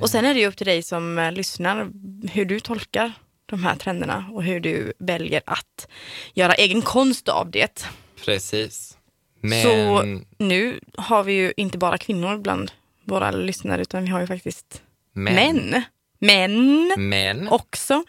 Och 0.00 0.10
sen 0.10 0.24
är 0.24 0.34
det 0.34 0.40
ju 0.40 0.46
upp 0.46 0.56
till 0.56 0.66
dig 0.66 0.82
som 0.82 1.18
eh, 1.18 1.32
lyssnar 1.32 1.90
hur 2.32 2.44
du 2.44 2.60
tolkar 2.60 3.12
de 3.46 3.64
här 3.64 3.76
trenderna 3.76 4.30
och 4.32 4.44
hur 4.44 4.60
du 4.60 4.92
väljer 4.98 5.42
att 5.46 5.88
göra 6.34 6.54
egen 6.54 6.82
konst 6.82 7.28
av 7.28 7.50
det. 7.50 7.86
Precis. 8.24 8.96
Men, 9.40 9.62
Så 9.62 10.02
nu 10.44 10.80
har 10.96 11.24
vi 11.24 11.32
ju 11.32 11.52
inte 11.56 11.78
bara 11.78 11.98
kvinnor 11.98 12.38
bland 12.38 12.72
våra 13.04 13.30
lyssnare 13.30 13.82
utan 13.82 14.04
vi 14.04 14.10
har 14.10 14.20
ju 14.20 14.26
faktiskt 14.26 14.82
men, 15.12 15.34
män. 15.34 15.82
Män 16.18 16.92
men 16.98 17.48
också. 17.48 18.04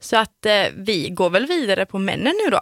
Så 0.00 0.16
att 0.16 0.46
eh, 0.46 0.66
vi 0.76 1.08
går 1.08 1.30
väl 1.30 1.46
vidare 1.46 1.86
på 1.86 1.98
männen 1.98 2.34
nu 2.44 2.50
då. 2.50 2.60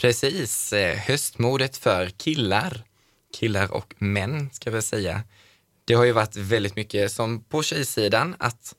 Precis, 0.00 0.72
eh, 0.72 0.96
höstmodet 0.98 1.76
för 1.76 2.06
killar. 2.06 2.82
Killar 3.34 3.72
och 3.72 3.94
män 3.98 4.50
ska 4.52 4.70
jag 4.70 4.84
säga. 4.84 5.22
Det 5.84 5.94
har 5.94 6.04
ju 6.04 6.12
varit 6.12 6.36
väldigt 6.36 6.76
mycket 6.76 7.12
som 7.12 7.44
på 7.44 7.62
tjejsidan 7.62 8.36
att 8.38 8.74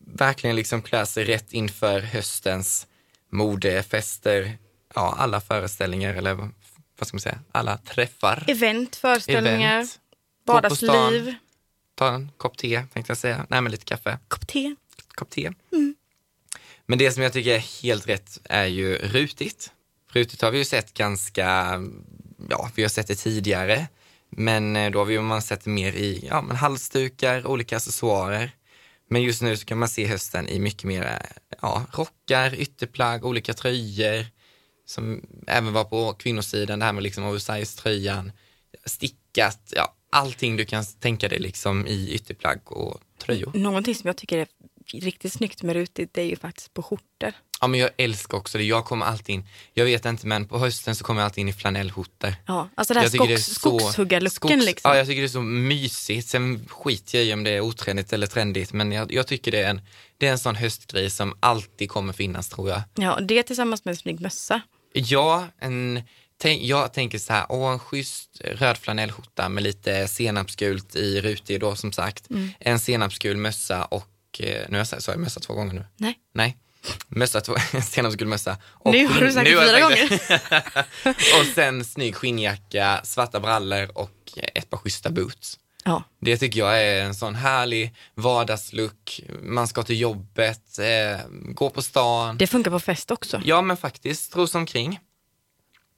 verkligen 0.00 0.56
liksom 0.56 0.82
klä 0.82 1.06
sig 1.06 1.24
rätt 1.24 1.52
inför 1.52 2.00
höstens 2.00 2.86
modefester, 3.32 4.58
ja 4.94 5.14
alla 5.18 5.40
föreställningar 5.40 6.14
eller 6.14 6.34
vad 6.34 7.08
ska 7.08 7.14
man 7.14 7.20
säga, 7.20 7.40
alla 7.52 7.76
träffar. 7.78 8.44
Event, 8.46 8.96
föreställningar, 8.96 9.74
Event. 9.74 9.98
Vardagsliv, 10.46 11.34
Ta 11.94 12.14
en 12.14 12.30
kopp 12.36 12.56
te 12.56 12.86
tänkte 12.92 13.10
jag 13.10 13.18
säga, 13.18 13.46
nej 13.48 13.60
men 13.60 13.72
lite 13.72 13.84
kaffe, 13.84 14.18
kopp 14.28 14.46
te. 14.46 14.74
kopp 15.08 15.30
te. 15.30 15.52
Mm. 15.72 15.94
Men 16.86 16.98
det 16.98 17.12
som 17.12 17.22
jag 17.22 17.32
tycker 17.32 17.54
är 17.54 17.82
helt 17.82 18.08
rätt 18.08 18.40
är 18.44 18.66
ju 18.66 18.96
rutigt. 18.96 19.72
Rutigt 20.12 20.42
har 20.42 20.50
vi 20.50 20.58
ju 20.58 20.64
sett 20.64 20.94
ganska, 20.94 21.80
ja, 22.48 22.70
vi 22.74 22.82
har 22.82 22.88
sett 22.88 23.06
det 23.06 23.14
tidigare. 23.14 23.86
Men 24.30 24.76
eh, 24.76 24.90
då 24.90 24.98
har 24.98 25.06
vi 25.06 25.20
man 25.20 25.42
sett 25.42 25.64
det 25.64 25.70
mer 25.70 25.92
i 25.92 26.26
ja, 26.30 26.42
men 26.42 26.56
halsdukar, 26.56 27.46
olika 27.46 27.76
accessoarer. 27.76 28.50
Men 29.10 29.22
just 29.22 29.42
nu 29.42 29.56
så 29.56 29.66
kan 29.66 29.78
man 29.78 29.88
se 29.88 30.06
hösten 30.06 30.48
i 30.48 30.58
mycket 30.58 30.84
mer 30.84 31.02
eh, 31.04 31.56
ja, 31.62 31.86
rockar, 31.92 32.54
ytterplagg, 32.54 33.24
olika 33.24 33.54
tröjor. 33.54 34.26
Som 34.86 35.22
även 35.46 35.72
var 35.72 35.84
på 35.84 36.12
kvinnosidan, 36.12 36.78
det 36.78 36.84
här 36.84 36.92
med 36.92 37.02
liksom 37.02 37.24
oversize-tröjan, 37.24 38.32
stickat, 38.84 39.72
ja, 39.76 39.94
allting 40.10 40.56
du 40.56 40.64
kan 40.64 40.84
tänka 40.84 41.28
dig 41.28 41.38
liksom 41.38 41.86
i 41.86 42.10
ytterplagg 42.14 42.72
och 42.72 43.00
tröjor. 43.18 43.52
Någonting 43.54 43.94
som 43.94 44.06
jag 44.06 44.16
tycker 44.16 44.38
är 44.38 44.46
riktigt 44.92 45.32
snyggt 45.32 45.62
med 45.62 45.76
rutigt, 45.76 46.14
det 46.14 46.22
är 46.22 46.26
ju 46.26 46.36
faktiskt 46.36 46.74
på 46.74 46.82
skjortor. 46.82 47.32
Ja 47.60 47.66
men 47.66 47.80
jag 47.80 47.90
älskar 47.96 48.38
också 48.38 48.58
det. 48.58 48.64
Jag 48.64 48.84
kommer 48.84 49.06
alltid 49.06 49.34
in, 49.34 49.46
jag 49.74 49.84
vet 49.84 50.04
inte 50.04 50.26
men 50.26 50.46
på 50.46 50.58
hösten 50.58 50.94
så 50.94 51.04
kommer 51.04 51.20
jag 51.20 51.24
alltid 51.24 51.42
in 51.42 51.48
i 51.48 51.52
flanellskjortor. 51.52 52.34
Ja, 52.46 52.68
alltså 52.74 52.94
det 52.94 53.00
här 53.00 53.08
skogs, 53.08 53.46
skogshuggarlooken 53.46 54.60
Skogs- 54.60 54.64
liksom. 54.64 54.90
Ja, 54.90 54.96
jag 54.96 55.06
tycker 55.06 55.20
det 55.20 55.26
är 55.26 55.28
så 55.28 55.42
mysigt. 55.42 56.28
Sen 56.28 56.68
skiter 56.68 57.18
jag 57.18 57.26
i 57.26 57.32
om 57.32 57.44
det 57.44 57.50
är 57.50 57.60
otrendigt 57.60 58.12
eller 58.12 58.26
trendigt, 58.26 58.72
men 58.72 58.92
jag, 58.92 59.12
jag 59.12 59.26
tycker 59.26 59.50
det 59.50 59.62
är, 59.62 59.70
en, 59.70 59.80
det 60.18 60.26
är 60.26 60.32
en 60.32 60.38
sån 60.38 60.54
höstgrej 60.54 61.10
som 61.10 61.34
alltid 61.40 61.90
kommer 61.90 62.12
finnas 62.12 62.48
tror 62.48 62.68
jag. 62.68 62.82
Ja, 62.94 63.18
det 63.20 63.42
tillsammans 63.42 63.84
med 63.84 63.92
en 63.92 63.96
snygg 63.96 64.20
mössa. 64.20 64.60
Ja, 64.92 65.46
en, 65.58 66.02
tänk, 66.38 66.62
jag 66.62 66.92
tänker 66.92 67.18
så 67.18 67.32
här, 67.32 67.46
åh 67.48 67.72
en 67.72 67.78
schysst 67.78 68.40
röd 68.44 68.78
flanellskjorta 68.78 69.48
med 69.48 69.62
lite 69.62 70.08
senapsgult 70.08 70.96
i 70.96 71.20
rutig 71.20 71.60
då 71.60 71.76
som 71.76 71.92
sagt. 71.92 72.30
Mm. 72.30 72.50
En 72.60 72.78
senapsgul 72.78 73.36
mössa 73.36 73.84
och, 73.84 74.40
eh, 74.40 74.64
nu 74.68 74.72
har 74.72 74.78
jag 74.78 74.86
sagt, 74.86 75.08
jag 75.08 75.18
mössa 75.18 75.40
två 75.40 75.54
gånger 75.54 75.74
nu? 75.74 75.84
Nej. 75.96 76.18
Nej. 76.32 76.56
Mössa, 77.08 77.40
två, 77.40 77.54
senapsgul 77.82 78.28
mössa. 78.28 78.56
Och 78.64 78.92
Nu 78.92 79.06
har 79.06 79.20
du 79.20 79.32
sagt 79.32 79.44
det 79.44 79.50
fyra 79.50 79.88
det. 79.88 81.10
och 81.40 81.46
sen 81.54 81.84
snygg 81.84 82.14
skinnjacka, 82.16 83.00
svarta 83.04 83.40
brallor 83.40 83.90
och 83.94 84.10
ett 84.54 84.70
par 84.70 84.78
schyssta 84.78 85.10
boots. 85.10 85.58
Ja, 85.84 86.02
Det 86.20 86.36
tycker 86.36 86.58
jag 86.60 86.82
är 86.82 87.02
en 87.04 87.14
sån 87.14 87.34
härlig 87.34 87.94
vardagslook. 88.14 89.20
Man 89.42 89.68
ska 89.68 89.82
till 89.82 90.00
jobbet, 90.00 90.78
eh, 90.78 91.20
gå 91.30 91.70
på 91.70 91.82
stan. 91.82 92.36
det 92.38 92.46
funkar 92.46 92.70
på 92.70 92.80
fest 92.80 93.10
också. 93.10 93.40
Ja 93.44 93.62
men 93.62 93.76
faktiskt, 93.76 94.24
strosa 94.24 94.58
omkring. 94.58 95.00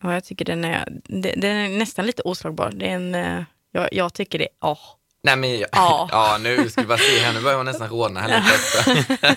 Ja, 0.02 0.14
jag 0.14 0.24
tycker 0.24 0.44
den 0.44 0.64
är, 0.64 0.88
den 1.36 1.44
är 1.44 1.68
nästan 1.68 2.06
lite 2.06 2.22
oslagbar. 2.22 2.70
Det 2.74 2.86
är 2.86 2.94
en, 2.94 3.14
eh, 3.14 3.42
jag, 3.72 3.88
jag 3.92 4.14
tycker 4.14 4.38
det, 4.38 4.48
åh. 4.60 4.78
Nej 5.22 5.36
men 5.36 5.58
ja, 5.60 5.66
Ja. 6.12 6.38
nu 6.40 6.70
ska 6.70 6.80
vi 6.80 6.86
bara 6.86 6.98
se 6.98 7.18
här, 7.20 7.32
nu 7.32 7.40
börjar 7.40 7.56
hon 7.56 7.66
nästan 7.66 7.88
rodna 7.88 8.20
här 8.20 8.44
lite. 9.08 9.36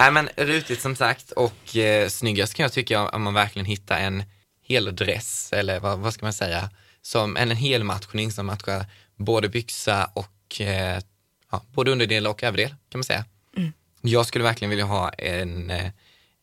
Nej 0.00 0.12
men 0.12 0.28
rutigt 0.36 0.80
som 0.80 0.96
sagt 0.96 1.30
och 1.30 1.76
eh, 1.76 2.08
snyggast 2.08 2.54
kan 2.54 2.62
jag 2.62 2.72
tycka 2.72 3.08
om 3.08 3.22
man 3.22 3.34
verkligen 3.34 3.66
hittar 3.66 3.98
en 3.98 4.22
hel 4.62 4.96
dress 4.96 5.52
eller 5.52 5.80
vad, 5.80 5.98
vad 5.98 6.14
ska 6.14 6.26
man 6.26 6.32
säga, 6.32 6.70
som 7.02 7.36
en, 7.36 7.50
en 7.50 7.56
hel 7.56 7.84
matchning 7.84 8.32
som 8.32 8.46
matchar 8.46 8.86
både 9.16 9.48
byxa 9.48 10.10
och 10.14 10.60
eh, 10.60 11.00
ja, 11.50 11.64
både 11.72 11.90
underdel 11.90 12.26
och 12.26 12.42
överdel 12.42 12.68
kan 12.68 12.98
man 12.98 13.04
säga. 13.04 13.24
Jag 14.00 14.26
skulle 14.26 14.44
verkligen 14.44 14.70
vilja 14.70 14.84
ha 14.84 15.08
en, 15.08 15.70
eh, 15.70 15.90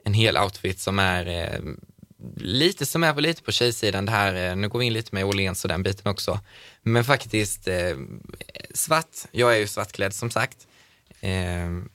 en 0.03 0.13
hel 0.13 0.37
outfit 0.37 0.79
som 0.79 0.99
är 0.99 1.27
eh, 1.27 1.59
lite 2.37 2.85
som 2.85 3.03
är 3.03 3.13
på 3.13 3.21
lite 3.21 3.43
på 3.43 3.51
tjejsidan. 3.51 4.05
Det 4.05 4.11
här, 4.11 4.49
eh, 4.49 4.55
nu 4.55 4.69
går 4.69 4.79
vi 4.79 4.85
in 4.85 4.93
lite 4.93 5.15
med 5.15 5.25
Åhléns 5.25 5.65
och 5.65 5.69
den 5.69 5.83
biten 5.83 6.11
också, 6.11 6.39
men 6.81 7.03
faktiskt 7.03 7.67
eh, 7.67 7.97
svart, 8.73 9.17
jag 9.31 9.53
är 9.53 9.57
ju 9.57 9.67
svartklädd 9.67 10.13
som 10.13 10.31
sagt, 10.31 10.66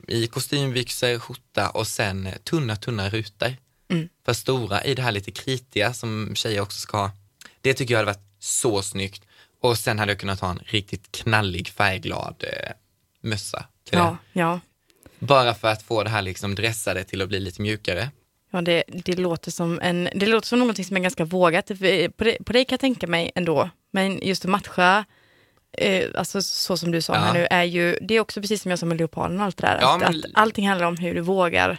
i 0.08 0.26
kostymbyxor, 0.26 1.18
skjorta 1.18 1.70
och 1.70 1.86
sen 1.86 2.28
tunna, 2.44 2.76
tunna 2.76 3.08
rutor. 3.08 3.56
Mm. 3.88 4.08
För 4.24 4.32
stora 4.32 4.84
i 4.84 4.94
det 4.94 5.02
här 5.02 5.12
lite 5.12 5.30
kritiga 5.30 5.92
som 5.92 6.32
tjejer 6.34 6.60
också 6.60 6.78
ska 6.78 6.96
ha. 6.96 7.10
Det 7.60 7.74
tycker 7.74 7.94
jag 7.94 7.98
hade 7.98 8.12
varit 8.12 8.28
så 8.38 8.82
snyggt. 8.82 9.24
Och 9.60 9.78
sen 9.78 9.98
hade 9.98 10.12
jag 10.12 10.18
kunnat 10.18 10.40
ha 10.40 10.50
en 10.50 10.60
riktigt 10.64 11.12
knallig 11.12 11.68
färgglad 11.68 12.44
eh, 12.44 12.72
mössa 13.20 13.66
Ja, 13.90 14.16
ja. 14.32 14.60
Bara 15.18 15.54
för 15.54 15.68
att 15.68 15.82
få 15.82 16.02
det 16.02 16.10
här 16.10 16.22
liksom 16.22 16.54
dressade 16.54 17.04
till 17.04 17.22
att 17.22 17.28
bli 17.28 17.40
lite 17.40 17.62
mjukare. 17.62 18.10
Ja, 18.50 18.60
det, 18.60 18.82
det, 18.88 19.16
låter 19.16 19.50
som 19.50 19.80
en, 19.82 20.08
det 20.14 20.26
låter 20.26 20.48
som 20.48 20.58
någonting 20.58 20.84
som 20.84 20.96
är 20.96 21.00
ganska 21.00 21.24
vågat. 21.24 21.66
På 22.44 22.52
det 22.52 22.64
kan 22.64 22.74
jag 22.74 22.80
tänka 22.80 23.06
mig 23.06 23.32
ändå. 23.34 23.70
Men 23.90 24.18
just 24.22 24.44
att 24.44 24.50
matcha, 24.50 25.04
eh, 25.78 26.10
alltså 26.14 26.42
så 26.42 26.76
som 26.76 26.90
du 26.90 27.02
sa 27.02 27.14
Ja. 27.14 27.20
här 27.20 27.32
nu, 27.34 27.46
är 27.50 27.62
ju, 27.64 27.98
det 28.00 28.14
är 28.14 28.20
också 28.20 28.40
precis 28.40 28.62
som 28.62 28.70
jag 28.70 28.78
sa 28.78 28.86
med 28.86 28.98
leoparden 28.98 29.38
och 29.40 29.44
allt 29.46 29.56
det 29.56 29.66
där. 29.66 29.78
Ja, 29.80 29.94
att, 29.94 30.00
men- 30.00 30.08
att 30.18 30.24
allting 30.34 30.68
handlar 30.68 30.86
om 30.86 30.96
hur 30.96 31.14
du 31.14 31.20
vågar 31.20 31.78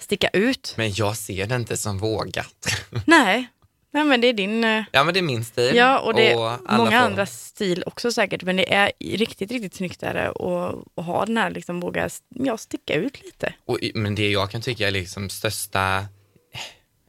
sticka 0.00 0.28
ut. 0.28 0.74
Men 0.76 0.92
jag 0.92 1.16
ser 1.16 1.46
det 1.46 1.54
inte 1.56 1.76
som 1.76 1.98
vågat. 1.98 2.66
Nej, 3.06 3.46
nej 3.92 4.04
men 4.04 4.20
det 4.20 4.26
är 4.28 4.32
din, 4.32 4.64
eh, 4.64 4.82
ja 4.92 5.04
men 5.04 5.14
det 5.14 5.20
är 5.20 5.22
min 5.22 5.44
stil. 5.44 5.76
ja 5.76 5.98
och 5.98 6.14
det 6.14 6.32
är 6.32 6.36
alla 6.66 6.76
många 6.76 6.90
får- 6.90 6.96
andra 7.06 7.26
stil 7.26 7.82
också 7.86 8.12
säkert. 8.12 8.42
Men 8.42 8.56
det 8.56 8.74
är 8.74 8.92
riktigt, 9.00 9.50
riktigt 9.50 9.74
snyggt 9.74 10.00
där 10.00 10.42
och, 10.42 10.84
och 10.94 11.04
ha 11.04 11.26
den 11.26 11.36
här 11.36 11.50
liksom 11.50 11.80
våga 11.80 12.10
ja, 12.28 12.56
sticka 12.56 12.94
ut 12.94 13.22
lite. 13.22 13.54
Och, 13.64 13.78
men 13.94 14.14
det 14.14 14.30
jag 14.30 14.50
kan 14.50 14.60
tycka 14.62 14.86
är 14.86 14.90
liksom 14.90 15.30
största, 15.30 16.04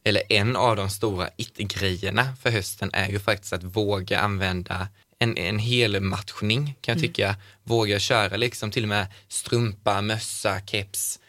eller 0.04 0.24
en 0.30 0.56
av 0.56 0.76
de 0.76 0.90
stora 0.90 1.30
it-grejerna 1.38 2.36
för 2.42 2.50
hösten 2.50 2.90
är 2.94 3.10
ju 3.10 3.20
faktiskt 3.20 3.54
att 3.54 3.64
våga 3.64 4.20
använda 4.20 4.88
en, 5.22 5.38
en 5.38 5.60
hel 5.60 6.02
matchning 6.02 6.76
kan 6.82 6.94
jag 6.94 7.02
tycka. 7.02 7.36
Våga 7.64 8.00
köra 8.00 8.38
liksom 8.38 8.72
till 8.72 8.84
och 8.84 8.90
med 8.90 9.08
strumpa, 9.28 10.02
mössa, 10.02 10.62
keps, 10.66 11.20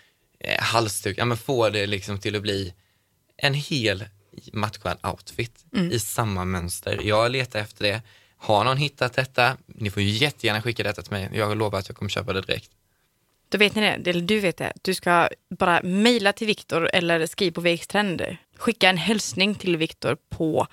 eh, 0.41 0.61
halsduk, 0.63 1.19
ja 1.19 1.25
men 1.25 1.37
få 1.37 1.71
det 1.71 1.87
liksom 1.87 2.19
till 2.19 2.37
att 2.37 2.43
bli 2.43 2.75
en 3.37 3.55
hel 3.55 4.05
matchad 4.53 4.99
outfit 5.03 5.65
i 5.93 5.99
samma 5.99 6.45
mönster. 6.45 7.01
Jag 7.03 7.31
letar 7.31 7.61
efter 7.61 7.85
det. 7.85 8.03
Har 8.37 8.65
någon 8.65 8.77
hittat 8.77 9.13
detta? 9.13 9.57
Ni 9.67 9.91
får 9.91 10.03
jättegärna 10.03 10.63
skicka 10.63 10.83
detta 10.83 11.03
till 11.03 11.13
mig. 11.13 11.31
Jag 11.35 11.57
lovar 11.57 11.79
att 11.79 11.89
jag 11.89 11.97
kommer 11.97 12.09
köpa 12.09 12.33
det 12.33 12.41
direkt. 12.41 12.71
Då 13.53 13.59
vet 13.59 13.75
ni 13.75 13.81
det, 13.81 14.11
eller 14.11 14.23
du 14.23 14.41
vet 14.41 14.57
det. 14.57 14.73
Du 14.83 14.95
ska 14.95 15.29
bara 15.59 15.81
mejla 15.83 16.33
till 16.33 16.47
Viktor 16.47 16.91
eller 16.93 17.27
skriv 17.27 17.51
på 17.51 17.61
VX-trend. 17.61 18.23
Skicka 18.57 18.89
en 18.89 18.97
hälsning 18.97 19.55
till 19.55 19.77
Viktor 19.77 20.17
på 20.31 20.67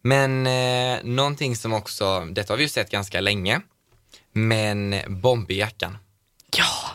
Men 0.01 0.47
eh, 0.47 1.03
någonting 1.03 1.55
som 1.55 1.73
också, 1.73 2.27
detta 2.31 2.53
har 2.53 2.57
vi 2.57 2.63
ju 2.63 2.69
sett 2.69 2.91
ganska 2.91 3.21
länge, 3.21 3.61
men 4.31 4.95
bomberjackan. 5.07 5.97
Ja! 6.57 6.91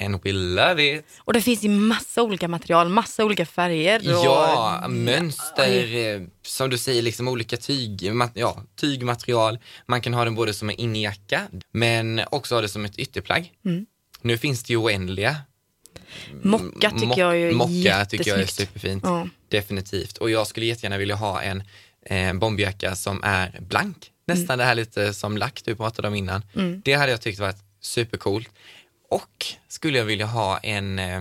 And 0.00 0.20
we 0.24 0.32
love 0.32 0.96
it. 0.96 1.04
Och 1.18 1.32
det 1.32 1.40
finns 1.40 1.64
i 1.64 1.68
massa 1.68 2.22
olika 2.22 2.48
material, 2.48 2.88
massa 2.88 3.24
olika 3.24 3.46
färger. 3.46 3.98
Och, 3.98 4.24
Ja, 4.24 4.84
mönster, 4.88 5.96
eh, 5.96 6.22
som 6.42 6.70
du 6.70 6.78
säger, 6.78 7.02
liksom 7.02 7.28
olika 7.28 7.56
tyg, 7.56 8.12
ja, 8.34 8.62
tygmaterial. 8.76 9.58
Man 9.86 10.00
kan 10.00 10.14
ha 10.14 10.24
den 10.24 10.34
både 10.34 10.54
som 10.54 10.70
en 10.70 10.76
innejacka, 10.76 11.42
men 11.72 12.20
också 12.30 12.54
ha 12.54 12.62
det 12.62 12.68
som 12.68 12.84
ett 12.84 12.98
ytterplagg. 12.98 13.52
Mm. 13.64 13.86
Nu 14.22 14.38
finns 14.38 14.62
det 14.62 14.72
ju 14.72 14.76
oändliga. 14.76 15.36
Mocka 16.42 16.90
tycker 16.90 17.18
jag 17.20 17.36
är 17.36 17.52
Mocka 17.52 18.04
tycker 18.04 18.30
jag 18.30 18.40
är 18.40 18.46
superfint. 18.46 19.04
Ja. 19.06 19.28
Definitivt. 19.48 20.16
Och 20.18 20.30
jag 20.30 20.46
skulle 20.46 20.66
jättegärna 20.66 20.98
vilja 20.98 21.14
ha 21.14 21.42
en 21.42 21.62
eh, 22.06 22.32
bomberjacka 22.34 22.96
som 22.96 23.20
är 23.24 23.58
blank. 23.60 24.10
Nästan 24.26 24.58
det 24.58 24.64
här 24.64 24.74
lite 24.74 25.14
som 25.14 25.36
lack 25.36 25.62
du 25.64 25.76
pratade 25.76 26.08
om 26.08 26.14
innan. 26.14 26.42
Mm. 26.54 26.82
Det 26.84 26.92
hade 26.94 27.10
jag 27.10 27.20
tyckt 27.20 27.38
varit 27.38 27.56
supercoolt. 27.80 28.48
Och 29.10 29.46
skulle 29.68 29.98
jag 29.98 30.04
vilja 30.04 30.26
ha 30.26 30.58
en, 30.58 30.98
eh, 30.98 31.20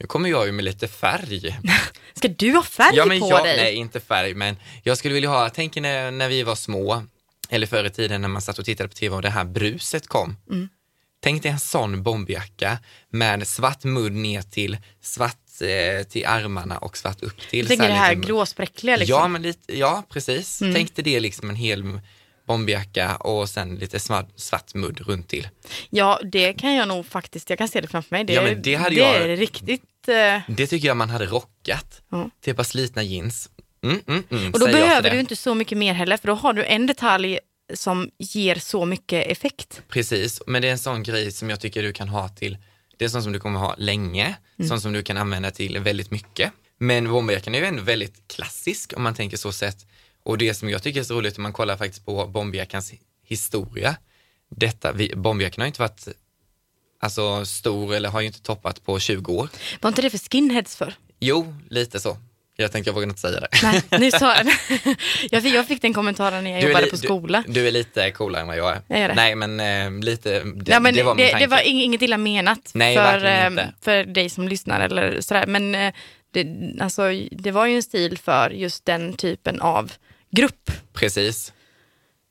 nu 0.00 0.06
kommer 0.06 0.28
jag 0.28 0.46
ju 0.46 0.52
med 0.52 0.64
lite 0.64 0.88
färg. 0.88 1.58
Ska 2.14 2.28
du 2.28 2.52
ha 2.52 2.62
färg 2.62 2.96
ja, 2.96 3.06
men 3.06 3.20
på 3.20 3.30
jag, 3.30 3.44
dig? 3.44 3.56
Nej, 3.56 3.74
inte 3.74 4.00
färg, 4.00 4.34
men 4.34 4.56
jag 4.82 4.98
skulle 4.98 5.14
vilja 5.14 5.28
ha, 5.28 5.50
tänk 5.50 5.76
när, 5.76 6.10
när 6.10 6.28
vi 6.28 6.42
var 6.42 6.54
små, 6.54 7.02
eller 7.50 7.66
förr 7.66 7.84
i 7.84 7.90
tiden 7.90 8.20
när 8.20 8.28
man 8.28 8.42
satt 8.42 8.58
och 8.58 8.64
tittade 8.64 8.88
på 8.88 8.94
tv 8.94 9.16
och 9.16 9.22
det 9.22 9.30
här 9.30 9.44
bruset 9.44 10.06
kom. 10.06 10.36
Mm. 10.50 10.68
Tänk 11.20 11.42
dig 11.42 11.52
en 11.52 11.58
sån 11.58 12.02
bomberjacka 12.02 12.78
med 13.10 13.46
svart 13.46 13.84
mudd 13.84 14.12
ner 14.12 14.42
till, 14.42 14.76
svart 15.02 15.36
eh, 15.60 16.06
till 16.06 16.26
armarna 16.26 16.78
och 16.78 16.96
svart 16.96 17.22
upp 17.22 17.40
till. 17.50 17.58
Jag 17.58 17.68
tänker 17.68 17.84
Så 17.84 17.88
det 17.88 17.98
här 17.98 18.14
liksom- 18.14 18.28
gråspräckliga 18.28 18.96
liksom. 18.96 19.16
Ja, 19.16 19.28
men 19.28 19.42
lite, 19.42 19.78
ja 19.78 20.02
precis. 20.08 20.60
Mm. 20.60 20.74
Tänk 20.74 20.96
dig 20.96 21.04
det 21.04 21.20
liksom 21.20 21.50
en 21.50 21.56
hel 21.56 22.00
bomberjacka 22.48 23.16
och 23.16 23.48
sen 23.48 23.74
lite 23.76 24.00
svart, 24.00 24.28
svart 24.36 24.74
mudd 24.74 25.00
runt 25.00 25.28
till. 25.28 25.48
Ja, 25.90 26.20
det 26.32 26.52
kan 26.52 26.74
jag 26.74 26.88
nog 26.88 27.06
faktiskt, 27.06 27.50
jag 27.50 27.58
kan 27.58 27.68
se 27.68 27.80
det 27.80 27.88
framför 27.88 28.14
mig. 28.16 28.24
Det, 28.24 28.32
Ja, 28.32 28.42
men 28.42 28.62
det 28.62 28.74
hade 28.74 28.94
det 28.94 29.00
jag- 29.00 29.16
är 29.30 29.36
riktigt... 29.36 29.82
eh, 30.08 30.40
Det 30.48 30.66
tycker 30.66 30.88
jag 30.88 30.96
man 30.96 31.10
hade 31.10 31.26
rockat 31.26 32.02
Ja. 32.10 32.30
till 32.40 32.50
ett 32.50 32.56
par 32.56 32.64
slitna 32.64 33.02
jeans. 33.02 33.50
Mm, 33.84 34.00
mm, 34.06 34.22
mm, 34.30 34.52
Och 34.52 34.60
då 34.60 34.66
behöver 34.66 35.10
du 35.10 35.20
inte 35.20 35.36
så 35.36 35.54
mycket 35.54 35.78
mer 35.78 35.92
heller, 35.94 36.16
för 36.16 36.26
då 36.28 36.34
har 36.34 36.52
du 36.52 36.64
en 36.64 36.86
detalj 36.86 37.38
som 37.74 38.10
ger 38.18 38.54
så 38.54 38.84
mycket 38.84 39.26
effekt. 39.26 39.82
Precis, 39.88 40.42
men 40.46 40.62
det 40.62 40.68
är 40.68 40.72
en 40.72 40.78
sån 40.78 41.02
grej 41.02 41.32
som 41.32 41.50
jag 41.50 41.60
tycker 41.60 41.82
du 41.82 41.92
kan 41.92 42.08
ha 42.08 42.28
till, 42.28 42.58
det 42.96 43.04
är 43.04 43.08
sånt 43.08 43.24
som 43.24 43.32
du 43.32 43.40
kommer 43.40 43.58
ha 43.60 43.74
länge, 43.78 44.36
Mm. 44.58 44.68
sånt 44.68 44.82
som 44.82 44.92
du 44.92 45.02
kan 45.02 45.16
använda 45.16 45.50
till 45.50 45.78
väldigt 45.78 46.10
mycket. 46.10 46.52
Men 46.78 47.08
bomberjackan 47.10 47.54
är 47.54 47.58
ju 47.58 47.64
ändå 47.64 47.82
väldigt 47.82 48.28
klassisk 48.28 48.92
om 48.96 49.02
man 49.02 49.14
tänker 49.14 49.36
så 49.36 49.52
sett. 49.52 49.86
Och 50.28 50.38
det 50.38 50.54
som 50.54 50.70
jag 50.70 50.82
tycker 50.82 51.00
är 51.00 51.04
så 51.04 51.14
roligt 51.14 51.36
om 51.36 51.42
man 51.42 51.52
kollar 51.52 51.76
faktiskt 51.76 52.04
på 52.06 52.26
bomberjackans 52.26 52.92
historia, 53.24 53.96
detta, 54.50 54.92
vi, 54.92 55.12
bomberjackan 55.16 55.62
har 55.62 55.66
inte 55.66 55.80
varit 55.80 56.08
alltså, 57.00 57.44
stor 57.44 57.94
eller 57.94 58.08
har 58.08 58.20
ju 58.20 58.26
inte 58.26 58.42
toppat 58.42 58.84
på 58.84 58.98
20 58.98 59.32
år. 59.32 59.48
Var 59.80 59.88
inte 59.88 60.02
det 60.02 60.10
för 60.10 60.18
skinheads 60.18 60.76
för? 60.76 60.94
Jo, 61.20 61.54
lite 61.70 62.00
så. 62.00 62.16
Jag 62.56 62.72
tänkte 62.72 62.88
jag 62.88 62.94
vågar 62.94 63.08
inte 63.08 63.20
säga 63.20 63.40
det. 63.40 63.48
Nej, 63.62 63.82
nu 63.90 64.10
sa 64.10 64.34
jag. 64.36 64.46
Jag 65.30 65.42
fick, 65.42 65.54
jag 65.54 65.66
fick 65.68 65.82
den 65.82 65.94
kommentaren 65.94 66.44
när 66.44 66.50
jag 66.50 66.62
Du 66.62 66.66
jobbade 66.66 66.84
li- 66.84 66.90
på 66.90 66.96
skola. 66.96 67.44
Du, 67.46 67.52
du 67.52 67.68
är 67.68 67.70
lite 67.72 68.10
coolare 68.10 68.40
än 68.42 68.46
vad 68.48 68.56
jag 68.56 68.70
är. 68.76 68.82
Jag 68.88 68.98
är. 68.98 69.14
Nej, 69.14 69.34
men 69.34 69.60
eh, 69.60 70.04
lite, 70.04 70.40
det, 70.44 70.72
ja, 70.72 70.80
men 70.80 70.94
det 70.94 71.02
var 71.02 71.14
min 71.14 71.24
det, 71.26 71.30
tanke. 71.30 71.46
det 71.46 71.50
var 71.50 71.58
ing- 71.58 71.82
inget 71.82 72.02
illa 72.02 72.18
menat 72.18 72.70
Nej, 72.74 72.96
för, 72.96 73.24
eh, 73.24 73.46
inte. 73.46 73.72
för 73.80 74.04
dig 74.04 74.30
som 74.30 74.48
lyssnar 74.48 74.80
eller 74.80 75.20
sådär. 75.20 75.46
Men 75.46 75.74
eh, 75.74 75.92
det, 76.30 76.46
alltså, 76.80 77.02
det 77.30 77.50
var 77.50 77.66
ju 77.66 77.76
en 77.76 77.82
stil 77.82 78.18
för 78.18 78.50
just 78.50 78.84
den 78.84 79.12
typen 79.16 79.60
av 79.60 79.92
grupp. 80.30 80.70
Precis. 80.92 81.52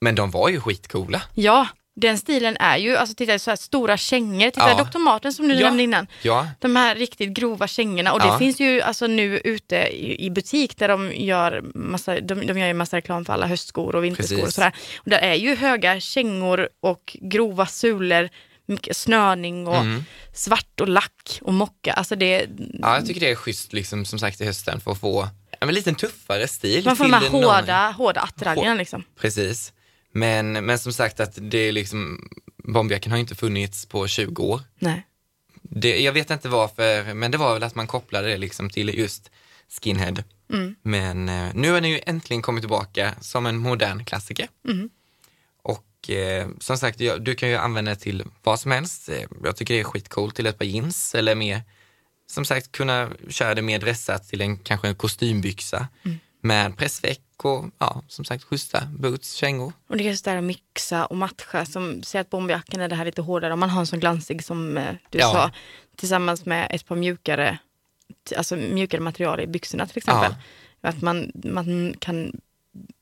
Men 0.01 0.15
de 0.15 0.31
var 0.31 0.49
ju 0.49 0.59
skitcoola. 0.61 1.21
Ja, 1.33 1.67
den 1.95 2.17
stilen 2.17 2.57
är 2.59 2.77
ju, 2.77 2.95
alltså 2.97 3.15
titta 3.15 3.39
så 3.39 3.51
här 3.51 3.55
stora 3.55 3.97
kängor, 3.97 4.45
titta 4.45 4.69
Ja. 4.69 4.83
Dr. 4.83 4.97
Martens 4.99 5.35
som 5.35 5.47
du 5.47 5.53
Ja. 5.55 5.59
nämnde 5.61 5.83
innan. 5.83 6.07
Ja, 6.21 6.47
De 6.59 6.75
här 6.75 6.95
riktigt 6.95 7.29
grova 7.29 7.67
kängorna 7.67 8.13
och 8.13 8.19
det 8.19 8.25
Ja. 8.25 8.39
finns 8.39 8.59
ju 8.59 8.81
alltså 8.81 9.07
nu 9.07 9.37
ute 9.37 9.75
i, 9.75 10.25
i 10.25 10.29
butik 10.29 10.77
där 10.77 10.87
de 10.87 11.11
gör 11.15 11.61
massa, 11.75 12.19
de, 12.19 12.47
de 12.47 12.57
gör 12.59 12.67
ju 12.67 12.73
massa 12.73 12.97
reklam 12.97 13.25
för 13.25 13.33
alla 13.33 13.47
höstskor 13.47 13.95
och 13.95 14.03
vinterskor 14.03 14.35
och 14.37 14.41
Precis. 14.41 14.55
sådär. 14.55 14.75
Och 14.97 15.09
där 15.09 15.17
är 15.19 15.33
ju 15.35 15.55
höga 15.55 15.99
kängor 15.99 16.69
och 16.79 17.17
grova 17.21 17.65
sulor, 17.65 18.29
mycket 18.65 18.97
snörning 18.97 19.67
och 19.67 19.77
Mm. 19.77 20.03
svart 20.33 20.81
och 20.81 20.87
lack 20.87 21.39
och 21.41 21.53
mocka. 21.53 21.93
Alltså 21.93 22.15
det, 22.15 22.47
ja, 22.73 22.95
jag 22.95 23.05
tycker 23.05 23.19
det 23.21 23.29
är 23.31 23.35
schysst 23.35 23.73
liksom, 23.73 24.05
som 24.05 24.19
sagt 24.19 24.41
i 24.41 24.45
hösten 24.45 24.79
för 24.81 24.91
att 24.91 24.99
få 24.99 25.27
en 25.59 25.67
lite 25.73 25.93
tuffare 25.93 26.47
stil. 26.47 26.85
man 26.85 26.95
får 26.97 27.03
de 27.03 27.13
här 27.13 27.21
någon- 27.29 27.43
hårda, 27.43 27.91
hårda 27.91 28.21
attiraljerna 28.21 28.73
liksom. 28.73 29.03
Precis. 29.19 29.73
Men, 30.11 30.51
men 30.65 30.79
som 30.79 30.93
sagt 30.93 31.19
att 31.19 31.37
det 31.41 31.57
är 31.57 31.71
liksom, 31.71 32.29
bomberjackan 32.63 33.11
har 33.11 33.19
inte 33.19 33.35
funnits 33.35 33.85
på 33.85 34.07
20 34.07 34.43
år. 34.43 34.61
Nej. 34.79 35.07
Det, 35.61 35.99
jag 35.99 36.13
vet 36.13 36.29
inte 36.29 36.49
varför, 36.49 37.13
men 37.13 37.31
det 37.31 37.37
var 37.37 37.53
väl 37.53 37.63
att 37.63 37.75
man 37.75 37.87
kopplade 37.87 38.27
det 38.27 38.37
liksom 38.37 38.69
till 38.69 38.99
just 38.99 39.31
skinhead. 39.81 40.23
Mm. 40.53 40.75
Men 40.81 41.29
eh, 41.29 41.49
nu 41.53 41.71
har 41.71 41.81
den 41.81 41.89
ju 41.89 41.99
äntligen 42.05 42.41
kommit 42.41 42.61
tillbaka 42.61 43.13
som 43.21 43.45
en 43.45 43.57
modern 43.57 44.05
klassiker. 44.05 44.47
Mm. 44.67 44.89
Och 45.63 46.09
eh, 46.09 46.47
som 46.59 46.77
sagt, 46.77 46.97
du 47.19 47.35
kan 47.35 47.49
ju 47.49 47.55
använda 47.55 47.91
det 47.91 47.99
till 47.99 48.23
vad 48.43 48.59
som 48.59 48.71
helst. 48.71 49.09
Eh, 49.09 49.21
Jag 49.43 49.55
tycker 49.55 49.73
det 49.73 49.79
är 49.79 49.83
skitcoolt 49.83 50.35
till 50.35 50.45
ett 50.45 50.57
par 50.57 50.65
jeans 50.65 51.15
eller 51.15 51.35
mer, 51.35 51.61
som 52.29 52.45
sagt 52.45 52.71
kunna 52.71 53.09
köra 53.29 53.55
det 53.55 53.61
mer 53.61 53.79
dressat 53.79 54.27
till 54.29 54.41
en 54.41 54.57
kanske 54.57 54.87
en 54.87 54.95
kostymbyxa 54.95 55.87
Mm. 56.05 56.17
med 56.41 56.77
pressväck 56.77 57.21
och 57.43 57.65
ja, 57.79 58.01
som 58.07 58.25
sagt 58.25 58.43
schyssta 58.43 58.85
boots, 58.85 59.33
kängor. 59.33 59.73
Och 59.89 59.97
det 59.97 60.03
är 60.03 60.09
just 60.09 60.25
det 60.25 60.31
här 60.31 60.37
att 60.37 60.43
mixa 60.43 61.05
och 61.05 61.17
matcha. 61.17 61.65
Som 61.65 62.03
säger 62.03 62.21
att 62.21 62.29
bomberjackan 62.29 62.81
är 62.81 62.87
det 62.87 62.95
här 62.95 63.05
lite 63.05 63.21
hårdare. 63.21 63.53
Om 63.53 63.59
man 63.59 63.69
har 63.69 63.79
en 63.79 63.87
sån 63.87 63.99
glansig 63.99 64.43
som 64.43 64.77
eh, 64.77 64.93
du 65.09 65.17
Ja. 65.19 65.31
sa. 65.31 65.51
Tillsammans 65.95 66.45
med 66.45 66.67
ett 66.71 66.85
par 66.85 66.95
mjukare, 66.95 67.57
alltså 68.37 68.55
mjukare 68.55 69.01
material 69.01 69.39
i 69.39 69.47
byxorna 69.47 69.87
till 69.87 69.97
exempel. 69.97 70.35
Att 70.81 71.01
man, 71.01 71.31
man 71.43 71.95
kan 71.99 72.31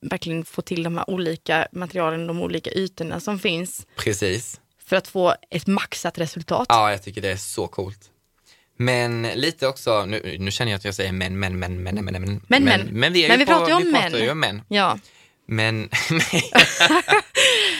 verkligen 0.01 0.45
få 0.45 0.61
till 0.61 0.83
de 0.83 0.97
här 0.97 1.09
olika 1.09 1.67
materialen, 1.71 2.27
de 2.27 2.41
olika 2.41 2.71
ytorna 2.71 3.19
som 3.19 3.39
finns. 3.39 3.87
Precis. 3.95 4.61
För 4.85 4.95
att 4.95 5.07
få 5.07 5.35
ett 5.49 5.67
maxat 5.67 6.17
resultat. 6.17 6.65
Ja, 6.69 6.91
jag 6.91 7.03
tycker 7.03 7.21
det 7.21 7.31
är 7.31 7.37
så 7.37 7.67
coolt. 7.67 8.11
Men 8.77 9.21
lite 9.21 9.67
också, 9.67 10.05
nu, 10.05 10.35
nu 10.39 10.51
känner 10.51 10.71
jag 10.71 10.77
att 10.77 10.85
jag 10.85 10.95
säger 10.95 11.11
men, 11.11 11.39
men, 11.39 11.59
men, 11.59 11.83
men, 11.83 11.95
men, 11.95 12.05
men, 12.05 12.21
men, 12.21 12.41
Men, 12.47 12.63
men. 12.63 12.87
men 12.99 13.13
vi, 13.13 13.25
är 13.25 13.29
Men 13.29 13.39
vi 13.39 13.45
på, 13.45 13.51
pratar 13.51 13.67
ju 13.67 13.73
om 13.73 13.83
vi 13.83 13.91
pratar 13.91 14.09
män. 14.09 14.23
ju 14.23 14.31
om 14.31 14.39
män. 14.39 14.61
Ja. 14.67 14.99
Men, 15.47 15.81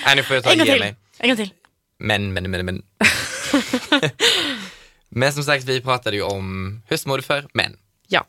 nej, 0.05 0.15
nu 0.15 0.23
får 0.23 0.35
jag 0.35 0.43
ta 0.43 0.51
En 0.51 0.57
gång 0.57 0.67
ge 0.67 0.79
mig. 0.79 0.95
En 1.17 1.29
gång 1.29 1.37
till. 1.37 1.49
Men, 1.97 2.33
men, 2.33 2.51
men, 2.51 2.65
men. 2.65 2.81
men 5.09 5.33
som 5.33 5.43
sagt, 5.43 5.63
vi 5.65 5.81
pratade 5.81 6.15
ju 6.15 6.23
om 6.23 6.81
höstmode 6.89 7.23
för 7.23 7.47
män. 7.53 7.77
Ja. 8.07 8.25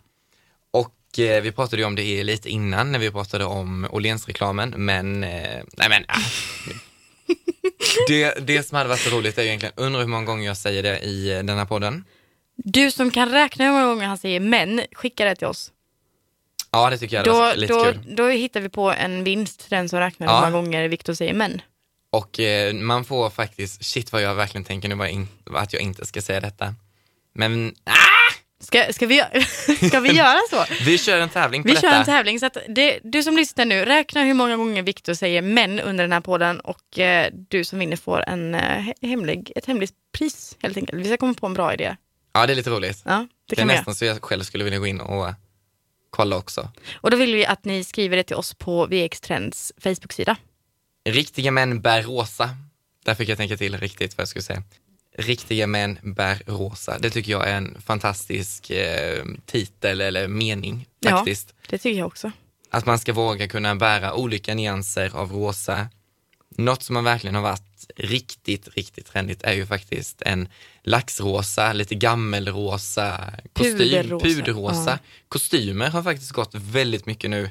Och 0.71 1.19
eh, 1.19 1.43
vi 1.43 1.53
pratade 1.53 1.83
ju 1.83 1.87
om 1.87 1.95
det 1.95 2.25
lite 2.25 2.49
innan 2.51 2.93
när 2.93 2.99
vi 2.99 3.11
pratade 3.11 3.45
om 3.45 3.87
Åhléns-reklamen, 3.91 4.75
men, 4.77 5.25
eh, 5.25 5.63
nej 5.77 5.89
men, 5.89 6.05
ah. 6.09 6.19
det, 8.09 8.47
det 8.47 8.63
som 8.63 8.77
hade 8.77 8.89
varit 8.89 9.01
så 9.01 9.11
roligt 9.11 9.39
är 9.39 9.43
egentligen, 9.43 9.75
undrar 9.77 10.01
hur 10.01 10.09
många 10.09 10.25
gånger 10.25 10.47
jag 10.47 10.57
säger 10.57 10.83
det 10.83 10.99
i 10.99 11.33
eh, 11.33 11.43
den 11.43 11.59
här 11.59 11.65
podden. 11.65 12.05
Du 12.57 12.91
som 12.91 13.11
kan 13.11 13.29
räkna 13.31 13.65
hur 13.65 13.73
många 13.73 13.85
gånger 13.87 14.07
han 14.07 14.19
säger 14.19 14.41
men, 14.41 14.81
skicka 14.93 15.25
det 15.25 15.35
till 15.35 15.47
oss. 15.47 15.73
Ja, 16.71 16.91
det 16.91 16.99
tycker 16.99 17.17
jag 17.17 17.25
Då, 17.25 17.53
lite 17.57 17.73
då, 17.73 17.85
kul. 17.85 18.17
då 18.17 18.29
hittar 18.29 18.61
vi 18.61 18.69
på 18.69 18.91
en 18.93 19.25
vinst 19.25 19.61
till 19.61 19.71
den 19.71 19.89
som 19.89 19.99
räknar 19.99 20.27
Ja. 20.27 20.35
hur 20.35 20.41
många 20.41 20.63
gånger 20.63 20.89
Viktor 20.89 21.15
säger 21.15 21.35
men. 21.35 21.63
Och 22.11 22.41
eh, 22.41 22.75
man 22.75 23.05
får 23.05 23.31
faktiskt, 23.31 23.85
shit 23.85 24.13
vad 24.13 24.23
jag 24.23 24.35
verkligen 24.35 24.65
tänker 24.65 24.89
nu 24.89 24.95
var 24.95 25.07
in, 25.07 25.29
att 25.55 25.73
jag 25.73 25.83
inte 25.83 26.07
ska 26.07 26.23
säga 26.23 26.41
detta. 26.41 26.75
Men 27.35 27.75
ah, 27.85 27.93
Ska, 28.61 28.93
ska, 28.93 29.07
vi, 29.07 29.21
gö- 29.21 29.87
ska 29.89 30.01
vi 30.01 30.13
göra 30.13 30.39
så? 30.51 30.65
vi 30.85 30.99
kör 30.99 31.19
en 31.21 31.29
tävling 31.29 31.63
på 31.63 31.67
Vi 31.69 31.75
detta. 31.75 31.91
kör 31.91 31.99
en 31.99 32.05
tävling. 32.05 32.41
Så 32.41 32.47
att 32.47 32.57
det, 32.69 32.99
du 33.05 33.23
som 33.23 33.37
lyssnar 33.37 33.65
nu, 33.65 33.85
räkna 33.85 34.23
hur 34.25 34.35
många 34.35 34.57
gånger 34.57 34.83
Viktor 34.83 35.15
säger 35.15 35.43
men 35.43 35.81
under 35.81 36.05
den 36.05 36.13
här 36.13 36.21
podden 36.21 36.61
och 36.61 36.99
eh, 36.99 37.31
du 37.49 37.65
som 37.65 37.79
vinner 37.79 37.97
får 37.97 38.25
en, 38.29 38.55
eh, 38.55 38.61
he- 38.61 38.95
hemlig, 39.09 39.53
ett 39.57 39.67
hemligt 39.67 39.93
pris 40.19 40.57
helt 40.63 40.77
enkelt. 40.77 40.99
Vi 40.99 41.05
ska 41.05 41.17
komma 41.17 41.35
på 41.35 41.47
en 41.47 41.55
bra 41.55 41.75
idé. 41.75 41.97
Ja, 42.37 42.47
det 42.47 42.53
är 42.53 42.55
lite 42.55 42.71
roligt. 42.71 43.03
Ja, 43.05 43.27
det 43.49 43.57
Det 43.57 43.63
är 43.63 43.67
nästan 43.67 43.95
så 43.95 44.05
jag 44.05 44.23
själv 44.25 44.43
skulle 44.43 44.65
vilja 44.65 44.79
gå 44.79 44.87
in 44.87 45.01
och 45.01 45.27
kolla 46.11 46.37
också. 46.37 46.69
Och 46.95 47.11
då 47.11 47.17
vill 47.17 47.35
vi 47.35 47.47
att 47.47 47.65
ni 47.65 47.85
skriver 47.85 48.17
det 48.17 48.23
till 48.23 48.37
oss 48.37 48.55
på 48.55 48.87
VX 48.87 49.21
Trends 49.21 49.73
Facebook-sida. 49.79 50.37
Riktiga 51.09 51.51
män 51.51 51.81
bär 51.81 52.03
rosa. 52.03 52.51
Där 53.05 53.15
fick 53.15 53.29
jag 53.29 53.39
tänka 53.39 53.57
till 53.57 53.79
riktigt 53.79 54.17
vad 54.17 54.23
jag 54.23 54.29
skulle 54.29 54.43
säga. 54.43 54.63
Riktiga 55.19 55.67
män 55.67 55.99
bär 56.03 56.43
rosa. 56.47 56.99
Det 56.99 57.11
tycker 57.11 57.33
jag 57.33 57.49
är 57.49 57.57
en 57.57 57.77
fantastisk 57.81 58.71
eh, 58.71 59.25
titel 59.47 60.01
eller 60.01 60.29
mening 60.29 60.87
Ja. 61.01 61.11
faktiskt. 61.11 61.55
Det 61.69 61.79
tycker 61.79 61.99
jag 61.99 62.07
också. 62.07 62.31
Att 62.71 62.87
man 62.87 62.99
ska 62.99 63.13
våga 63.13 63.49
kunna 63.49 63.75
bära 63.75 64.15
olika 64.15 64.55
nyanser 64.55 65.17
av 65.17 65.33
rosa. 65.33 65.89
Något 66.59 66.83
som 66.83 66.97
har 66.97 67.03
verkligen 67.03 67.35
har 67.35 67.43
varit 67.43 67.87
riktigt, 67.97 68.69
riktigt 68.75 69.07
trendigt 69.07 69.43
är 69.43 69.53
ju 69.53 69.67
faktiskt 69.67 70.23
en 70.23 70.49
laxrosa, 70.83 71.73
lite 71.73 71.95
gammelrosa 71.95 73.31
kostym, 73.53 73.79
Puderrosa. 73.79 74.25
puderrosa. 74.27 74.91
Ja. 74.91 74.99
Kostymer 75.29 75.89
har 75.91 76.03
faktiskt 76.03 76.31
gått 76.33 76.55
väldigt 76.55 77.07
mycket 77.07 77.31
nu. 77.31 77.51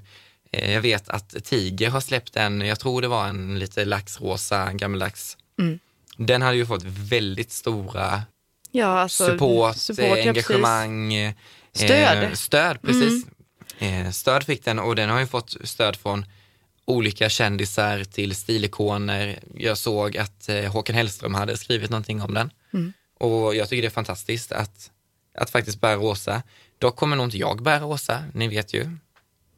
Eh, 0.51 0.71
Jag 0.73 0.81
vet 0.81 1.09
att 1.09 1.35
Tiger 1.43 1.89
har 1.89 2.01
släppt 2.01 2.35
en, 2.35 2.61
jag 2.61 2.79
tror 2.79 3.01
det 3.01 3.07
var 3.07 3.27
en 3.27 3.59
lite 3.59 3.85
laxrosa, 3.85 4.73
gammeldags. 4.73 5.37
Mm. 5.59 5.79
Den 6.17 6.41
hade 6.41 6.57
ju 6.57 6.65
fått 6.65 6.83
väldigt 6.83 7.51
stora 7.51 8.23
Ja, 8.71 8.85
alltså, 8.99 9.25
support, 9.25 9.77
support, 9.77 10.03
eh, 10.03 10.09
ja, 10.19 10.27
engagemang, 10.29 11.13
eh, 11.13 11.33
Stöd. 11.73 12.23
Eh, 12.23 12.31
stöd, 12.33 12.81
precis. 12.81 13.25
Eh, 13.79 14.11
stöd 14.11 14.43
fick 14.43 14.65
den 14.65 14.79
och 14.79 14.95
den 14.95 15.09
har 15.09 15.19
ju 15.19 15.27
fått 15.27 15.55
stöd 15.63 15.95
från 15.95 16.25
olika 16.85 17.29
kändisar 17.29 18.03
till 18.03 18.35
stilikoner. 18.35 19.39
Jag 19.55 19.77
såg 19.77 20.17
att 20.17 20.49
eh, 20.49 20.63
Håkan 20.63 20.95
Hellström 20.95 21.33
hade 21.33 21.57
skrivit 21.57 21.89
någonting 21.89 22.21
om 22.21 22.33
den. 22.33 22.49
Mm. 22.73 22.93
Och 23.19 23.55
jag 23.55 23.69
tycker 23.69 23.81
det 23.81 23.87
är 23.87 23.89
fantastiskt 23.89 24.51
att, 24.51 24.91
att 25.37 25.49
faktiskt 25.49 25.81
bära 25.81 25.95
rosa. 25.95 26.43
Dock 26.79 26.95
kommer 26.95 27.15
nog 27.15 27.25
inte 27.25 27.37
jag 27.37 27.63
bära 27.63 27.79
rosa, 27.79 28.23
ni 28.33 28.47
vet 28.47 28.73
ju. 28.73 28.89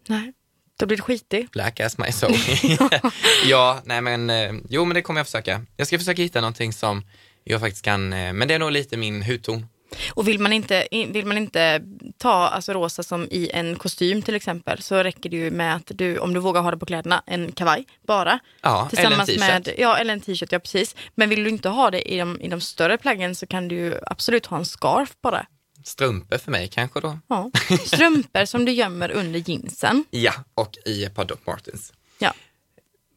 Nej, 0.08 0.34
då 0.80 0.86
blir 0.86 0.98
det 0.98 1.04
skitigt. 1.04 1.52
Black 1.52 1.80
as 1.80 1.98
my 1.98 2.12
soul. 2.12 2.36
ja, 3.46 3.82
nej 3.86 4.02
men, 4.02 4.30
eh, 4.30 4.54
jo 4.70 4.86
men 4.86 4.96
det 4.96 5.02
kommer 5.02 5.20
jag 5.20 5.28
försöka. 5.28 5.66
Jag 5.78 5.88
ska 5.88 5.98
försöka 5.98 6.22
hitta 6.22 6.42
någonting 6.42 6.74
som 6.74 7.04
jag 7.44 7.62
faktiskt 7.62 7.86
kan, 7.86 8.14
eh, 8.14 8.34
men 8.34 8.48
det 8.48 8.54
är 8.54 8.60
nog 8.60 8.72
lite 8.72 8.98
min 8.98 9.24
hudton. 9.24 9.66
Och 10.14 10.28
vill 10.28 10.40
man 10.40 10.54
inte, 10.54 10.88
vill 10.92 11.26
man 11.26 11.38
inte 11.38 11.82
ta 12.18 12.32
alltså, 12.34 12.74
rosa 12.74 13.04
som 13.04 13.28
i 13.32 13.50
en 13.54 13.76
kostym 13.76 14.22
till 14.22 14.36
exempel 14.36 14.82
så 14.82 14.96
räcker 15.04 15.30
det 15.30 15.38
ju 15.38 15.52
med 15.52 15.76
att 15.76 15.92
du, 15.96 16.18
om 16.18 16.34
du 16.34 16.40
vågar 16.40 16.62
ha 16.62 16.72
det 16.72 16.78
på 16.78 16.86
kläderna, 16.86 17.24
en 17.26 17.52
kavaj 17.52 17.86
bara. 18.08 18.40
Ja, 18.62 18.90
eller 18.98 19.20
en 19.20 19.26
t-shirt. 19.26 19.76
ja, 19.78 19.98
eller 19.98 20.14
en 20.14 20.22
t-shirt, 20.22 20.52
ja 20.52 20.60
precis. 20.60 20.96
Men 21.16 21.30
vill 21.30 21.44
du 21.44 21.50
inte 21.50 21.70
ha 21.70 21.92
det 21.92 22.14
i 22.14 22.18
de, 22.18 22.42
i 22.42 22.48
de 22.48 22.62
större 22.62 22.98
plaggen 22.98 23.36
så 23.36 23.48
kan 23.48 23.68
du 23.68 24.00
absolut 24.06 24.46
ha 24.46 24.58
en 24.58 24.66
scarf 24.66 25.10
bara. 25.22 25.46
Strumpor 25.84 26.38
för 26.38 26.52
mig 26.52 26.68
kanske 26.68 27.00
då. 27.00 27.20
Ja. 27.28 27.52
Strumpor 27.86 28.46
som 28.46 28.66
du 28.66 28.72
gömmer 28.72 29.12
under 29.12 29.50
jeansen. 29.50 30.06
Ja, 30.12 30.34
och 30.56 30.78
i 30.86 31.04
ett 31.04 31.16
par 31.16 31.26
Doc 31.26 31.40
Martens. 31.46 31.94
Ja. 32.20 32.34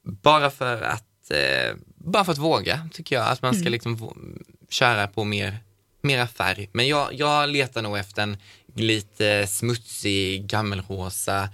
Bara 0.04 0.50
för 0.50 0.82
att, 0.82 1.30
eh, 1.30 1.76
bara 1.96 2.24
för 2.24 2.32
att 2.32 2.38
våga 2.38 2.88
tycker 2.92 3.16
jag 3.16 3.28
att 3.28 3.42
man 3.42 3.50
Mm. 3.50 3.62
ska 3.62 3.70
liksom 3.70 3.96
vå- 3.96 4.42
köra 4.68 5.06
på 5.06 5.24
mer, 5.24 5.56
mera 6.00 6.26
färg. 6.26 6.68
Men 6.72 6.88
jag, 6.88 7.08
jag 7.12 7.48
letar 7.48 7.82
nog 7.82 7.98
efter 7.98 8.22
en 8.22 8.36
lite 8.74 9.46
smutsig 9.46 10.46
gammelrosa, 10.46 11.48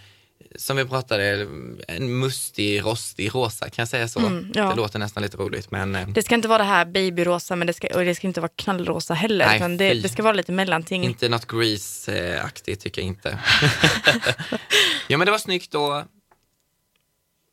som 0.57 0.76
vi 0.76 0.84
pratade, 0.84 1.49
en 1.88 2.18
mustig, 2.18 2.84
rostig 2.84 3.34
rosa, 3.34 3.64
kan 3.70 3.82
jag 3.82 3.88
säga 3.88 4.09
så? 4.09 4.20
Mm, 4.20 4.53
ja. 4.55 4.68
Det 4.68 4.74
låter 4.74 4.99
nästan 4.99 5.22
lite 5.22 5.36
roligt 5.36 5.70
men 5.70 5.94
eh, 5.94 6.09
Det 6.09 6.22
ska 6.22 6.34
inte 6.34 6.49
vara 6.49 6.59
det 6.59 6.64
här 6.64 6.84
babyrosa 6.84 7.57
men 7.57 7.66
det 7.66 7.72
ska, 7.72 7.86
och 7.94 8.05
det 8.05 8.14
ska 8.14 8.26
inte 8.26 8.40
vara 8.40 8.53
knallrosa 8.57 9.14
heller. 9.14 9.47
Nej, 9.47 9.57
utan 9.57 9.76
det, 9.76 9.94
det 9.94 10.09
ska 10.09 10.22
vara 10.22 10.32
lite 10.32 10.53
mellanting. 10.53 11.05
inte 11.05 11.28
något 11.28 11.47
Grease-aktigt 11.47 12.80
tycker 12.80 13.03
jag 13.03 13.07
inte. 13.07 13.38
ja 15.09 15.18
men 15.18 15.24
det 15.26 15.30
var 15.30 15.38
snyggt 15.38 15.74
och 15.74 16.03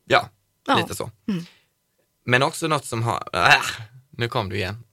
Ja, 0.06 0.28
Ja. 0.66 0.76
lite 0.76 0.94
så. 0.94 1.10
Mm. 1.28 1.44
Men 2.26 2.42
också 2.42 2.66
något 2.68 2.84
som 2.84 3.02
har, 3.02 3.28
ah, 3.32 3.62
nu 4.10 4.28
kom 4.28 4.48
du 4.48 4.56
igen. 4.56 4.84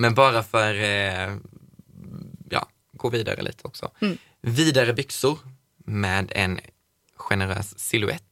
Men 0.00 0.14
bara 0.14 0.42
för, 0.42 0.74
eh, 0.74 1.36
ja, 2.50 2.68
gå 2.92 3.08
vidare 3.08 3.42
lite 3.42 3.66
också. 3.66 3.90
Mm. 4.00 4.18
Vidare 4.40 4.92
byxor 4.92 5.38
med 5.84 6.32
en 6.34 6.60
generös 7.16 7.78
silhuett. 7.78 8.22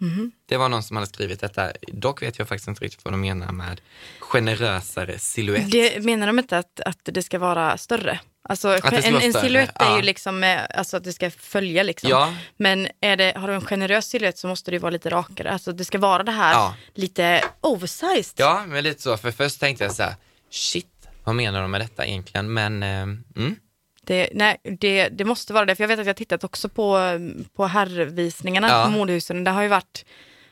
Mhm. 0.00 0.32
Det 0.46 0.56
var 0.56 0.68
någon 0.68 0.82
som 0.82 0.96
hade 0.96 1.06
skrivit 1.06 1.40
detta. 1.40 1.72
Dock 1.92 2.22
vet 2.22 2.38
jag 2.38 2.48
faktiskt 2.48 2.68
inte 2.68 2.84
riktigt 2.84 3.04
vad 3.04 3.12
de 3.12 3.20
menar 3.20 3.52
med 3.52 3.80
generösare 4.18 5.18
silhuett. 5.18 5.70
Det 5.70 6.04
menar 6.04 6.26
de 6.26 6.38
inte 6.38 6.58
att, 6.58 6.80
att 6.80 6.98
det 7.02 7.22
ska 7.22 7.38
vara 7.38 7.78
större? 7.78 8.20
Alltså, 8.42 8.68
en, 8.68 9.16
en 9.16 9.32
silhuett 9.32 9.70
är 9.74 9.84
ja. 9.84 9.96
ju 9.96 10.02
liksom 10.02 10.44
eh, 10.44 10.60
alltså 10.74 10.96
att 10.96 11.04
det 11.04 11.12
ska 11.12 11.30
följa 11.30 11.82
liksom. 11.82 12.10
Ja, 12.10 12.34
Men 12.56 12.88
är 13.00 13.16
det, 13.16 13.32
har 13.36 13.48
du 13.48 13.54
en 13.54 13.60
generös 13.60 14.06
silhuett 14.06 14.38
så 14.38 14.46
måste 14.48 14.70
det 14.70 14.78
vara 14.78 14.90
lite 14.90 15.10
rakare. 15.10 15.50
Alltså 15.52 15.72
det 15.72 15.84
ska 15.84 15.98
vara 15.98 16.22
det 16.22 16.32
här 16.32 16.52
Ja. 16.52 16.74
lite 16.94 17.44
oversized. 17.60 18.34
ja, 18.36 18.64
men 18.66 18.84
lite 18.84 19.02
så. 19.02 19.16
För 19.16 19.30
först 19.30 19.60
tänkte 19.60 19.84
jag 19.84 19.94
så 19.94 20.02
här, 20.02 20.14
shit, 20.50 20.99
vad 21.24 21.34
menar 21.34 21.62
de 21.62 21.70
med 21.70 21.80
detta 21.80 22.06
egentligen? 22.06 22.52
Men, 22.52 22.82
eh, 22.82 23.02
mm, 23.36 23.56
Det, 24.02 24.28
nej, 24.34 24.56
det, 24.80 25.08
det 25.08 25.24
måste 25.24 25.52
vara 25.52 25.64
det. 25.64 25.76
För 25.76 25.82
jag 25.82 25.88
vet 25.88 25.98
att 26.00 26.06
jag 26.06 26.16
tittat 26.16 26.44
också 26.44 26.68
på, 26.68 26.98
på 27.56 27.66
herrvisningarna 27.66 28.68
Ja. 28.68 28.84
på 28.84 28.90
modehusen. 28.90 29.44
Det 29.44 29.50
har 29.50 29.62
ju 29.62 29.68
varit 29.68 30.04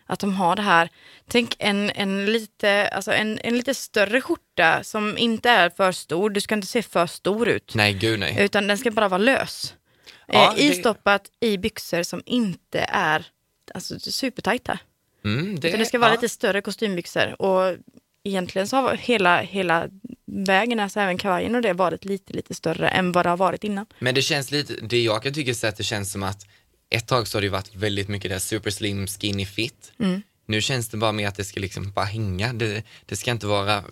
att 0.06 0.18
de 0.20 0.34
har 0.34 0.56
det 0.56 0.62
här. 0.62 0.88
Tänk 1.28 1.56
en, 1.58 1.90
en, 1.90 2.26
lite, 2.26 2.88
alltså 2.88 3.12
en, 3.12 3.38
en 3.42 3.56
lite 3.56 3.74
större 3.74 4.20
skjorta 4.20 4.84
som 4.84 5.18
inte 5.18 5.50
är 5.50 5.70
för 5.70 5.92
stor. 5.92 6.30
Du 6.30 6.40
ska 6.40 6.54
inte 6.54 6.66
se 6.66 6.82
för 6.82 7.06
stor 7.06 7.48
ut. 7.48 7.72
nej 7.74 7.92
gud 7.94 8.20
nej. 8.20 8.36
Utan 8.38 8.66
den 8.66 8.78
ska 8.78 8.90
bara 8.90 9.08
vara 9.08 9.18
lös. 9.18 9.74
Ja, 10.26 10.48
eh, 10.50 10.54
det- 10.56 10.62
Istoppat 10.62 11.22
i 11.40 11.58
byxor 11.58 12.02
som 12.02 12.22
inte 12.26 12.80
är 12.88 13.26
alltså, 13.74 13.98
supertajta. 14.00 14.78
Mm, 15.24 15.60
Det, 15.60 15.76
det 15.76 15.84
ska 15.86 15.98
vara 15.98 16.10
ja. 16.10 16.14
lite 16.14 16.28
större 16.28 16.60
kostymbyxor. 16.60 17.42
Och 17.42 17.76
egentligen 18.28 18.68
så 18.68 18.76
har 18.76 18.94
hela, 18.94 19.40
hela 19.40 19.88
vägen, 20.26 20.80
alltså 20.80 21.00
även 21.00 21.18
kavajen 21.18 21.54
och 21.54 21.62
det, 21.62 21.72
varit 21.72 22.04
lite, 22.04 22.32
lite 22.32 22.54
större 22.54 22.88
än 22.88 23.12
vad 23.12 23.24
det 23.24 23.30
har 23.30 23.36
varit 23.36 23.64
innan. 23.64 23.86
Men 23.98 24.14
det 24.14 24.22
känns 24.22 24.50
lite, 24.50 24.74
det 24.82 25.02
jag 25.02 25.22
kan 25.22 25.34
tycka 25.34 25.50
är 25.50 25.68
att 25.68 25.76
det 25.76 25.84
känns 25.84 26.12
som 26.12 26.22
att 26.22 26.46
ett 26.90 27.06
tag 27.06 27.28
så 27.28 27.36
har 27.38 27.42
det 27.42 27.48
varit 27.48 27.74
väldigt 27.74 28.08
mycket 28.08 28.30
där 28.30 28.38
super 28.38 28.70
slim 28.70 29.06
skinny 29.06 29.46
fit. 29.46 29.92
Mm. 29.98 30.22
Nu 30.46 30.60
känns 30.60 30.88
det 30.88 30.96
bara 30.96 31.12
mer 31.12 31.28
att 31.28 31.36
det 31.36 31.44
ska 31.44 31.60
liksom 31.60 31.92
bara 31.92 32.04
hänga. 32.04 32.52
Det, 32.52 32.82
det 33.06 33.16
ska 33.16 33.30
inte 33.30 33.46
vara, 33.46 33.84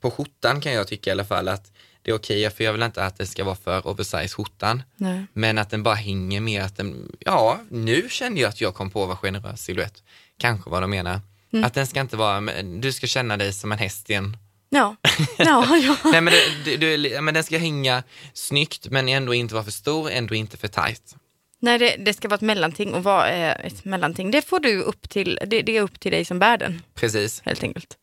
på 0.00 0.10
skjortan 0.10 0.60
kan 0.60 0.72
jag 0.72 0.88
tycka 0.88 1.10
i 1.10 1.12
alla 1.12 1.24
fall 1.24 1.48
att 1.48 1.72
det 2.02 2.10
är 2.10 2.14
okej, 2.14 2.50
för 2.50 2.64
jag 2.64 2.72
vill 2.72 2.82
inte 2.82 3.04
att 3.04 3.18
det 3.18 3.26
ska 3.26 3.44
vara 3.44 3.56
för 3.56 3.86
oversize 3.86 4.28
skjortan. 4.28 4.82
Nej. 4.96 5.26
Men 5.32 5.58
att 5.58 5.70
den 5.70 5.82
bara 5.82 5.94
hänger 5.94 6.40
med 6.40 6.62
att 6.62 6.76
den, 6.76 7.16
ja, 7.18 7.60
nu 7.68 8.08
kände 8.10 8.40
jag 8.40 8.48
att 8.48 8.60
jag 8.60 8.74
kom 8.74 8.90
på 8.90 9.06
vad 9.06 9.18
generös 9.18 9.62
silhuett 9.62 10.02
kanske 10.38 10.70
vad 10.70 10.82
de 10.82 10.90
menar. 10.90 11.20
Mm. 11.54 11.64
Att 11.64 11.74
den 11.74 11.86
ska 11.86 12.00
inte 12.00 12.16
vara, 12.16 12.40
du 12.62 12.92
ska 12.92 13.06
känna 13.06 13.36
dig 13.36 13.52
som 13.52 13.72
en 13.72 13.78
häst 13.78 14.10
i 14.10 14.14
en 14.14 14.36
Ja, 14.70 14.96
ja, 15.38 15.76
ja. 15.76 15.96
Nej 16.04 16.20
men, 16.20 16.32
det, 16.64 16.76
det, 16.76 17.20
men 17.20 17.34
den 17.34 17.44
ska 17.44 17.58
hänga 17.58 18.02
snyggt 18.32 18.86
men 18.90 19.08
ändå 19.08 19.34
inte 19.34 19.54
vara 19.54 19.64
för 19.64 19.70
stor, 19.70 20.10
ändå 20.10 20.34
inte 20.34 20.56
för 20.56 20.68
tight. 20.68 21.16
Nej, 21.58 21.78
det, 21.78 21.96
det 21.98 22.14
ska 22.14 22.28
vara 22.28 22.34
ett 22.34 22.40
mellanting. 22.40 22.94
Och 22.94 23.04
vad 23.04 23.26
är 23.28 23.66
ett 23.66 23.84
mellanting? 23.84 24.30
Det 24.30 24.42
får 24.42 24.60
du 24.60 24.82
upp 24.82 25.08
till, 25.08 25.38
det, 25.46 25.62
det 25.62 25.76
är 25.76 25.82
upp 25.82 26.00
till 26.00 26.12
dig 26.12 26.24
som 26.24 26.38
bär 26.38 26.58
den, 26.58 26.82
Precis. 26.94 27.42
helt 27.44 27.62
enkelt. 27.62 27.98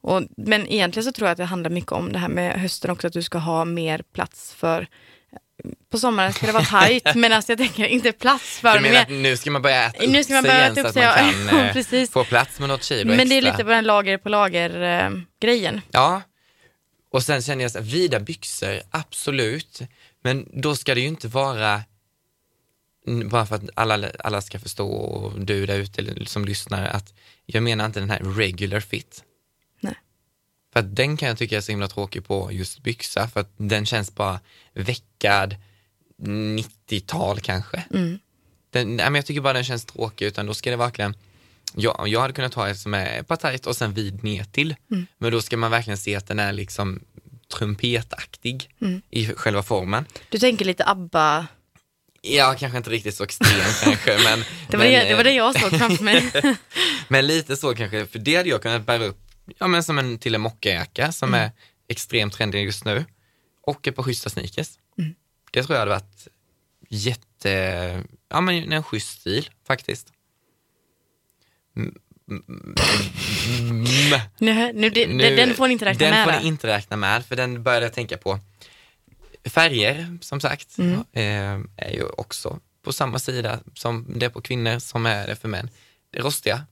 Och, 0.00 0.22
men 0.36 0.66
egentligen 0.66 1.04
så 1.04 1.12
tror 1.12 1.26
jag 1.28 1.32
att 1.32 1.38
det 1.38 1.44
handlar 1.44 1.70
mycket 1.70 1.92
om 1.92 2.12
det 2.12 2.18
här 2.18 2.28
med 2.28 2.60
hösten 2.60 2.90
också, 2.90 3.06
att 3.06 3.12
du 3.12 3.22
ska 3.22 3.38
ha 3.38 3.64
mer 3.64 4.02
plats 4.12 4.54
för 4.54 4.86
på 5.90 5.98
sommaren 5.98 6.32
ska 6.32 6.46
det 6.46 6.52
vara 6.52 6.64
tajt, 6.64 7.14
men 7.14 7.32
alltså 7.32 7.52
jag 7.52 7.58
tänker 7.58 7.84
inte 7.84 8.12
plats 8.12 8.58
för 8.58 8.74
Du 8.74 8.80
menar 8.80 9.00
att 9.00 9.08
nu 9.08 9.36
ska 9.36 9.50
man 9.50 9.62
börja 9.62 9.84
äta 9.84 10.04
upp 10.04 10.10
Nu 10.10 10.24
ska 10.24 10.34
man 10.34 10.42
sig 10.42 10.50
börja 10.50 10.60
igen 10.60 10.72
äta 10.72 10.80
så 10.80 10.80
upp 10.80 10.86
att 10.86 10.94
sig, 10.94 11.02
man 11.02 11.48
kan 11.48 11.84
Ja, 11.92 11.98
eh, 12.02 12.08
få 12.08 12.24
plats 12.24 12.58
med 12.60 12.68
något 12.68 12.82
kilo 12.82 13.14
Men 13.14 13.28
det 13.28 13.34
är 13.34 13.38
extra. 13.38 13.52
lite 13.52 13.64
på 13.64 13.70
den 13.70 13.84
lager 13.84 14.18
på 14.18 14.28
lager 14.28 14.82
eh, 14.82 15.10
grejen. 15.40 15.80
Ja, 15.90 16.22
och 17.12 17.22
sen 17.22 17.42
känner 17.42 17.62
jag 17.64 17.70
så 17.70 17.80
vida 17.80 18.20
byxor, 18.20 18.80
absolut. 18.90 19.80
Men 20.22 20.48
då 20.62 20.76
ska 20.76 20.94
det 20.94 21.00
ju 21.00 21.06
inte 21.06 21.28
vara, 21.28 21.82
bara 23.24 23.46
för 23.46 23.56
att 23.56 23.62
alla, 23.74 24.10
alla 24.18 24.40
ska 24.40 24.58
förstå 24.58 24.88
och 24.88 25.40
du 25.40 25.66
där 25.66 25.78
ute 25.78 26.00
eller 26.00 26.24
som 26.24 26.44
lyssnar, 26.44 26.84
att 26.84 27.14
jag 27.46 27.62
menar 27.62 27.86
inte 27.86 28.00
den 28.00 28.10
här 28.10 28.20
regular 28.36 28.80
fit. 28.80 29.24
För 30.72 30.80
att 30.80 30.96
den 30.96 31.16
kan 31.16 31.28
jag 31.28 31.38
tycka 31.38 31.56
är 31.56 31.60
så 31.60 31.72
himla 31.72 31.88
tråkig 31.88 32.24
på 32.24 32.52
just 32.52 32.82
byxa, 32.82 33.28
för 33.28 33.40
att 33.40 33.52
den 33.56 33.86
känns 33.86 34.14
bara 34.14 34.40
veckad 34.74 35.56
90-tal 36.22 37.40
kanske. 37.40 37.84
Mm. 37.94 38.18
Den, 38.70 38.96
nej, 38.96 39.04
men 39.06 39.14
jag 39.14 39.26
tycker 39.26 39.40
bara 39.40 39.52
den 39.52 39.64
känns 39.64 39.84
tråkig, 39.84 40.26
utan 40.26 40.46
då 40.46 40.54
ska 40.54 40.70
det 40.70 40.76
verkligen, 40.76 41.14
jag, 41.74 42.08
jag 42.08 42.20
hade 42.20 42.34
kunnat 42.34 42.52
ta 42.52 42.68
ett 42.68 42.78
som 42.78 42.94
är 42.94 43.22
bara 43.22 43.36
tajt 43.36 43.66
och 43.66 43.76
sen 43.76 43.94
vid 43.94 44.24
ner 44.24 44.44
till. 44.44 44.74
Mm. 44.90 45.06
Men 45.18 45.32
då 45.32 45.42
ska 45.42 45.56
man 45.56 45.70
verkligen 45.70 45.98
se 45.98 46.16
att 46.16 46.26
den 46.26 46.38
är 46.38 46.52
liksom 46.52 47.00
trumpetaktig 47.58 48.70
Mm. 48.80 49.02
i 49.10 49.26
själva 49.26 49.62
formen. 49.62 50.04
Du 50.28 50.38
tänker 50.38 50.64
lite 50.64 50.84
ABBA. 50.86 51.46
Ja, 52.22 52.54
kanske 52.58 52.78
inte 52.78 52.90
riktigt 52.90 53.14
så 53.14 53.24
extrem 53.24 53.48
kanske, 53.82 54.18
men, 54.24 54.44
Det 54.70 54.76
var, 54.76 54.84
men, 54.84 54.92
det, 54.92 55.08
det 55.08 55.14
var 55.14 55.24
det 55.24 55.30
eh, 55.30 55.36
jag 55.36 55.60
såg 55.60 55.78
framför 55.78 56.04
mig. 56.04 56.32
men 57.08 57.26
lite 57.26 57.56
så 57.56 57.74
kanske, 57.74 58.06
för 58.06 58.18
det 58.18 58.36
hade 58.36 58.48
jag 58.48 58.62
kunnat 58.62 58.86
bära 58.86 59.04
upp, 59.04 59.21
ja 59.58 59.66
men 59.66 59.82
som 59.84 59.98
en 59.98 60.18
till 60.18 60.34
en 60.34 60.40
mockajacka 60.40 61.12
som 61.12 61.28
Mm. 61.28 61.40
är 61.40 61.50
extremt 61.88 62.32
trendig 62.32 62.64
just 62.64 62.84
nu. 62.84 63.04
Och 63.62 63.88
ett 63.88 63.96
par 63.96 64.02
schyssta 64.02 64.30
sneakers. 64.30 64.68
Mm. 64.98 65.14
Det 65.52 65.62
tror 65.62 65.74
jag 65.74 65.80
hade 65.80 65.90
varit 65.90 66.28
jätte, 66.88 68.02
ja 68.28 68.40
men 68.40 68.72
en 68.72 68.82
schysst 68.82 69.20
stil 69.20 69.50
faktiskt. 69.66 70.12
Mm, 71.76 71.94
mm, 72.30 72.44
mm. 72.48 74.20
nu, 74.38 74.72
nu, 74.74 74.90
det, 74.90 75.06
Nu- 75.06 75.36
den 75.36 75.54
får 75.54 75.66
ni 75.66 75.72
inte 75.72 75.84
räkna 75.84 75.98
den 76.06 76.10
med. 76.14 76.24
får 76.24 76.32
va? 76.32 76.38
ni 76.40 76.46
inte 76.48 76.66
räkna 76.66 76.96
med, 76.96 77.26
för 77.26 77.36
den 77.36 77.62
började 77.62 77.86
jag 77.86 77.92
tänka 77.92 78.16
på. 78.16 78.38
Färger, 79.44 80.18
som 80.20 80.40
sagt, 80.40 80.78
Mm. 80.78 81.00
eh, 81.12 81.86
är 81.86 81.90
ju 81.92 82.04
också 82.04 82.60
på 82.82 82.92
samma 82.92 83.18
sida 83.18 83.60
som 83.74 84.06
det 84.18 84.26
är 84.26 84.30
på 84.30 84.40
kvinnor 84.40 84.78
som 84.78 85.06
är 85.06 85.26
det 85.26 85.36
för 85.36 85.48
män. 85.48 85.68
Det 86.10 86.18
rostiga. 86.20 86.66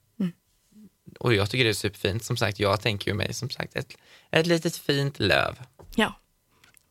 Och 1.19 1.35
jag 1.35 1.51
tycker 1.51 1.65
det 1.65 1.71
är 1.71 1.75
superfint. 1.75 2.25
Som 2.25 2.37
sagt, 2.37 2.61
jag 2.61 2.81
tänker 2.81 3.11
ju 3.11 3.15
mig 3.15 3.35
som 3.35 3.51
sagt 3.51 3.77
ett, 3.77 3.97
ett 4.31 4.47
litet 4.47 4.77
fint 4.77 5.19
löv. 5.19 5.55
Ja. 5.95 6.15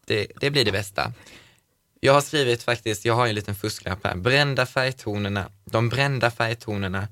Det, 0.07 0.28
det 0.39 0.49
blir 0.51 0.65
det 0.65 0.72
bästa. 0.72 1.13
Jag 1.99 2.13
har 2.13 2.22
skrivit 2.22 2.63
faktiskt, 2.63 3.05
jag 3.05 3.13
har 3.13 3.28
en 3.28 3.36
liten 3.36 3.55
fusklapp 3.55 3.99
här. 4.03 4.15
Brända 4.15 4.65
färgtonerna, 4.65 5.51
de 5.65 5.89
brända 5.89 6.32
färgtonerna 6.32 7.07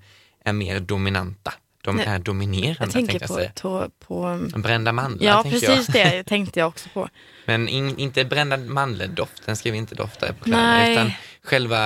är 0.45 0.53
mer 0.53 0.79
dominanta. 0.79 1.53
De 1.83 1.95
Nej, 1.95 2.05
är 2.05 2.19
dominerande, 2.19 2.77
Jag 2.79 2.91
tänker 2.91 3.13
jag 3.13 3.27
på, 3.27 3.33
säga. 3.33 3.51
på, 3.55 3.89
på 3.99 4.39
Brända 4.55 4.91
mandlar, 4.91 5.27
Ja, 5.27 5.43
precis 5.43 5.89
jag. 5.89 5.93
det 5.93 6.23
tänkte 6.23 6.59
jag 6.59 6.67
också 6.67 6.89
på. 6.93 7.09
Men 7.45 7.67
in, 7.67 7.97
inte 7.97 8.25
brända 8.25 8.57
mandeldoft, 8.57 9.45
den 9.45 9.55
ska 9.55 9.71
vi 9.71 9.77
inte 9.77 9.95
dofta 9.95 10.33
på 10.33 10.43
kläderna, 10.43 10.91
utan 10.91 11.11
själva 11.43 11.77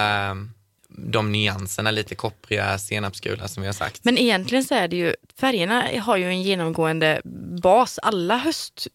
de 1.06 1.32
nyanserna, 1.32 1.92
lite 1.92 2.16
koppriga, 2.16 2.78
senapsgula 2.78 3.48
som 3.48 3.62
vi 3.62 3.68
har 3.68 3.74
sagt. 3.74 4.04
Men 4.04 4.18
egentligen 4.18 4.64
så 4.64 4.76
är 4.76 4.88
det 4.88 4.96
ju, 4.96 5.16
färgerna 5.40 5.84
har 6.02 6.18
ju 6.18 6.26
en 6.26 6.42
genomgående 6.42 7.22
bas. 7.62 8.00
Alla 8.04 8.38
höst, 8.38 8.88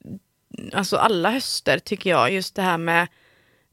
alltså 0.73 0.97
alla 0.97 1.31
höster 1.31 1.79
tycker 1.79 2.11
jag, 2.11 2.33
just 2.33 2.55
det 2.55 2.63
här 2.63 2.79
med 2.79 3.09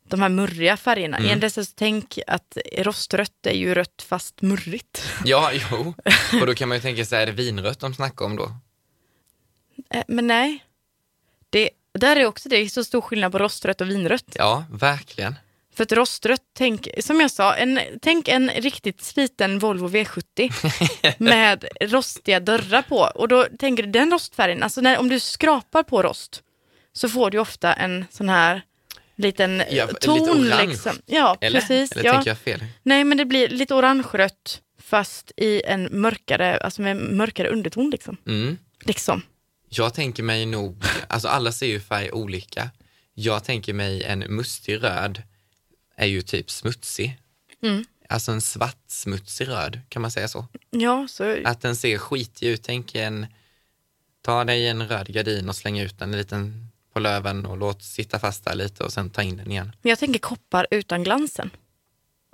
de 0.09 0.21
här 0.21 0.29
murriga 0.29 0.77
färgerna. 0.77 1.17
Mm. 1.17 1.27
Egentligen 1.27 1.65
så 1.65 1.71
tänk 1.75 2.19
att 2.27 2.57
rostrött 2.77 3.45
är 3.45 3.55
ju 3.55 3.73
rött 3.73 4.01
fast 4.07 4.41
murrigt. 4.41 5.03
Ja, 5.25 5.51
jo. 5.53 5.93
Och 6.41 6.47
då 6.47 6.55
kan 6.55 6.69
man 6.69 6.77
ju 6.77 6.81
tänka 6.81 7.05
sig, 7.05 7.21
är 7.21 7.25
det 7.25 7.31
vinrött 7.31 7.79
de 7.79 7.93
snackar 7.93 8.25
om 8.25 8.35
då? 8.35 8.51
Eh, 9.89 10.03
Men 10.07 10.27
nej, 10.27 10.63
det, 11.49 11.69
där 11.93 12.15
är 12.15 12.25
också 12.25 12.49
det 12.49 12.57
är 12.57 12.67
så 12.67 12.83
stor 12.83 13.01
skillnad 13.01 13.31
på 13.31 13.37
rostrött 13.37 13.81
och 13.81 13.89
vinrött. 13.89 14.35
Ja, 14.35 14.65
verkligen. 14.71 15.35
För 15.75 15.83
ett 15.83 15.91
rostrött, 15.91 16.41
tänk, 16.57 16.87
som 16.99 17.21
jag 17.21 17.31
sa, 17.31 17.55
en, 17.55 17.79
tänk 18.01 18.27
en 18.27 18.49
riktigt 18.49 19.01
sliten 19.03 19.59
Volvo 19.59 19.87
V70 19.87 20.53
med 21.17 21.65
rostiga 21.81 22.39
dörrar 22.39 22.81
på. 22.81 22.97
Och 23.15 23.27
då 23.27 23.47
tänker 23.59 23.83
du 23.83 23.89
den 23.91 24.11
rostfärgen, 24.11 24.63
alltså 24.63 24.81
när, 24.81 24.97
om 24.99 25.09
du 25.09 25.19
skrapar 25.19 25.83
på 25.83 26.03
rost 26.03 26.43
så 26.93 27.09
får 27.09 27.31
du 27.31 27.39
ofta 27.39 27.73
en 27.73 28.05
sån 28.11 28.29
här 28.29 28.61
liten 29.15 29.63
Ja, 29.71 29.83
eh, 29.83 29.87
lite 29.87 29.99
ton. 29.99 30.29
orange. 30.29 30.67
liksom. 30.67 30.95
Ja, 31.05 31.37
Eller? 31.41 31.59
precis. 31.59 31.91
Eller 31.91 32.05
ja. 32.05 32.13
tänker 32.13 32.29
jag 32.31 32.37
fel? 32.37 32.63
Nej, 32.83 33.03
men 33.03 33.17
det 33.17 33.25
blir 33.25 33.49
lite 33.49 33.73
orangerött 33.75 34.61
fast 34.81 35.31
i 35.37 35.61
en 35.65 35.89
mörkare, 35.91 36.57
alltså 36.57 36.81
med 36.81 36.97
mörkare 36.97 37.49
underton 37.49 37.89
liksom. 37.89 38.17
Mm. 38.27 38.57
liksom. 38.85 39.21
Jag 39.69 39.93
tänker 39.93 40.23
mig 40.23 40.45
nog, 40.45 40.83
alltså 41.07 41.27
alla 41.27 41.51
ser 41.51 41.67
ju 41.67 41.79
färg 41.79 42.11
olika. 42.11 42.69
Jag 43.13 43.43
tänker 43.43 43.73
mig 43.73 44.03
en 44.03 44.19
mustig 44.19 44.83
röd 44.83 45.21
är 45.95 46.05
ju 46.07 46.21
typ 46.21 46.51
smutsig. 46.51 47.17
Mm. 47.63 47.85
Alltså 48.09 48.31
en 48.31 48.41
svart 48.41 48.77
smutsig 48.87 49.47
röd, 49.47 49.81
kan 49.89 50.01
man 50.01 50.11
säga 50.11 50.27
så? 50.27 50.45
Ja, 50.69 51.07
så 51.09 51.37
Att 51.45 51.61
den 51.61 51.75
ser 51.75 51.97
skitig 51.97 52.47
ut, 52.47 52.63
tänk 52.63 52.95
en, 52.95 53.25
ta 54.21 54.43
dig 54.43 54.67
en 54.67 54.87
röd 54.87 55.07
gardin 55.07 55.49
och 55.49 55.55
släng 55.55 55.79
ut 55.79 55.99
den 55.99 56.11
en 56.11 56.17
liten 56.17 56.67
på 56.93 56.99
löven 56.99 57.45
och 57.45 57.57
låt 57.57 57.83
sitta 57.83 58.19
fast 58.19 58.45
där 58.45 58.55
lite 58.55 58.83
och 58.83 58.93
sen 58.93 59.09
ta 59.09 59.21
in 59.21 59.37
den 59.37 59.51
igen. 59.51 59.75
men 59.81 59.89
jag 59.89 59.99
tänker 59.99 60.19
koppar 60.19 60.67
utan 60.71 61.03
glansen. 61.03 61.49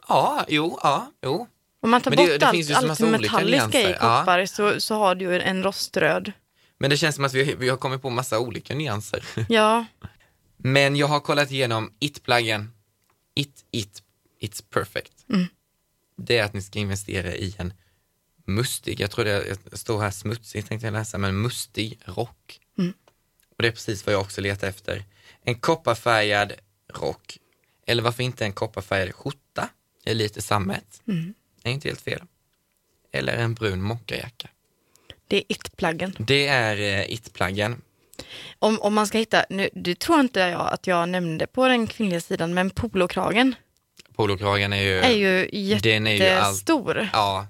Ja, 0.07 0.45
jo, 0.47 0.79
ja, 0.83 1.11
jo. 1.23 1.47
Om 1.81 1.89
man 1.89 2.01
tar 2.01 2.11
Men 2.11 2.17
det- 2.17 2.31
bort 2.31 2.39
det 2.39 2.75
allt, 2.75 2.89
allt 2.89 2.99
metalliska 3.11 3.41
i 3.41 3.83
nyanser. 3.83 3.97
Ja. 4.01 4.19
koppar 4.19 4.45
så, 4.45 4.81
så 4.81 4.95
har 4.95 5.15
du 5.15 5.25
ju 5.25 5.39
en 5.41 5.63
roströd. 5.63 6.31
Men 6.77 6.89
det 6.89 6.97
känns 6.97 7.15
som 7.15 7.25
att 7.25 7.33
vi, 7.33 7.55
vi 7.55 7.69
har 7.69 7.77
kommit 7.77 8.01
på 8.01 8.09
massa 8.09 8.39
olika 8.39 8.75
nyanser. 8.75 9.23
Ja, 9.49 9.85
Men 10.57 10.95
jag 10.95 11.07
har 11.07 11.19
kollat 11.19 11.51
igenom 11.51 11.93
it-plaggen. 11.99 12.71
It, 13.35 13.65
it, 13.71 14.03
it's 14.41 14.63
perfect. 14.69 15.25
Mm. 15.29 15.45
Det 16.15 16.37
är 16.37 16.43
att 16.43 16.53
ni 16.53 16.61
ska 16.61 16.79
investera 16.79 17.35
i 17.35 17.55
en 17.57 17.73
mustig, 18.45 18.99
jag 18.99 19.11
tror 19.11 19.25
det 19.25 19.57
står 19.77 20.01
här 20.01 20.11
smutsig 20.11 20.67
tänkte 20.67 20.87
jag 20.87 20.93
läsa, 20.93 21.17
men 21.17 21.41
mustig 21.41 21.99
rock. 22.05 22.59
Mm. 22.77 22.93
Och 23.49 23.61
det 23.61 23.67
är 23.67 23.71
precis 23.71 24.05
vad 24.05 24.13
jag 24.15 24.21
också 24.21 24.41
letar 24.41 24.67
efter. 24.67 25.03
En 25.41 25.55
kopparfärgad 25.59 26.53
rock, 26.93 27.37
eller 27.85 28.03
varför 28.03 28.23
inte 28.23 28.45
en 28.45 28.53
kopparfärgad 28.53 29.15
skjorta, 29.15 29.69
det 30.03 30.11
är 30.11 30.15
lite 30.15 30.41
sammet, 30.41 31.01
Mm. 31.07 31.33
är 31.63 31.71
inte 31.71 31.87
helt 31.87 32.01
fel. 32.01 32.21
Eller 33.11 33.37
en 33.37 33.53
brun 33.53 33.81
mockajacka. 33.81 34.49
det 35.27 35.37
är 35.37 35.43
it-plaggen. 35.47 36.15
Det 36.19 36.47
är 36.47 36.77
eh, 36.77 37.11
it-plaggen. 37.13 37.81
Om, 38.59 38.81
om 38.81 38.93
man 38.93 39.07
ska 39.07 39.17
hitta, 39.17 39.45
nu, 39.49 39.69
det 39.73 39.99
tror 39.99 40.19
inte 40.19 40.39
jag 40.39 40.67
att 40.73 40.87
jag 40.87 41.09
nämnde 41.09 41.47
på 41.47 41.67
den 41.67 41.87
kvinnliga 41.87 42.21
sidan, 42.21 42.53
men 42.53 42.69
polokragen 42.69 43.55
Polokragen 44.15 44.73
är 44.73 44.81
ju... 44.81 44.99
är 44.99 45.49
ju 45.51 45.79
den 45.79 46.07
är 46.07 46.11
ju 46.11 46.17
jättestor. 46.23 47.09
Ja, 47.13 47.47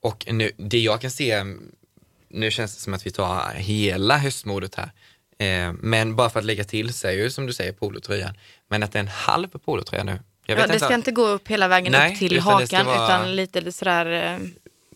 och 0.00 0.24
nu, 0.30 0.50
det 0.56 0.78
jag 0.78 1.00
kan 1.00 1.10
se, 1.10 1.44
nu 2.28 2.50
känns 2.50 2.74
det 2.74 2.80
som 2.80 2.94
att 2.94 3.06
vi 3.06 3.10
tar 3.10 3.52
hela 3.54 4.18
höstmodet 4.18 4.74
här, 4.74 4.90
eh, 5.38 5.72
men 5.72 6.16
bara 6.16 6.30
för 6.30 6.38
att 6.38 6.44
lägga 6.44 6.64
till 6.64 6.94
så 6.94 7.08
är 7.08 7.12
ju 7.12 7.30
som 7.30 7.46
du 7.46 7.52
säger 7.52 7.72
polotröjan, 7.72 8.34
men 8.68 8.82
att 8.82 8.92
det 8.92 8.98
är 8.98 9.00
en 9.00 9.08
halv 9.08 9.48
polotröja 9.48 10.04
nu. 10.04 10.18
Jag 10.46 10.58
Ja, 10.58 10.66
det 10.66 10.80
ska 10.80 10.94
inte 10.94 11.12
gå 11.12 11.26
upp 11.26 11.48
hela 11.48 11.68
vägen 11.68 11.92
Nej, 11.92 12.12
upp 12.12 12.18
till 12.18 12.32
utan 12.36 12.52
hakan, 12.52 12.86
vara- 12.86 13.04
utan 13.04 13.36
lite 13.36 13.72
sådär, 13.72 14.34
eh, 14.34 14.48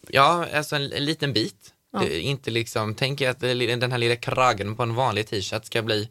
Ja, 0.08 0.46
alltså 0.54 0.76
en, 0.76 0.92
en 0.92 1.04
liten 1.04 1.32
bit. 1.32 1.74
Ja. 1.92 2.08
Inte 2.08 2.50
liksom, 2.50 2.94
tänk 2.94 3.22
att 3.22 3.40
den 3.40 3.92
här 3.92 3.98
lilla 3.98 4.16
kragen 4.16 4.76
på 4.76 4.82
en 4.82 4.94
vanlig 4.94 5.26
t-shirt 5.26 5.64
ska 5.64 5.82
bli 5.82 6.08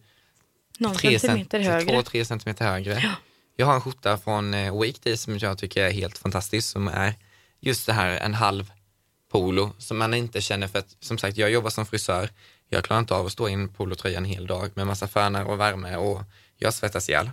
någon 0.77 0.95
tre 0.95 1.19
centimeter 1.19 1.59
cent- 1.59 1.71
högre. 1.71 1.95
två, 1.95 2.03
tre 2.03 2.25
centimeter 2.25 2.65
högre. 2.65 3.15
Jag 3.55 3.65
har 3.65 3.75
en 3.75 3.82
skjorta 3.82 4.17
från 4.17 4.53
eh, 4.53 4.80
Weekday 4.82 5.17
som 5.17 5.38
jag 5.38 5.57
tycker 5.57 5.84
är 5.84 5.91
helt 5.91 6.17
fantastisk, 6.17 6.69
som 6.69 6.88
är 6.88 7.13
just 7.59 7.86
det 7.86 7.93
här 7.93 8.17
en 8.17 8.34
halv 8.34 8.71
polo 9.32 9.71
som 9.77 9.97
man 9.97 10.13
inte 10.13 10.41
känner 10.41 10.67
för 10.67 10.80
att, 10.80 10.95
som 10.99 11.17
sagt, 11.17 11.38
jag 11.38 11.51
jobbar 11.51 11.69
som 11.69 11.86
frisör. 11.86 12.30
Jag 12.69 12.84
klarar 12.84 12.99
inte 12.99 13.13
av 13.15 13.25
att 13.25 13.32
stå 13.32 13.49
i 13.49 13.53
en 13.53 13.69
polotröja 13.69 14.17
en 14.17 14.25
hel 14.25 14.47
dag 14.47 14.71
med 14.73 14.88
massa 14.88 15.07
förnar 15.07 15.43
och 15.43 15.59
värme 15.59 15.95
och 15.95 16.21
jag 16.57 16.73
svettas 16.73 17.09
ihjäl. 17.09 17.32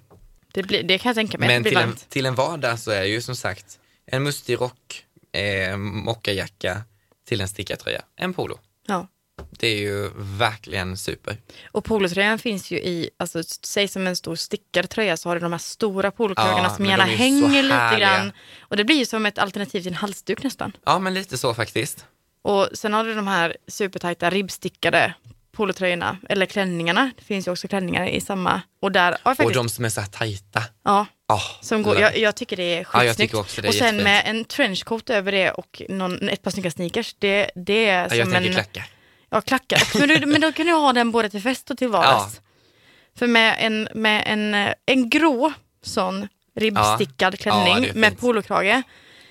Det, 0.52 0.62
blir, 0.62 0.82
det 0.82 0.98
kan 0.98 1.08
jag 1.10 1.16
tänka 1.16 1.38
mig. 1.38 1.48
Men 1.48 1.64
till 1.64 1.76
en, 1.76 1.96
till 2.08 2.26
en 2.26 2.34
vardag 2.34 2.78
så 2.78 2.90
är 2.90 3.04
ju 3.04 3.22
som 3.22 3.36
sagt 3.36 3.78
en 4.06 4.22
mustig 4.22 4.60
rock, 4.60 5.04
eh, 5.32 5.76
mockajacka 5.76 6.82
till 7.26 7.40
en 7.40 7.48
stickartröja, 7.48 8.02
en 8.16 8.34
polo. 8.34 8.58
Ja. 8.86 9.08
Det 9.50 9.66
är 9.66 9.78
ju 9.78 10.10
verkligen 10.16 10.96
super. 10.96 11.36
Och 11.72 11.84
polotröjan 11.84 12.38
finns 12.38 12.70
ju 12.70 12.76
i, 12.76 13.10
alltså 13.16 13.42
säg 13.42 13.88
som 13.88 14.06
en 14.06 14.16
stor 14.16 14.36
stickad 14.36 14.90
tröja 14.90 15.16
så 15.16 15.28
har 15.28 15.36
du 15.36 15.40
de 15.40 15.52
här 15.52 15.58
stora 15.58 16.10
polokragarna 16.10 16.62
Ja, 16.62 16.76
som 16.76 16.86
gärna 16.86 17.04
hänger 17.04 17.62
lite 17.62 17.96
grann. 18.00 18.32
Och 18.60 18.76
det 18.76 18.84
blir 18.84 18.96
ju 18.96 19.06
som 19.06 19.26
ett 19.26 19.38
alternativ 19.38 19.80
till 19.82 19.92
en 19.92 19.94
halsduk 19.94 20.42
nästan. 20.42 20.72
Ja, 20.84 20.98
men 20.98 21.14
lite 21.14 21.38
så 21.38 21.54
faktiskt. 21.54 22.06
Och 22.42 22.68
sen 22.72 22.92
har 22.92 23.04
du 23.04 23.14
de 23.14 23.26
här 23.26 23.56
supertajta 23.68 24.30
ribbstickade 24.30 25.14
polotröjorna, 25.52 26.18
eller 26.28 26.46
klänningarna. 26.46 27.10
Det 27.16 27.24
finns 27.24 27.46
ju 27.48 27.52
också 27.52 27.68
klänningar 27.68 28.06
i 28.06 28.20
samma. 28.20 28.62
Och 28.82 28.92
där, 28.92 29.16
ja, 29.24 29.34
Och 29.44 29.52
de 29.52 29.68
som 29.68 29.84
är 29.84 29.88
så 29.88 30.00
här 30.00 30.08
tajta. 30.08 30.62
ja, 30.84 31.06
Oh, 31.28 31.60
som 31.60 31.82
går, 31.82 32.00
jag, 32.00 32.18
jag 32.18 32.36
tycker 32.36 32.56
det 32.56 32.78
är 32.78 32.84
skitsnyggt. 32.84 33.34
är 33.34 33.38
och 33.38 33.48
sen 33.50 33.64
jättefint. 33.64 34.02
med 34.02 34.22
en 34.26 34.44
trenchcoat 34.44 35.10
över 35.10 35.32
det 35.32 35.50
och 35.50 35.82
någon, 35.88 36.28
ett 36.28 36.42
par 36.42 36.50
snygga 36.50 36.70
sneakers. 36.70 37.14
Det, 37.18 37.50
det 37.54 37.86
är 37.86 38.02
Ja, 38.02 38.08
som 38.08 38.18
jag 38.18 38.30
tänker 38.30 38.48
en... 38.48 38.54
klackar. 38.54 38.88
Ja, 39.30 39.40
klackar. 39.40 39.98
Men, 39.98 40.08
du, 40.08 40.26
men 40.26 40.40
då 40.40 40.52
kan 40.52 40.66
du 40.66 40.72
ha 40.72 40.92
den 40.92 41.10
både 41.10 41.30
till 41.30 41.42
fest 41.42 41.70
och 41.70 41.78
till 41.78 41.88
vardags. 41.98 42.40
För 43.18 43.26
med 43.26 43.56
en, 43.58 43.88
med 43.94 44.22
en, 44.26 44.74
en 44.86 45.10
grå 45.10 45.52
sån 45.82 46.28
ribbstickad 46.56 47.38
klänning 47.38 47.90
med 47.94 48.18
polokrage 48.18 48.82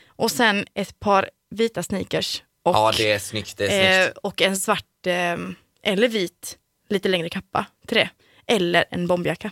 och 0.07 0.31
sen 0.31 0.65
ett 0.73 0.99
par 0.99 1.29
vita 1.49 1.83
sneakers 1.83 2.43
och, 2.63 2.75
Ja, 2.75 2.93
det 2.97 3.11
är 3.11 3.19
snyggt. 3.19 3.57
Det 3.57 3.67
är 3.67 3.99
eh, 3.99 4.05
snyggt. 4.05 4.17
och 4.17 4.41
en 4.41 4.57
svart 4.57 5.05
eh, 5.07 5.37
eller 5.83 6.07
vit 6.07 6.57
lite 6.89 7.09
längre 7.09 7.29
kappa 7.29 7.65
till 7.87 7.97
det. 7.97 8.09
Eller 8.47 8.85
en 8.91 9.07
bomberjacka. 9.07 9.51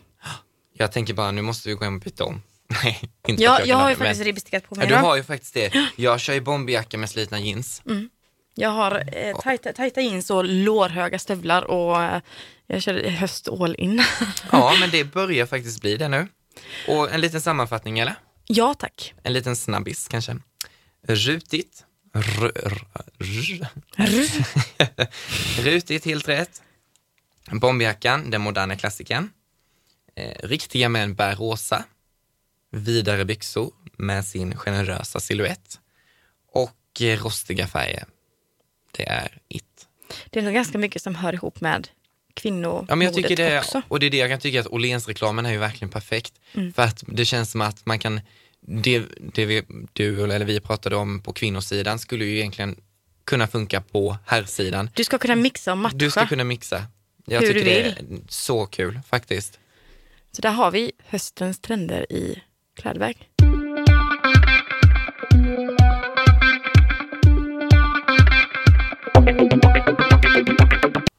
Jag 0.74 0.92
tänker 0.92 1.14
bara, 1.14 1.32
nu 1.32 1.42
måste 1.42 1.70
vi 1.70 1.76
gå 1.76 1.84
hem 1.84 1.96
och 1.96 2.02
byta 2.02 2.24
om. 2.24 2.42
Nej, 2.84 3.00
inte 3.28 3.44
Ja, 3.44 3.60
jag 3.60 3.68
kan 3.68 3.76
har 3.76 3.84
ha 3.84 3.90
ju 3.90 3.96
faktiskt 3.96 4.22
ribbstickat 4.22 4.64
på 4.70 4.76
Ja, 4.76 4.80
mig. 4.80 4.88
du 4.88 4.94
då. 4.94 5.00
har 5.00 5.16
ju 5.16 5.24
faktiskt 5.24 5.54
det. 5.54 5.74
Jag 5.96 6.20
kör 6.20 6.34
ju 6.34 6.42
bomberjacka 6.42 6.98
med 6.98 7.10
slitna 7.10 7.40
jeans. 7.40 7.82
Jag 8.56 8.70
har 8.70 9.04
eh, 9.18 9.40
tajta, 9.40 9.74
tajta 9.74 10.02
jeans 10.02 10.30
och 10.30 10.46
lårhöga 10.46 11.20
stövlar 11.20 11.62
och 11.64 12.04
eh, 12.04 12.22
jag 12.68 12.82
kör 12.82 13.10
höst 13.10 13.48
all 13.48 13.76
in. 13.76 14.04
Ja, 14.52 14.74
men 14.80 14.90
det 14.90 15.04
börjar 15.04 15.46
faktiskt 15.46 15.82
bli 15.82 15.98
det 15.98 16.08
nu. 16.08 16.28
Och 16.88 17.12
en 17.14 17.22
liten 17.22 17.42
sammanfattning, 17.42 18.00
eller? 18.00 18.16
ja 18.48 18.74
tack. 18.74 19.14
En 19.24 19.34
liten 19.34 19.56
snabbis 19.56 20.08
kanske. 20.08 20.36
Rutigt. 21.08 21.84
R- 22.16 22.88
Rutigt, 25.64 26.06
helt 26.06 26.28
rätt. 26.28 26.62
Bomberjackan, 27.52 28.30
den 28.32 28.42
moderna 28.42 28.76
klassikern. 28.76 29.30
Eh, 30.16 30.48
riktiga 30.48 30.90
män 30.90 31.14
bär 31.16 31.36
rosa. 31.36 31.86
Vidare 32.72 33.26
byxor 33.26 33.74
med 33.98 34.26
sin 34.26 34.58
generösa 34.58 35.20
silhuett. 35.20 35.80
Och 36.52 37.02
eh, 37.02 37.24
rostiga 37.24 37.68
färger. 37.68 38.06
Det 38.92 39.10
är 39.10 39.38
it. 39.48 39.88
Det 40.30 40.40
är 40.40 40.44
nog 40.44 40.54
ganska 40.54 40.78
mycket 40.78 41.02
som 41.02 41.16
hör 41.16 41.34
ihop 41.34 41.62
med 41.62 41.88
kvinnomodet 42.34 42.90
Ja, 42.90 42.96
men 42.96 43.06
jag 43.06 43.16
tycker 43.16 43.36
det, 43.36 43.60
också. 43.60 43.82
och 43.88 44.00
det 44.00 44.06
är 44.06 44.10
det 44.10 44.18
jag 44.18 44.30
kan 44.30 44.40
tycka 44.40 44.60
att 44.60 44.68
Åhléns-reklamen 44.68 45.46
är 45.46 45.52
ju 45.52 45.58
verkligen 45.58 45.90
perfekt. 45.90 46.34
Mm. 46.54 46.74
För 46.74 46.84
att 46.84 47.04
det 47.08 47.26
känns 47.26 47.52
som 47.52 47.62
att 47.62 47.86
man 47.86 48.00
kan, 48.00 48.22
det, 48.62 49.04
det 49.34 49.46
vi, 49.46 49.64
du 49.94 50.24
eller 50.24 50.46
vi 50.46 50.60
pratade 50.60 50.96
om 50.96 51.22
på 51.22 51.34
kvinnosidan 51.34 52.00
skulle 52.00 52.26
ju 52.26 52.38
egentligen 52.38 52.76
kunna 53.26 53.48
funka 53.48 53.82
på 53.82 54.18
herrsidan. 54.26 54.90
Du 54.94 55.04
ska 55.04 55.18
kunna 55.18 55.36
mixa 55.36 55.72
och 55.72 55.78
matcha. 55.78 55.98
Du 55.98 56.12
ska 56.12 56.28
kunna 56.28 56.44
mixa. 56.44 56.86
Jag 57.26 57.42
Hur 57.42 57.48
tycker 57.48 57.60
du 57.60 57.66
det 57.66 57.82
är 57.82 57.98
så 58.30 58.66
kul 58.66 59.00
faktiskt. 59.10 59.60
Så 60.36 60.42
där 60.42 60.52
har 60.52 60.72
vi 60.72 60.92
höstens 61.06 61.60
trender 61.60 62.12
i 62.14 62.44
klädväg. 62.76 63.30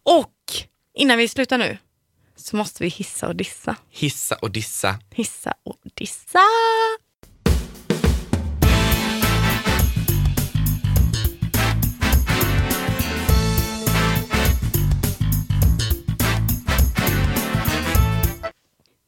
Och 0.02 0.34
innan 0.94 1.18
vi 1.18 1.28
slutar 1.28 1.58
nu 1.58 1.78
så 2.36 2.56
måste 2.56 2.82
vi 2.82 2.88
hissa 2.88 3.28
och 3.28 3.36
dissa. 3.36 3.76
Hissa 3.90 4.34
och 4.34 4.50
dissa. 4.50 4.98
Hissa 5.10 5.54
och 5.62 5.80
dissa. 5.94 6.40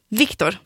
Viktor, 0.08 0.58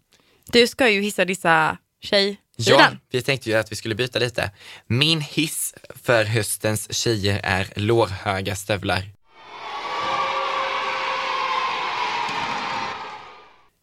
du 0.52 0.66
ska 0.66 0.88
ju 0.88 1.00
hissa 1.00 1.24
dissa 1.24 1.78
tjej 2.00 2.40
Ja, 2.56 2.90
vi 3.10 3.22
tänkte 3.22 3.50
ju 3.50 3.56
att 3.56 3.72
vi 3.72 3.76
skulle 3.76 3.94
byta 3.94 4.18
lite. 4.18 4.50
Min 4.86 5.20
hiss 5.20 5.74
för 5.94 6.24
höstens 6.24 6.92
tjejer 6.94 7.40
är 7.44 7.72
lårhöga 7.76 8.56
stövlar. 8.56 9.04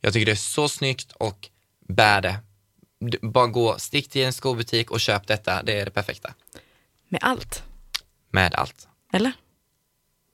Jag 0.02 0.14
tycker 0.14 0.26
det 0.26 0.32
är 0.32 0.36
så 0.36 0.70
snyggt 0.70 1.12
och 1.12 1.50
bär 1.88 2.22
det. 2.22 2.40
Bara 3.22 3.48
gå, 3.48 3.80
stick 3.80 4.10
till 4.10 4.26
en 4.26 4.34
skobutik 4.34 4.92
och 4.92 5.00
köp 5.00 5.28
detta. 5.28 5.64
Det 5.64 5.80
är 5.80 5.86
det 5.86 5.92
perfekta. 5.92 6.34
Med 7.10 7.20
allt, 7.24 7.64
Med 8.32 8.56
allt. 8.56 8.88
eller? 9.14 9.32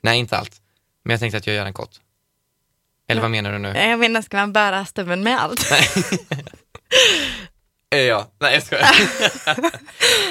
Nej, 0.01 0.19
inte 0.19 0.37
allt. 0.37 0.61
Men 1.03 1.11
jag 1.11 1.19
tänkte 1.19 1.37
att 1.37 1.47
jag 1.47 1.55
gör 1.55 1.63
den 1.63 1.73
kort. 1.73 1.99
Eller 3.13 3.21
vad 3.21 3.31
menar 3.31 3.51
du 3.51 3.59
nu? 3.59 3.73
Jag 3.77 3.99
menar, 3.99 4.21
ska 4.21 4.37
man 4.37 4.53
bära 4.53 4.85
stöveln 4.85 5.23
med 5.23 5.41
allt? 5.41 5.71
Eh, 7.93 7.99
Ja, 8.01 8.27
nej 8.39 8.53
jag 8.53 8.63
skojar. 8.63 8.89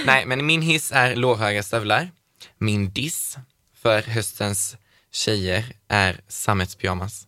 nej, 0.07 0.27
men 0.27 0.47
min 0.47 0.63
hiss 0.63 0.93
är 0.93 1.17
lårhöga 1.17 1.63
stövlar. 1.63 2.11
Min 2.59 2.93
diss 2.93 3.37
för 3.83 4.03
höstens 4.03 4.77
tjejer 5.13 5.65
är 5.89 6.21
sammetspyjamas. 6.29 7.27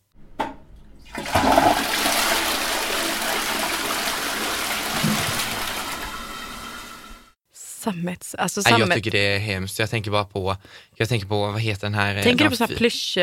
Sammets, 7.54 8.34
alltså 8.34 8.60
Nej, 8.64 8.72
jag 8.72 8.80
sammet. 8.80 8.96
tycker 8.96 9.10
det 9.10 9.18
är 9.34 9.38
hemskt. 9.38 9.78
Jag 9.78 9.90
tänker 9.90 10.10
bara 10.10 10.24
på, 10.24 10.56
jag 10.96 11.08
tänker 11.08 11.26
på, 11.26 11.46
vad 11.46 11.60
heter 11.60 11.82
den 11.82 11.94
här? 11.94 12.16
eh, 12.16 12.22
Tänker 12.22 12.44
du 12.44 12.50
på 12.50 12.56
så 12.56 12.66
här 12.66 12.76
plysch, 12.76 13.18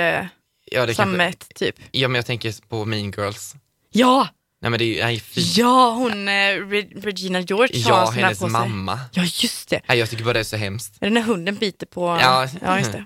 ja, 0.66 0.86
det 0.86 0.94
kanske, 0.94 1.04
sammet 1.04 1.56
typ? 1.56 1.76
ja, 1.92 2.08
men 2.08 2.16
jag 2.16 2.26
tänker 2.26 2.68
på 2.70 2.86
Mean 2.86 3.12
Girls. 3.12 3.56
Ja, 3.92 4.28
Nej 4.62 4.72
men 4.72 4.78
det 4.80 4.86
är 4.86 4.96
ju, 4.96 5.04
nej, 5.04 5.20
fy. 5.20 5.42
Ja, 5.42 5.92
hon 5.94 6.28
eh, 6.28 6.32
Re- 6.32 7.02
Regina 7.02 7.40
George 7.40 7.84
har 7.84 7.92
Ja, 7.92 8.06
sån 8.06 8.16
här 8.16 8.22
hennes 8.24 8.40
på 8.40 8.46
sig. 8.46 8.52
mamma. 8.52 9.00
Ja, 9.14 9.24
just 9.24 9.70
det. 9.70 9.82
Nej, 9.88 9.98
jag 10.00 10.10
tycker 10.10 10.24
bara 10.24 10.34
det 10.34 10.40
är 10.40 10.44
så 10.44 10.58
hemskt. 10.58 10.98
Är 11.02 11.06
det 11.06 11.14
när 11.14 11.22
hunden 11.22 11.56
biter 11.56 11.86
på... 11.86 12.18
Ja. 12.22 12.48
just 12.78 12.92
det. 12.92 13.06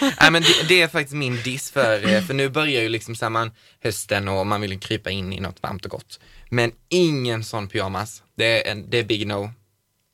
Nej 0.20 0.30
men 0.30 0.42
det, 0.42 0.68
det 0.68 0.82
är 0.82 0.88
faktiskt 0.88 1.14
min 1.14 1.42
diss 1.42 1.70
för, 1.70 2.08
eh, 2.14 2.22
för 2.24 2.34
nu 2.34 2.48
börjar 2.48 2.82
ju 2.82 2.88
liksom 2.88 3.16
så 3.16 3.24
här, 3.24 3.30
man, 3.30 3.50
hösten 3.82 4.28
och 4.28 4.46
man 4.46 4.60
vill 4.60 4.80
krypa 4.80 5.10
in 5.10 5.32
i 5.32 5.40
något 5.40 5.62
varmt 5.62 5.84
och 5.84 5.90
gott. 5.90 6.20
Men 6.50 6.72
ingen 6.88 7.44
sån 7.44 7.68
pyjamas. 7.68 8.22
Det 8.36 8.66
är, 8.68 8.72
en, 8.72 8.90
det 8.90 8.98
är 8.98 9.04
big 9.04 9.26
no 9.26 9.50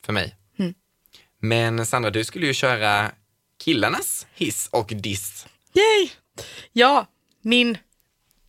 för 0.06 0.12
mig. 0.12 0.34
Mm. 0.58 0.74
Men 1.42 1.86
Sandra, 1.86 2.10
du 2.10 2.24
skulle 2.24 2.46
ju 2.46 2.54
köra 2.54 3.10
killarnas 3.64 4.26
hiss 4.34 4.68
och 4.72 4.92
diss. 4.96 5.46
Yay! 5.74 6.10
Ja, 6.72 7.06
min 7.42 7.78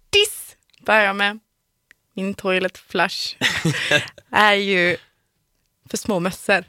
diss 0.09 0.55
börjar 0.85 1.03
jag 1.03 1.15
med. 1.15 1.39
Min 2.13 2.33
toilet 2.33 2.77
flush 2.77 3.37
är 4.31 4.53
ju 4.53 4.97
för 5.89 5.97
små 5.97 6.19
mössor. 6.19 6.63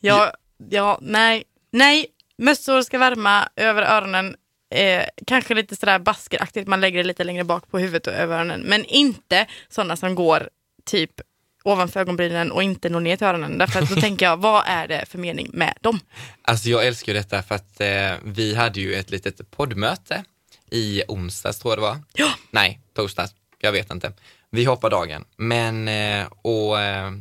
Ja, 0.00 0.32
ja, 0.70 0.98
nej, 1.02 1.44
nej, 1.70 2.06
mössor 2.38 2.82
ska 2.82 2.98
värma 2.98 3.48
över 3.56 3.82
öronen. 3.82 4.36
Eh, 4.74 5.04
kanske 5.26 5.54
lite 5.54 5.76
sådär 5.76 5.98
baskeraktigt, 5.98 6.68
man 6.68 6.80
lägger 6.80 6.98
det 6.98 7.04
lite 7.04 7.24
längre 7.24 7.44
bak 7.44 7.70
på 7.70 7.78
huvudet 7.78 8.06
och 8.06 8.12
över 8.12 8.36
öronen. 8.36 8.60
Men 8.60 8.84
inte 8.84 9.46
sådana 9.68 9.96
som 9.96 10.14
går 10.14 10.48
typ 10.84 11.20
ovanför 11.62 12.00
ögonbrynen 12.00 12.52
och 12.52 12.62
inte 12.62 12.88
når 12.88 13.00
ner 13.00 13.16
till 13.16 13.26
öronen. 13.26 13.58
Därför 13.58 13.82
att 13.82 13.88
då 13.88 13.96
tänker 14.00 14.26
jag, 14.26 14.36
vad 14.36 14.62
är 14.66 14.88
det 14.88 15.04
för 15.08 15.18
mening 15.18 15.50
med 15.52 15.74
dem? 15.80 16.00
Alltså 16.42 16.68
jag 16.68 16.86
älskar 16.86 17.12
ju 17.12 17.18
detta 17.18 17.42
för 17.42 17.54
att 17.54 17.80
eh, 17.80 18.12
vi 18.24 18.54
hade 18.54 18.80
ju 18.80 18.94
ett 18.94 19.10
litet 19.10 19.50
poddmöte 19.50 20.24
i 20.70 21.02
onsdags 21.08 21.58
tror 21.58 21.72
jag 21.72 21.78
det 21.78 21.82
var. 21.82 21.98
Ja. 22.12 22.30
Nej, 22.50 22.80
torsdags. 22.94 23.34
Jag 23.58 23.72
vet 23.72 23.90
inte. 23.90 24.12
Vi 24.50 24.64
hoppar 24.64 24.90
dagen. 24.90 25.24
Men, 25.36 25.88
eh, 25.88 26.26
och 26.42 26.80
eh, 26.80 27.12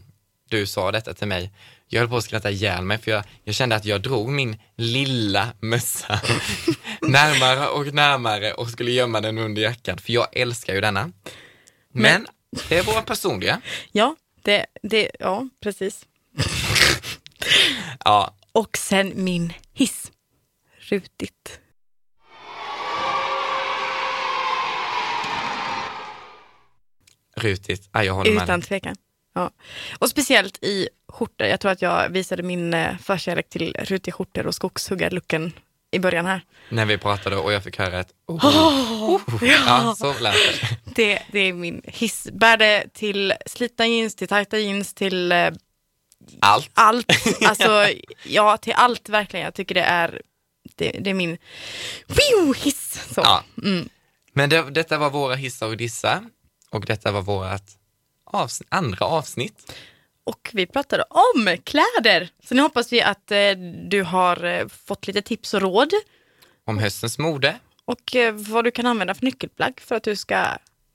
du 0.50 0.66
sa 0.68 0.92
detta 0.92 1.14
till 1.14 1.28
mig. 1.28 1.52
Jag 1.88 2.00
höll 2.00 2.10
på 2.10 2.18
att 2.18 2.24
skratta 2.24 2.52
ihjäl 2.52 2.84
mig 2.84 2.98
för 2.98 3.12
jag, 3.12 3.24
jag 3.44 3.56
kände 3.56 3.76
att 3.76 3.86
jag 3.86 4.02
drog 4.02 4.30
min 4.30 4.58
lilla 4.78 5.54
mössa 5.60 6.22
närmare 7.02 7.68
och 7.68 7.94
närmare 7.94 8.54
och 8.54 8.70
skulle 8.70 8.92
gömma 8.92 9.22
den 9.22 9.38
under 9.38 9.62
jackan. 9.62 9.98
För 9.98 10.14
jag 10.14 10.28
älskar 10.32 10.74
ju 10.74 10.82
denna. 10.82 11.12
Men, 11.94 12.28
det 12.70 12.78
är 12.78 12.84
våra 12.84 13.02
personliga. 13.02 13.62
Ja, 13.92 14.16
det, 14.44 14.66
det, 14.82 15.12
ja 15.20 15.48
precis. 15.60 16.06
Ja, 18.06 18.36
Och 18.52 18.78
sen 18.78 19.12
min 19.16 19.54
hiss. 19.74 20.12
Rutigt. 20.80 21.60
rutigt. 27.36 27.90
Ja, 27.92 28.04
jag 28.04 28.14
håller 28.14 28.32
med. 28.32 28.44
Utan 28.44 28.62
tvekan. 28.62 28.96
Ja. 29.34 29.52
Och 30.00 30.10
speciellt 30.10 30.64
i 30.64 30.90
skjortor. 31.08 31.48
Jag 31.48 31.60
tror 31.60 31.72
att 31.72 31.82
jag 31.82 32.10
visade 32.10 32.44
min 32.44 32.74
eh, 32.74 32.98
förkärlek 32.98 33.50
till 33.50 33.76
rutiga 33.80 34.14
skjortor 34.14 34.48
och 34.48 34.56
skogshuggarlooken 34.56 35.52
i 35.92 36.00
början 36.00 36.26
här. 36.26 36.42
När 36.70 36.86
vi 36.86 36.98
pratade 36.98 37.36
och 37.36 37.54
jag 37.54 37.64
fick 37.64 37.78
höra 37.80 38.00
ett 38.00 38.14
oh. 38.28 38.46
Oh, 39.16 39.22
Ja, 39.42 39.96
så 39.98 40.14
lät 40.20 40.34
det. 40.34 40.94
det, 40.96 41.22
det 41.32 41.40
är 41.40 41.54
min 41.54 41.82
hiss. 41.84 42.28
Bär 42.34 42.58
det 42.58 42.94
till 42.94 43.34
slitna 43.46 43.88
jeans, 43.88 44.16
till 44.16 44.28
tajta 44.28 44.58
jeans, 44.58 44.94
till 44.94 45.32
eh, 45.32 45.52
Allt. 46.40 46.72
allt. 46.74 47.12
Alltså, 47.46 47.86
ja, 48.24 48.58
till 48.58 48.74
allt 48.74 49.10
verkligen. 49.10 49.44
Jag 49.44 49.54
tycker 49.54 49.76
det 49.76 49.82
är, 49.84 50.22
det, 50.76 50.92
det 50.92 51.10
är 51.10 51.14
min 51.14 51.38
hiss. 52.56 53.08
Så. 53.14 53.22
Ja. 53.22 53.44
Mm. 53.64 53.90
Men 54.34 54.50
det, 54.50 54.62
detta 54.72 54.98
var 54.98 55.10
våra 55.10 55.36
hissar 55.36 55.68
och 55.68 55.78
dissar 55.78 56.24
och 56.70 56.86
detta 56.86 57.12
var 57.12 57.22
vårt 57.22 57.62
avsnitt, 58.26 58.68
andra 58.72 59.06
avsnitt. 59.06 59.74
Och 60.24 60.50
vi 60.54 60.66
pratade 60.66 61.04
om 61.10 61.58
kläder. 61.64 62.30
Så 62.44 62.56
nu 62.56 62.62
hoppas 62.62 62.94
vi 62.94 63.02
att 63.02 63.32
eh, 63.32 63.52
du 63.90 64.04
har 64.04 64.44
eh, 64.44 64.68
fått 64.68 65.08
lite 65.08 65.22
tips 65.22 65.54
och 65.54 65.62
råd. 65.62 65.92
Om 66.66 66.78
höstens 66.78 67.18
mode 67.18 67.60
Och 67.86 68.16
eh, 68.16 68.34
vad 68.34 68.64
du 68.64 68.72
kan 68.72 68.86
använda 68.86 69.14
för 69.14 69.26
nyckelplagg 69.26 69.80
för 69.82 69.96
att 69.96 70.04
du 70.04 70.16
ska 70.16 70.46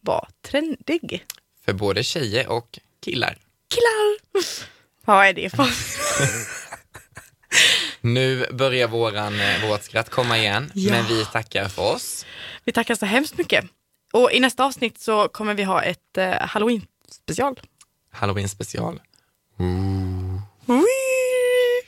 vara 0.01 0.29
trendig. 0.43 1.25
för 1.65 1.73
både 1.73 2.03
tjejer 2.05 2.49
och 2.49 2.79
killar. 3.05 3.39
Killar! 3.69 4.17
Vad 5.05 5.27
är 5.27 5.33
det 5.33 5.51
för? 5.51 5.67
Nu 8.01 8.47
börjar 8.53 8.89
våran, 8.89 9.41
eh, 9.41 9.69
vårt 9.69 9.83
skratt 9.83 10.11
komma 10.11 10.39
igen, 10.39 10.71
Ja. 10.75 10.93
men 10.93 11.07
vi 11.07 11.25
tackar 11.25 11.69
för 11.69 11.83
oss. 11.95 12.27
Vi 12.65 12.73
tackar 12.73 12.95
så 12.95 13.07
hemskt 13.07 13.39
mycket. 13.39 13.65
Och 14.13 14.33
i 14.33 14.41
nästa 14.41 14.65
avsnitt 14.65 15.01
så 15.01 15.29
kommer 15.29 15.55
vi 15.55 15.63
ha 15.63 15.83
ett 15.83 16.19
eh, 16.19 16.31
halloween-special. 16.41 17.61
Halloween 18.13 18.49
special. 18.49 19.01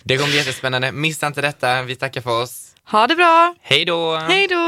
Det 0.02 0.16
kommer 0.16 0.28
bli 0.28 0.36
jättespännande. 0.36 0.92
Missa 0.92 1.26
inte 1.26 1.40
detta. 1.40 1.82
Vi 1.82 1.96
tackar 1.96 2.20
för 2.20 2.42
oss. 2.42 2.74
Ha 2.90 3.06
det 3.06 3.16
bra! 3.16 3.54
Hej 3.60 3.84
då! 3.84 4.16
Hej 4.16 4.46
då! 4.46 4.67